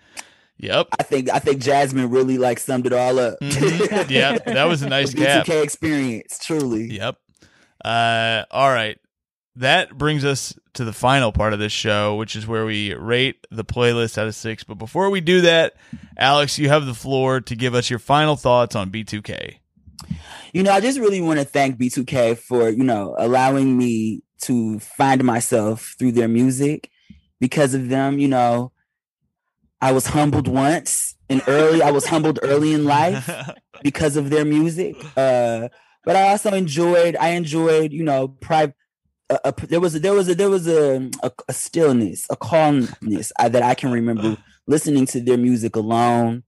Yep. 0.59 0.89
I 0.99 1.03
think 1.03 1.31
I 1.31 1.39
think 1.39 1.61
Jasmine 1.63 2.11
really 2.11 2.39
like 2.39 2.59
summed 2.59 2.87
it 2.87 2.93
all 2.93 3.19
up. 3.19 3.39
Mhm. 3.41 4.11
Yep. 4.11 4.47
That 4.47 4.65
was 4.65 4.83
a 4.83 4.89
nice 4.89 5.15
cap. 5.15 5.47
B2K 5.47 5.63
experience, 5.63 6.39
truly. 6.43 6.87
Yep. 6.95 7.17
Uh, 7.85 8.45
all 8.51 8.71
right. 8.71 8.99
That 9.57 9.97
brings 9.97 10.25
us 10.25 10.55
to 10.75 10.85
the 10.85 10.93
final 10.93 11.33
part 11.33 11.55
of 11.55 11.59
this 11.59 11.73
show, 11.73 12.17
which 12.17 12.37
is 12.37 12.47
where 12.47 12.67
we 12.67 12.95
rate 12.95 13.47
the 13.51 13.65
playlist 13.65 14.19
out 14.19 14.27
of 14.27 14.35
six. 14.35 14.63
But 14.63 14.75
before 14.75 15.09
we 15.09 15.23
do 15.23 15.41
that, 15.41 15.75
Alex, 16.19 16.59
you 16.59 16.69
have 16.69 16.85
the 16.85 16.95
floor 16.95 17.41
to 17.41 17.57
give 17.57 17.75
us 17.75 17.89
your 17.89 17.99
final 17.99 18.37
thoughts 18.37 18.77
on 18.77 18.91
B2K. 18.91 19.57
You 20.53 20.63
know, 20.63 20.73
I 20.73 20.81
just 20.81 20.99
really 20.99 21.23
want 21.23 21.39
to 21.39 21.45
thank 21.45 21.79
B2K 21.79 22.39
for, 22.39 22.69
you 22.69 22.85
know, 22.85 23.17
allowing 23.19 23.77
me 23.77 24.23
to 24.43 24.79
find 24.79 25.25
myself 25.25 25.95
through 25.99 26.13
their 26.13 26.29
music. 26.29 26.91
Because 27.41 27.75
of 27.75 27.89
them, 27.89 28.19
you 28.19 28.29
know, 28.29 28.73
I 29.81 29.93
was 29.93 30.07
humbled 30.07 30.49
once 30.49 31.15
and 31.29 31.43
early, 31.47 31.83
I 31.83 31.91
was 31.91 32.07
humbled 32.07 32.39
early 32.43 32.73
in 32.73 32.85
life 32.85 33.31
because 33.83 34.17
of 34.17 34.31
their 34.31 34.45
music. 34.45 34.97
Uh, 35.17 35.69
but 36.05 36.17
I 36.17 36.29
also 36.31 36.53
enjoyed, 36.53 37.17
I 37.17 37.31
enjoyed, 37.31 37.93
you 37.93 38.05
know, 38.05 38.29
private. 38.29 38.75
A, 39.29 39.39
a, 39.45 39.67
there 39.67 39.81
was 39.81 39.95
a, 39.95 39.99
there 39.99 40.13
was 40.13 40.29
a 40.29 40.35
there 40.35 40.51
was 40.51 40.69
a, 40.69 41.11
a, 41.23 41.31
a 41.49 41.53
stillness, 41.53 42.27
a 42.31 42.37
calmness 42.37 43.33
I, 43.39 43.49
that 43.49 43.63
I 43.63 43.75
can 43.75 43.91
remember 43.91 44.37
listening 44.67 45.07
to 45.07 45.21
their 45.21 45.37
music 45.39 45.75
alone, 45.75 46.45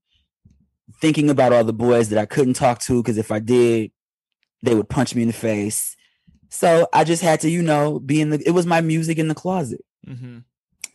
thinking 1.00 1.28
about 1.30 1.52
all 1.52 1.64
the 1.64 1.72
boys 1.72 2.08
that 2.10 2.18
I 2.18 2.26
couldn't 2.26 2.54
talk 2.54 2.78
to 2.82 3.02
because 3.02 3.18
if 3.18 3.32
I 3.32 3.40
did, 3.40 3.90
they 4.62 4.74
would 4.74 4.88
punch 4.88 5.14
me 5.14 5.22
in 5.22 5.28
the 5.28 5.34
face. 5.34 5.96
So 6.50 6.88
I 6.92 7.04
just 7.04 7.22
had 7.22 7.40
to, 7.40 7.50
you 7.50 7.62
know, 7.62 7.98
be 7.98 8.20
in 8.20 8.30
the. 8.30 8.42
It 8.46 8.52
was 8.52 8.64
my 8.66 8.80
music 8.80 9.18
in 9.18 9.28
the 9.28 9.34
closet, 9.34 9.84
Mhm. 10.06 10.44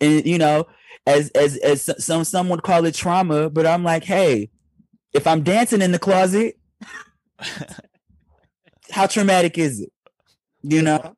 and 0.02 0.26
you 0.26 0.38
know, 0.38 0.66
as 1.06 1.30
as 1.32 1.58
as 1.58 1.90
some 2.04 2.24
some 2.24 2.50
would 2.50 2.64
call 2.64 2.86
it 2.86 2.96
trauma, 2.96 3.50
but 3.50 3.66
I'm 3.68 3.84
like, 3.84 4.04
hey, 4.06 4.50
if 5.14 5.28
I'm 5.28 5.44
dancing 5.44 5.82
in 5.82 5.92
the 5.92 6.00
closet, 6.00 6.58
how 8.92 9.06
traumatic 9.08 9.58
is 9.58 9.82
it? 9.82 9.92
You 10.64 10.82
know. 10.82 11.16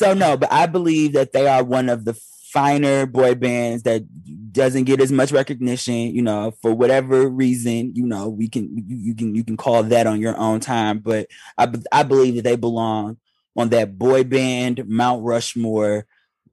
So 0.00 0.14
no, 0.14 0.38
but 0.38 0.50
I 0.50 0.64
believe 0.64 1.12
that 1.12 1.34
they 1.34 1.46
are 1.46 1.62
one 1.62 1.90
of 1.90 2.06
the 2.06 2.14
finer 2.14 3.04
boy 3.04 3.34
bands 3.34 3.82
that 3.82 4.02
doesn't 4.50 4.84
get 4.84 4.98
as 4.98 5.12
much 5.12 5.30
recognition. 5.30 5.94
You 5.94 6.22
know, 6.22 6.54
for 6.62 6.72
whatever 6.72 7.28
reason, 7.28 7.94
you 7.94 8.06
know, 8.06 8.30
we 8.30 8.48
can 8.48 8.74
you, 8.88 8.96
you 8.96 9.14
can 9.14 9.34
you 9.34 9.44
can 9.44 9.58
call 9.58 9.82
that 9.82 10.06
on 10.06 10.18
your 10.18 10.34
own 10.38 10.60
time. 10.60 11.00
But 11.00 11.26
I 11.58 11.70
I 11.92 12.02
believe 12.04 12.36
that 12.36 12.44
they 12.44 12.56
belong 12.56 13.18
on 13.54 13.68
that 13.68 13.98
boy 13.98 14.24
band 14.24 14.88
Mount 14.88 15.22
Rushmore, 15.22 16.06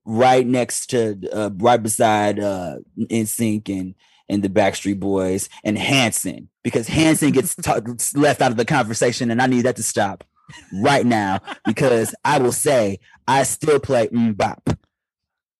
right 0.03 0.45
next 0.45 0.87
to 0.87 1.17
uh, 1.31 1.49
right 1.55 1.81
beside 1.81 2.41
uh, 2.41 2.79
NSYNC 2.99 3.69
and 3.69 3.95
and 4.27 4.43
the 4.43 4.49
Backstreet 4.49 4.99
Boys 4.99 5.47
and 5.63 5.77
Hanson 5.77 6.49
because 6.65 6.89
Hanson 6.89 7.31
gets 7.31 7.55
ta- 7.61 7.79
left 8.13 8.41
out 8.41 8.51
of 8.51 8.57
the 8.57 8.65
conversation, 8.65 9.31
and 9.31 9.41
I 9.41 9.47
need 9.47 9.61
that 9.61 9.77
to 9.77 9.83
stop 9.83 10.25
right 10.73 11.05
now 11.05 11.39
because 11.65 12.13
I 12.23 12.39
will 12.39 12.51
say 12.51 12.99
I 13.27 13.43
still 13.43 13.79
play 13.79 14.07
MMMBop. 14.07 14.77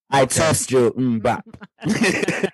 I 0.10 0.26
toast 0.26 0.72
you 0.72 0.92
MMMBop. 0.92 1.42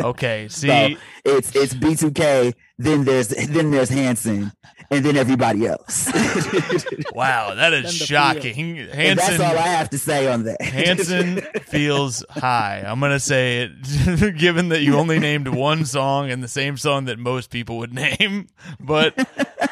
Okay. 0.00 0.48
See, 0.50 0.68
So 0.68 0.88
it's 1.24 1.54
it's 1.54 1.74
B2K, 1.74 2.54
then 2.78 3.04
there's 3.04 3.28
then 3.28 3.70
there's 3.70 3.88
Hanson, 3.88 4.50
and 4.90 5.04
then 5.04 5.16
everybody 5.16 5.66
else. 5.66 6.06
wow, 7.14 7.54
that 7.54 7.72
is 7.72 7.82
Then 7.82 7.82
the 7.84 8.06
shocking. 8.06 8.78
and 8.78 9.18
that's 9.18 9.38
all 9.40 9.56
I 9.56 9.68
have 9.68 9.90
to 9.90 9.98
say 9.98 10.26
on 10.32 10.44
that. 10.44 10.60
Hanson 10.62 11.40
feels 11.62 12.24
high. 12.30 12.82
I'm 12.86 12.98
gonna 13.00 13.20
say 13.20 13.62
it, 13.70 14.36
given 14.38 14.70
that 14.70 14.82
you 14.82 14.96
only 14.96 15.18
named 15.18 15.48
one 15.48 15.84
song 15.84 16.30
and 16.30 16.42
the 16.42 16.48
same 16.48 16.76
song 16.76 17.04
that 17.06 17.18
most 17.18 17.50
people 17.50 17.78
would 17.78 17.92
name, 17.94 18.48
but 18.80 19.14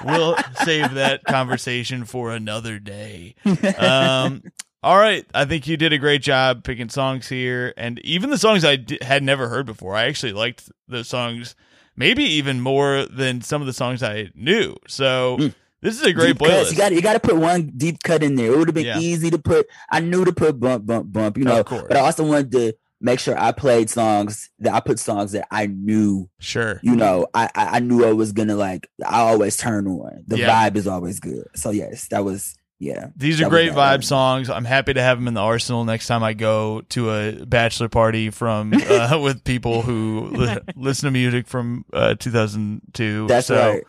we'll 0.05 0.37
save 0.65 0.95
that 0.95 1.25
conversation 1.25 2.05
for 2.05 2.33
another 2.33 2.79
day. 2.79 3.35
Um, 3.79 4.43
all 4.83 4.97
right, 4.97 5.27
I 5.35 5.45
think 5.45 5.67
you 5.67 5.77
did 5.77 5.93
a 5.93 5.99
great 5.99 6.23
job 6.23 6.65
picking 6.65 6.89
songs 6.89 7.29
here, 7.29 7.75
and 7.77 7.99
even 8.01 8.31
the 8.31 8.39
songs 8.39 8.65
I 8.65 8.77
d- 8.77 8.99
had 9.03 9.23
never 9.23 9.49
heard 9.49 9.67
before. 9.67 9.95
I 9.95 10.05
actually 10.07 10.33
liked 10.33 10.71
those 10.89 11.09
songs, 11.09 11.55
maybe 11.97 12.25
even 12.25 12.61
more 12.61 13.05
than 13.07 13.43
some 13.43 13.61
of 13.61 13.67
the 13.67 13.73
songs 13.75 14.03
I 14.03 14.31
knew. 14.35 14.77
So 14.89 15.37
Mm. 15.39 15.55
this 15.83 16.01
is 16.01 16.07
a 16.07 16.13
great 16.13 16.39
Deep 16.39 16.49
cuts. 16.49 16.69
playlist. 16.69 16.73
You 16.73 16.77
got 16.79 16.93
you 16.93 17.03
got 17.03 17.13
to 17.15 17.21
put 17.21 17.37
one 17.37 17.73
deep 17.77 18.03
cut 18.03 18.23
in 18.23 18.37
there. 18.37 18.53
It 18.53 18.59
would 18.59 18.69
have 18.69 18.75
been 18.75 18.87
Yeah. 18.87 18.99
easy 18.99 19.31
to 19.31 19.39
put. 19.39 19.67
I 19.91 20.01
knew 20.01 20.25
to 20.25 20.33
put 20.33 20.59
bump 20.59 20.87
bump 20.87 21.13
bump. 21.13 21.37
You 21.37 21.45
know, 21.45 21.63
but 21.63 21.97
I 21.97 22.01
also 22.01 22.25
wanted 22.25 22.51
to 22.53 22.73
make 23.03 23.19
sure 23.21 23.39
I 23.39 23.53
played 23.53 23.89
songs 23.91 24.51
that 24.61 24.75
I 24.75 24.81
put 24.81 24.99
songs 24.99 25.33
that 25.33 25.47
I 25.51 25.67
knew. 25.67 26.29
sure. 26.39 26.81
You 26.83 26.97
know, 26.97 27.27
I 27.35 27.51
I, 27.55 27.67
I 27.77 27.79
knew 27.81 28.05
I 28.07 28.13
was 28.13 28.33
gonna 28.33 28.57
like. 28.57 28.89
I 29.07 29.21
always 29.21 29.57
turn 29.59 29.87
on. 29.87 30.25
The 30.27 30.39
Yeah. 30.39 30.71
vibe 30.71 30.77
is 30.77 30.87
always 30.87 31.21
good. 31.21 31.45
So 31.55 31.71
yes, 31.71 32.09
that 32.09 32.25
was 32.25 32.55
yeah. 32.81 33.09
These 33.15 33.43
are 33.43 33.49
great 33.51 33.73
vibe 33.73 34.03
songs. 34.03 34.49
I'm 34.49 34.65
happy 34.65 34.95
to 34.95 35.03
have 35.03 35.19
them 35.19 35.29
in 35.29 35.35
the 35.35 35.43
arsenal 35.43 35.85
next 35.85 36.07
time 36.07 36.25
I 36.25 36.33
go 36.33 36.81
to 36.89 37.11
a 37.11 37.45
bachelor 37.45 37.91
party 37.91 38.31
from 38.31 38.73
uh, 38.89 39.21
with 39.23 39.45
people 39.45 39.83
who 39.83 40.31
li- 40.33 40.59
listen 40.77 41.07
to 41.07 41.11
music 41.11 41.47
from 41.47 41.85
uh, 41.93 42.15
2002. 42.15 43.27
That's 43.27 43.49
so, 43.49 43.55
right. 43.55 43.83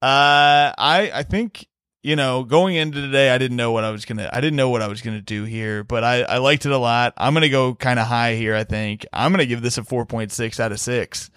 Uh, 0.00 0.72
I 0.78 1.10
I 1.12 1.22
think 1.24 1.68
you 2.02 2.16
know 2.16 2.42
going 2.42 2.74
into 2.74 3.02
today, 3.02 3.28
I 3.28 3.36
didn't 3.36 3.58
know 3.58 3.70
what 3.70 3.84
I 3.84 3.90
was 3.90 4.06
gonna 4.06 4.30
I 4.32 4.40
didn't 4.40 4.56
know 4.56 4.70
what 4.70 4.80
I 4.80 4.88
was 4.88 5.02
gonna 5.02 5.20
do 5.20 5.44
here, 5.44 5.84
but 5.84 6.02
I 6.02 6.22
I 6.22 6.38
liked 6.38 6.64
it 6.64 6.72
a 6.72 6.78
lot. 6.78 7.12
I'm 7.18 7.34
gonna 7.34 7.50
go 7.50 7.74
kind 7.74 7.98
of 7.98 8.06
high 8.06 8.34
here. 8.34 8.56
I 8.56 8.64
think 8.64 9.04
I'm 9.12 9.30
gonna 9.30 9.44
give 9.44 9.60
this 9.60 9.76
a 9.76 9.82
4.6 9.82 10.58
out 10.58 10.72
of 10.72 10.80
six. 10.80 11.30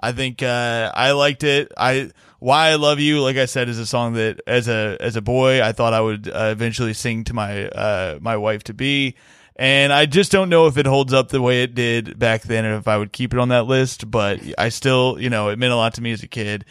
I 0.00 0.12
think 0.12 0.42
uh, 0.42 0.92
I 0.94 1.12
liked 1.12 1.44
it. 1.44 1.72
I 1.76 2.10
why 2.38 2.70
I 2.70 2.74
love 2.74 2.98
you, 2.98 3.20
like 3.20 3.36
I 3.36 3.44
said, 3.44 3.68
is 3.68 3.78
a 3.78 3.86
song 3.86 4.14
that 4.14 4.40
as 4.46 4.68
a 4.68 4.96
as 5.00 5.16
a 5.16 5.22
boy 5.22 5.62
I 5.62 5.72
thought 5.72 5.92
I 5.92 6.00
would 6.00 6.28
uh, 6.28 6.48
eventually 6.50 6.92
sing 6.92 7.24
to 7.24 7.34
my 7.34 7.68
uh, 7.68 8.18
my 8.20 8.36
wife 8.36 8.64
to 8.64 8.74
be, 8.74 9.14
and 9.56 9.92
I 9.92 10.06
just 10.06 10.32
don't 10.32 10.48
know 10.48 10.66
if 10.66 10.76
it 10.76 10.86
holds 10.86 11.12
up 11.12 11.28
the 11.28 11.40
way 11.40 11.62
it 11.62 11.74
did 11.74 12.18
back 12.18 12.42
then, 12.42 12.64
and 12.64 12.76
if 12.76 12.88
I 12.88 12.96
would 12.96 13.12
keep 13.12 13.32
it 13.32 13.38
on 13.38 13.50
that 13.50 13.66
list. 13.66 14.10
But 14.10 14.40
I 14.58 14.70
still, 14.70 15.20
you 15.20 15.30
know, 15.30 15.50
it 15.50 15.58
meant 15.58 15.72
a 15.72 15.76
lot 15.76 15.94
to 15.94 16.02
me 16.02 16.12
as 16.12 16.22
a 16.22 16.28
kid. 16.28 16.64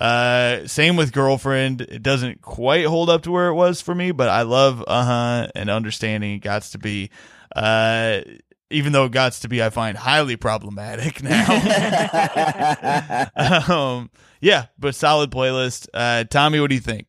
Uh, 0.00 0.66
same 0.66 0.96
with 0.96 1.12
girlfriend. 1.12 1.82
It 1.82 2.02
doesn't 2.02 2.40
quite 2.40 2.86
hold 2.86 3.10
up 3.10 3.22
to 3.24 3.32
where 3.32 3.48
it 3.48 3.54
was 3.54 3.80
for 3.80 3.94
me, 3.94 4.12
but 4.12 4.28
I 4.28 4.42
love 4.42 4.82
uh 4.86 5.04
huh 5.04 5.48
and 5.54 5.68
understanding. 5.68 6.36
It 6.36 6.42
gots 6.42 6.72
to 6.72 6.78
be. 6.78 7.10
Uh, 7.54 8.20
even 8.70 8.92
though 8.92 9.04
it 9.06 9.12
gots 9.12 9.40
to 9.42 9.48
be, 9.48 9.62
I 9.62 9.70
find 9.70 9.96
highly 9.96 10.36
problematic 10.36 11.22
now. 11.24 11.46
um, 13.68 14.10
yeah, 14.40 14.66
but 14.78 14.94
solid 14.94 15.30
playlist. 15.30 15.88
Uh, 15.92 16.24
Tommy, 16.24 16.60
what 16.60 16.68
do 16.68 16.74
you 16.74 16.80
think? 16.80 17.06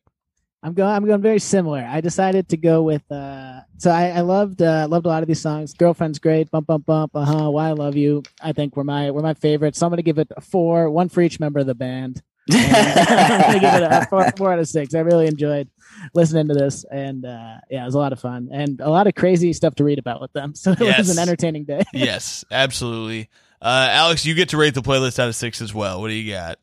I'm 0.62 0.74
going. 0.74 0.90
I'm 0.90 1.06
going 1.06 1.22
very 1.22 1.38
similar. 1.38 1.80
I 1.88 2.02
decided 2.02 2.50
to 2.50 2.56
go 2.58 2.82
with. 2.82 3.10
uh 3.10 3.60
So 3.78 3.90
I, 3.90 4.08
I 4.08 4.20
loved 4.20 4.60
uh, 4.60 4.86
loved 4.90 5.06
a 5.06 5.08
lot 5.08 5.22
of 5.22 5.26
these 5.28 5.40
songs. 5.40 5.72
Girlfriend's 5.72 6.18
great. 6.18 6.50
Bump 6.50 6.66
bump 6.66 6.84
bump. 6.84 7.12
Uh 7.14 7.24
huh. 7.24 7.50
Why 7.50 7.68
I 7.68 7.72
love 7.72 7.96
you. 7.96 8.22
I 8.42 8.52
think 8.52 8.76
were 8.76 8.84
my 8.84 9.10
were 9.10 9.22
my 9.22 9.32
favorites. 9.32 9.78
So 9.78 9.86
I'm 9.86 9.90
gonna 9.90 10.02
give 10.02 10.18
it 10.18 10.28
a 10.36 10.42
four. 10.42 10.90
One 10.90 11.08
for 11.08 11.22
each 11.22 11.40
member 11.40 11.60
of 11.60 11.66
the 11.66 11.74
band. 11.74 12.22
And 12.52 12.76
I'm 12.76 13.40
gonna 13.40 13.60
give 13.60 13.74
it 13.74 13.82
a 13.82 14.06
four, 14.10 14.30
four 14.36 14.52
out 14.52 14.58
of 14.58 14.68
six. 14.68 14.94
I 14.94 15.00
really 15.00 15.26
enjoyed 15.26 15.68
listening 16.14 16.48
to 16.48 16.54
this, 16.54 16.84
and 16.90 17.24
uh, 17.24 17.56
yeah, 17.70 17.82
it 17.82 17.84
was 17.84 17.94
a 17.94 17.98
lot 17.98 18.12
of 18.12 18.20
fun 18.20 18.48
and 18.52 18.80
a 18.80 18.88
lot 18.90 19.06
of 19.06 19.14
crazy 19.14 19.52
stuff 19.52 19.74
to 19.76 19.84
read 19.84 19.98
about 19.98 20.20
with 20.20 20.32
them. 20.32 20.54
So 20.60 20.72
it 20.72 20.80
Yes. 20.80 20.98
was 20.98 21.10
an 21.16 21.18
entertaining 21.18 21.64
day. 21.64 21.82
yes, 21.92 22.44
absolutely. 22.50 23.28
Uh, 23.62 23.88
Alex, 23.90 24.24
you 24.24 24.34
get 24.34 24.48
to 24.50 24.56
rate 24.56 24.74
the 24.74 24.82
playlist 24.82 25.18
out 25.18 25.28
of 25.28 25.34
six 25.36 25.60
as 25.60 25.74
well. 25.74 26.00
What 26.00 26.08
do 26.08 26.14
you 26.14 26.32
got? 26.32 26.58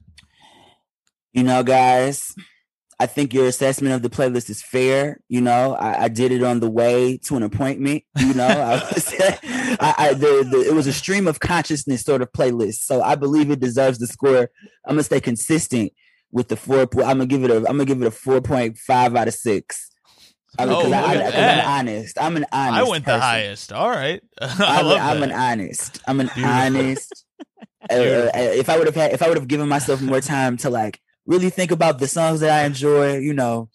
you 1.33 1.43
know, 1.43 1.61
guys, 1.63 2.33
I 2.99 3.05
think 3.05 3.31
your 3.33 3.45
assessment 3.45 3.93
of 3.93 4.01
the 4.01 4.09
playlist 4.09 4.49
is 4.49 4.63
fair. 4.63 5.19
You 5.29 5.39
know, 5.41 5.75
I, 5.75 6.05
I 6.05 6.07
did 6.07 6.31
it 6.31 6.41
on 6.41 6.59
the 6.61 6.69
way 6.69 7.17
to 7.25 7.35
an 7.35 7.43
appointment. 7.43 8.03
You 8.17 8.33
know, 8.33 8.47
I 8.47 8.73
was, 8.93 9.15
I, 9.19 9.93
I 9.97 10.13
the, 10.13 10.47
the, 10.49 10.65
it 10.67 10.73
was 10.73 10.87
a 10.87 10.93
stream 10.93 11.27
of 11.27 11.39
consciousness 11.39 12.01
sort 12.01 12.21
of 12.23 12.31
playlist. 12.31 12.85
So 12.85 13.01
I 13.03 13.15
believe 13.15 13.51
it 13.51 13.59
deserves 13.59 13.99
the 13.99 14.07
score. 14.07 14.49
I'm 14.85 14.93
gonna 14.95 15.03
stay 15.03 15.19
consistent 15.21 15.93
with 16.31 16.47
the 16.47 16.55
four. 16.57 16.87
po- 16.87 17.01
I'm 17.03 17.17
gonna 17.19 17.27
give 17.27 17.43
it 17.43 17.51
a. 17.51 17.57
I'm 17.57 17.63
gonna 17.77 17.85
give 17.85 18.01
it 18.01 18.07
a 18.07 18.11
four 18.11 18.41
point 18.41 18.77
five 18.79 19.15
out 19.15 19.27
of 19.27 19.33
six. 19.35 19.89
I 20.59 20.65
Oh, 20.65 20.91
I, 20.91 20.97
I, 20.97 21.15
at 21.17 21.23
'cause 21.23 21.33
that. 21.33 21.67
I'm 21.67 21.79
honest. 21.87 22.17
I'm 22.19 22.35
an 22.37 22.45
honest. 22.51 22.87
I 22.87 22.89
went 22.89 23.05
the 23.05 23.11
person. 23.11 23.21
highest. 23.21 23.73
All 23.73 23.89
right, 23.91 24.21
I 24.41 24.79
I'm, 24.79 24.85
love 24.87 24.99
I'm 25.01 25.21
an 25.23 25.31
honest. 25.31 26.01
I'm 26.07 26.19
an 26.19 26.31
Beautiful. 26.33 26.51
honest. 26.51 27.25
Uh, 27.91 27.93
uh, 27.93 28.31
if 28.33 28.69
I 28.69 28.77
would 28.77 28.87
have 28.87 28.95
had, 28.95 29.13
if 29.13 29.21
I 29.21 29.27
would 29.27 29.37
have 29.37 29.47
given 29.47 29.69
myself 29.69 30.01
more 30.01 30.19
time 30.19 30.57
to 30.57 30.71
like 30.71 30.99
really 31.27 31.49
think 31.49 31.71
about 31.71 31.99
the 31.99 32.07
songs 32.07 32.39
that 32.39 32.49
I 32.49 32.65
enjoy, 32.65 33.17
you 33.17 33.33
know, 33.33 33.69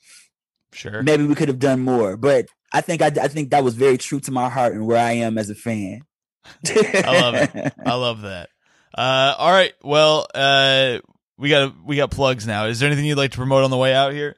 sure. 0.73 1.03
maybe 1.03 1.25
we 1.25 1.35
could 1.35 1.49
have 1.49 1.59
done 1.59 1.81
more. 1.81 2.17
But 2.17 2.47
I 2.73 2.81
think 2.81 3.03
I, 3.03 3.07
I 3.07 3.29
think 3.29 3.51
that 3.51 3.63
was 3.63 3.75
very 3.75 3.99
true 3.99 4.21
to 4.21 4.33
my 4.33 4.49
heart 4.49 4.73
and 4.75 4.87
where 4.87 4.99
I 4.99 5.13
am 5.13 5.39
as 5.39 5.51
a 5.51 5.55
fan. 5.55 6.03
I 6.67 7.21
love 7.21 7.35
it. 7.35 7.73
I 7.87 7.95
love 7.95 8.23
that. 8.23 8.49
Uh, 8.97 9.35
all 9.39 9.51
right. 9.51 9.73
Well, 9.83 10.27
uh, 10.35 10.99
we 11.39 11.49
got 11.49 11.75
we 11.85 11.97
got 11.97 12.11
plugs 12.11 12.47
now. 12.47 12.67
Is 12.67 12.81
there 12.81 12.89
anything 12.89 13.05
you'd 13.05 13.17
like 13.19 13.33
to 13.33 13.37
promote 13.37 13.65
on 13.65 13.71
the 13.71 13.77
way 13.77 13.95
out 13.95 14.13
here? 14.13 14.37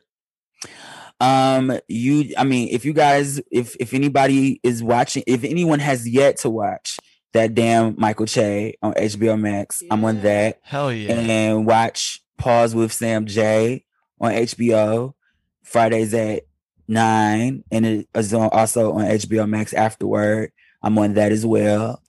Um, 1.21 1.79
you, 1.89 2.35
I 2.37 2.45
mean, 2.45 2.69
if 2.71 2.85
you 2.85 2.93
guys, 2.93 3.41
if 3.51 3.77
if 3.81 3.95
anybody 3.95 4.61
is 4.63 4.83
watching, 4.83 5.23
if 5.27 5.45
anyone 5.45 5.79
has 5.79 6.09
yet 6.09 6.39
to 6.39 6.51
watch 6.51 6.99
that 7.33 7.55
damn 7.55 7.95
Michael 7.99 8.27
Che 8.27 8.75
on 8.83 8.95
HBO 8.95 9.39
Max, 9.41 9.83
I'm 9.91 10.05
on 10.05 10.23
that, 10.23 10.61
Hell 10.63 10.93
yeah. 10.93 11.15
and 11.15 11.67
watch 11.67 12.21
Pause 12.39 12.75
with 12.75 12.93
Sam 12.93 13.27
J 13.27 13.85
on 14.21 14.33
HBO 14.33 15.15
Fridays 15.63 16.15
at 16.15 16.43
nine, 16.89 17.65
and 17.71 17.87
it 17.87 18.09
is 18.15 18.35
on, 18.35 18.51
also 18.53 18.93
on 18.93 19.05
HBO 19.05 19.49
Max 19.49 19.73
afterward. 19.73 20.53
I'm 20.83 20.99
on 20.99 21.15
that 21.15 21.33
as 21.33 21.47
well. 21.47 22.03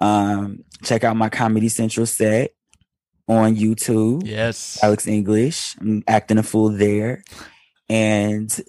Um, 0.00 0.64
check 0.82 1.04
out 1.04 1.16
my 1.16 1.28
Comedy 1.28 1.68
Central 1.68 2.06
set 2.06 2.54
on 3.28 3.56
YouTube. 3.56 4.22
yes. 4.26 4.78
Alex 4.82 5.06
English. 5.06 5.76
I'm 5.80 6.02
acting 6.08 6.38
a 6.38 6.42
fool 6.42 6.70
there. 6.70 7.22
And 7.88 8.60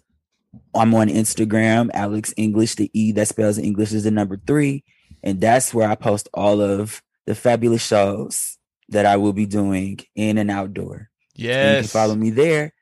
I'm 0.76 0.94
on 0.94 1.08
Instagram, 1.08 1.90
Alex 1.94 2.34
English. 2.38 2.76
The 2.76 2.90
E 2.94 3.12
that 3.14 3.28
spells 3.28 3.58
English 3.58 3.94
is 3.94 4.04
the 4.04 4.12
number 4.12 4.38
three. 4.46 4.84
And 5.24 5.40
that's 5.40 5.74
where 5.74 5.90
I 5.90 5.96
post 5.96 6.30
all 6.34 6.62
of 6.62 7.02
the 7.26 7.36
fabulous 7.36 7.86
shows 7.86 8.51
that 8.92 9.06
I 9.06 9.18
will 9.18 9.34
be 9.34 9.46
doing 9.46 10.00
in 10.16 10.38
and 10.38 10.52
outdoor. 10.52 10.94
And 10.96 11.08
you 11.36 11.48
can 11.50 11.58
Yes. 11.84 11.92
follow 11.92 12.16
me 12.16 12.30
there 12.30 12.74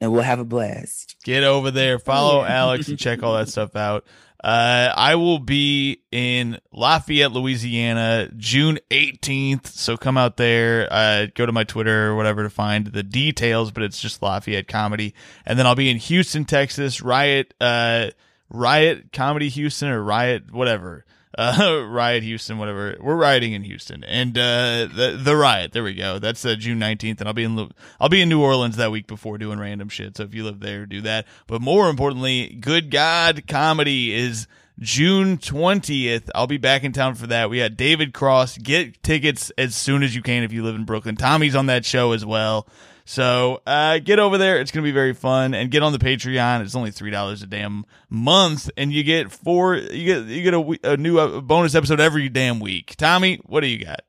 and 0.00 0.10
we'll 0.12 0.22
have 0.22 0.38
a 0.40 0.44
blast. 0.44 1.16
Get 1.24 1.44
over 1.44 1.70
there, 1.70 1.98
follow. 1.98 2.44
Alex, 2.48 2.88
and 2.88 2.98
check 2.98 3.22
all 3.22 3.36
that 3.36 3.48
stuff 3.48 3.76
out. 3.76 4.06
Uh, 4.42 4.90
I 4.96 5.16
will 5.16 5.38
be 5.38 6.00
in 6.10 6.58
Lafayette, 6.72 7.30
Louisiana, 7.30 8.30
June 8.38 8.78
18th. 8.90 9.66
So 9.66 9.98
come 9.98 10.16
out 10.16 10.38
there. 10.38 10.88
Uh, 10.90 11.26
go 11.34 11.44
to 11.44 11.52
my 11.52 11.64
Twitter 11.64 12.06
or 12.08 12.16
whatever 12.16 12.42
to 12.44 12.48
find 12.50 12.86
the 12.86 13.02
details, 13.02 13.70
but 13.70 13.82
it's 13.82 14.00
just 14.00 14.22
Lafayette 14.22 14.66
Comedy. 14.66 15.14
And 15.44 15.58
then 15.58 15.66
I'll 15.66 15.74
be 15.74 15.90
in 15.90 15.98
Houston, 15.98 16.46
Texas, 16.46 17.02
Riot, 17.02 17.52
uh, 17.60 18.12
Riot 18.48 19.12
Comedy 19.12 19.50
Houston 19.50 19.90
or 19.90 20.02
Riot, 20.02 20.50
whatever. 20.50 21.04
Uh, 21.36 21.84
Riot 21.88 22.22
Houston, 22.22 22.58
whatever. 22.58 22.96
We're 23.00 23.16
rioting 23.16 23.52
in 23.52 23.62
Houston, 23.62 24.02
and 24.04 24.36
uh, 24.36 24.88
the 24.92 25.18
the 25.22 25.36
riot. 25.36 25.72
There 25.72 25.84
we 25.84 25.94
go. 25.94 26.18
That's 26.18 26.44
uh, 26.44 26.56
June 26.56 26.78
nineteenth, 26.78 27.20
and 27.20 27.28
I'll 27.28 27.34
be 27.34 27.44
in 27.44 27.70
I'll 28.00 28.08
be 28.08 28.20
in 28.20 28.28
New 28.28 28.42
Orleans 28.42 28.76
that 28.76 28.90
week 28.90 29.06
before 29.06 29.38
doing 29.38 29.58
random 29.58 29.88
shit. 29.88 30.16
So 30.16 30.24
if 30.24 30.34
you 30.34 30.44
live 30.44 30.60
there, 30.60 30.86
do 30.86 31.00
that. 31.02 31.26
But 31.46 31.62
more 31.62 31.88
importantly, 31.88 32.48
Good 32.60 32.90
God 32.90 33.44
Comedy 33.46 34.12
is 34.12 34.48
June 34.80 35.38
twentieth. 35.38 36.30
I'll 36.34 36.48
be 36.48 36.58
back 36.58 36.82
in 36.82 36.92
town 36.92 37.14
for 37.14 37.28
that. 37.28 37.48
We 37.48 37.58
got 37.58 37.76
David 37.76 38.12
Cross. 38.12 38.58
Get 38.58 39.00
tickets 39.02 39.50
as 39.56 39.76
soon 39.76 40.02
as 40.02 40.14
you 40.14 40.22
can 40.22 40.42
if 40.42 40.52
you 40.52 40.64
live 40.64 40.74
in 40.74 40.84
Brooklyn. 40.84 41.16
Tommy's 41.16 41.54
on 41.54 41.66
that 41.66 41.84
show 41.84 42.12
as 42.12 42.24
well. 42.26 42.66
So 43.04 43.62
uh, 43.66 43.98
get 43.98 44.18
over 44.18 44.38
there. 44.38 44.60
It's 44.60 44.70
gonna 44.70 44.84
be 44.84 44.92
very 44.92 45.14
fun, 45.14 45.54
and 45.54 45.70
get 45.70 45.82
on 45.82 45.92
the 45.92 45.98
Patreon. 45.98 46.62
It's 46.62 46.74
only 46.74 46.90
three 46.90 47.10
dollars 47.10 47.42
a 47.42 47.46
damn 47.46 47.84
month, 48.08 48.70
and 48.76 48.92
you 48.92 49.02
get 49.02 49.30
four. 49.32 49.76
You 49.76 50.04
get 50.04 50.24
you 50.26 50.42
get 50.42 50.54
a, 50.54 50.92
a 50.92 50.96
new 50.96 51.18
uh, 51.18 51.40
bonus 51.40 51.74
episode 51.74 52.00
every 52.00 52.28
damn 52.28 52.60
week. 52.60 52.94
Tommy, 52.96 53.40
what 53.44 53.60
do 53.60 53.66
you 53.66 53.84
got? 53.84 54.00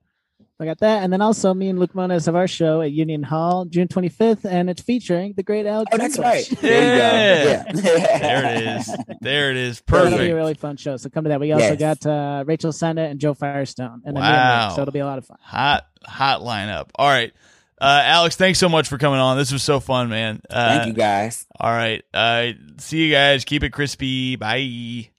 I 0.60 0.66
got 0.66 0.78
that. 0.82 1.02
And 1.04 1.12
then 1.12 1.22
also 1.24 1.56
me 1.56 1.70
and 1.70 1.80
Luke 1.80 1.96
Moniz 1.96 2.28
have 2.28 2.36
our 2.36 2.48
show 2.48 2.82
at 2.82 2.92
Union 2.92 3.24
Hall, 3.24 3.66
June 3.66 3.88
25th, 3.88 4.46
and 4.46 4.70
it's 4.70 4.80
featuring 4.84 5.34
the 5.36 5.42
great 5.42 5.66
Alex. 5.66 5.90
Oh, 5.92 5.98
that's 5.98 6.18
English. 6.18 6.52
right. 6.52 6.60
There 6.62 6.98
Yeah. 6.98 7.66
you 7.74 7.82
go. 7.82 7.90
Yeah. 7.90 8.20
There 8.22 8.46
it 8.46 8.78
is. 8.78 8.96
There 9.22 9.50
it 9.50 9.58
is. 9.58 9.82
That'll 9.88 10.10
be 10.10 10.14
a 10.14 10.18
Perfect. 10.20 10.36
really 10.36 10.54
fun 10.54 10.78
show. 10.78 10.98
So 10.98 11.10
come 11.10 11.24
to 11.24 11.30
that. 11.30 11.40
We 11.40 11.52
also 11.52 11.76
Yes. 11.76 11.80
got 11.80 12.06
uh, 12.06 12.44
Rachel 12.46 12.72
Senda 12.72 13.02
and 13.02 13.20
Joe 13.20 13.34
Firestone. 13.34 14.04
And 14.06 14.16
then 14.16 14.22
me 14.22 14.30
and 14.30 14.36
Wow. 14.38 14.68
Luke, 14.68 14.76
so 14.76 14.82
it'll 14.84 14.92
be 14.92 15.00
a 15.00 15.06
lot 15.08 15.18
of 15.18 15.26
fun. 15.26 15.38
Hot 15.42 15.84
hot 16.06 16.42
lineup. 16.42 16.90
All 16.94 17.08
right. 17.08 17.34
Uh, 17.82 18.02
Alex, 18.06 18.36
thanks 18.36 18.60
so 18.60 18.70
much 18.70 18.88
for 18.88 19.00
coming 19.00 19.20
on. 19.20 19.38
This 19.38 19.52
was 19.52 19.64
so 19.64 19.80
fun, 19.80 20.08
man. 20.10 20.40
Uh, 20.48 20.78
Thank 20.78 20.88
you 20.88 20.94
guys. 20.94 21.48
All 21.60 21.72
right. 21.72 22.06
Uh, 22.14 22.52
see 22.78 23.06
you 23.06 23.12
guys. 23.12 23.44
Keep 23.44 23.64
it 23.64 23.72
crispy. 23.72 24.36
Bye. 24.36 25.10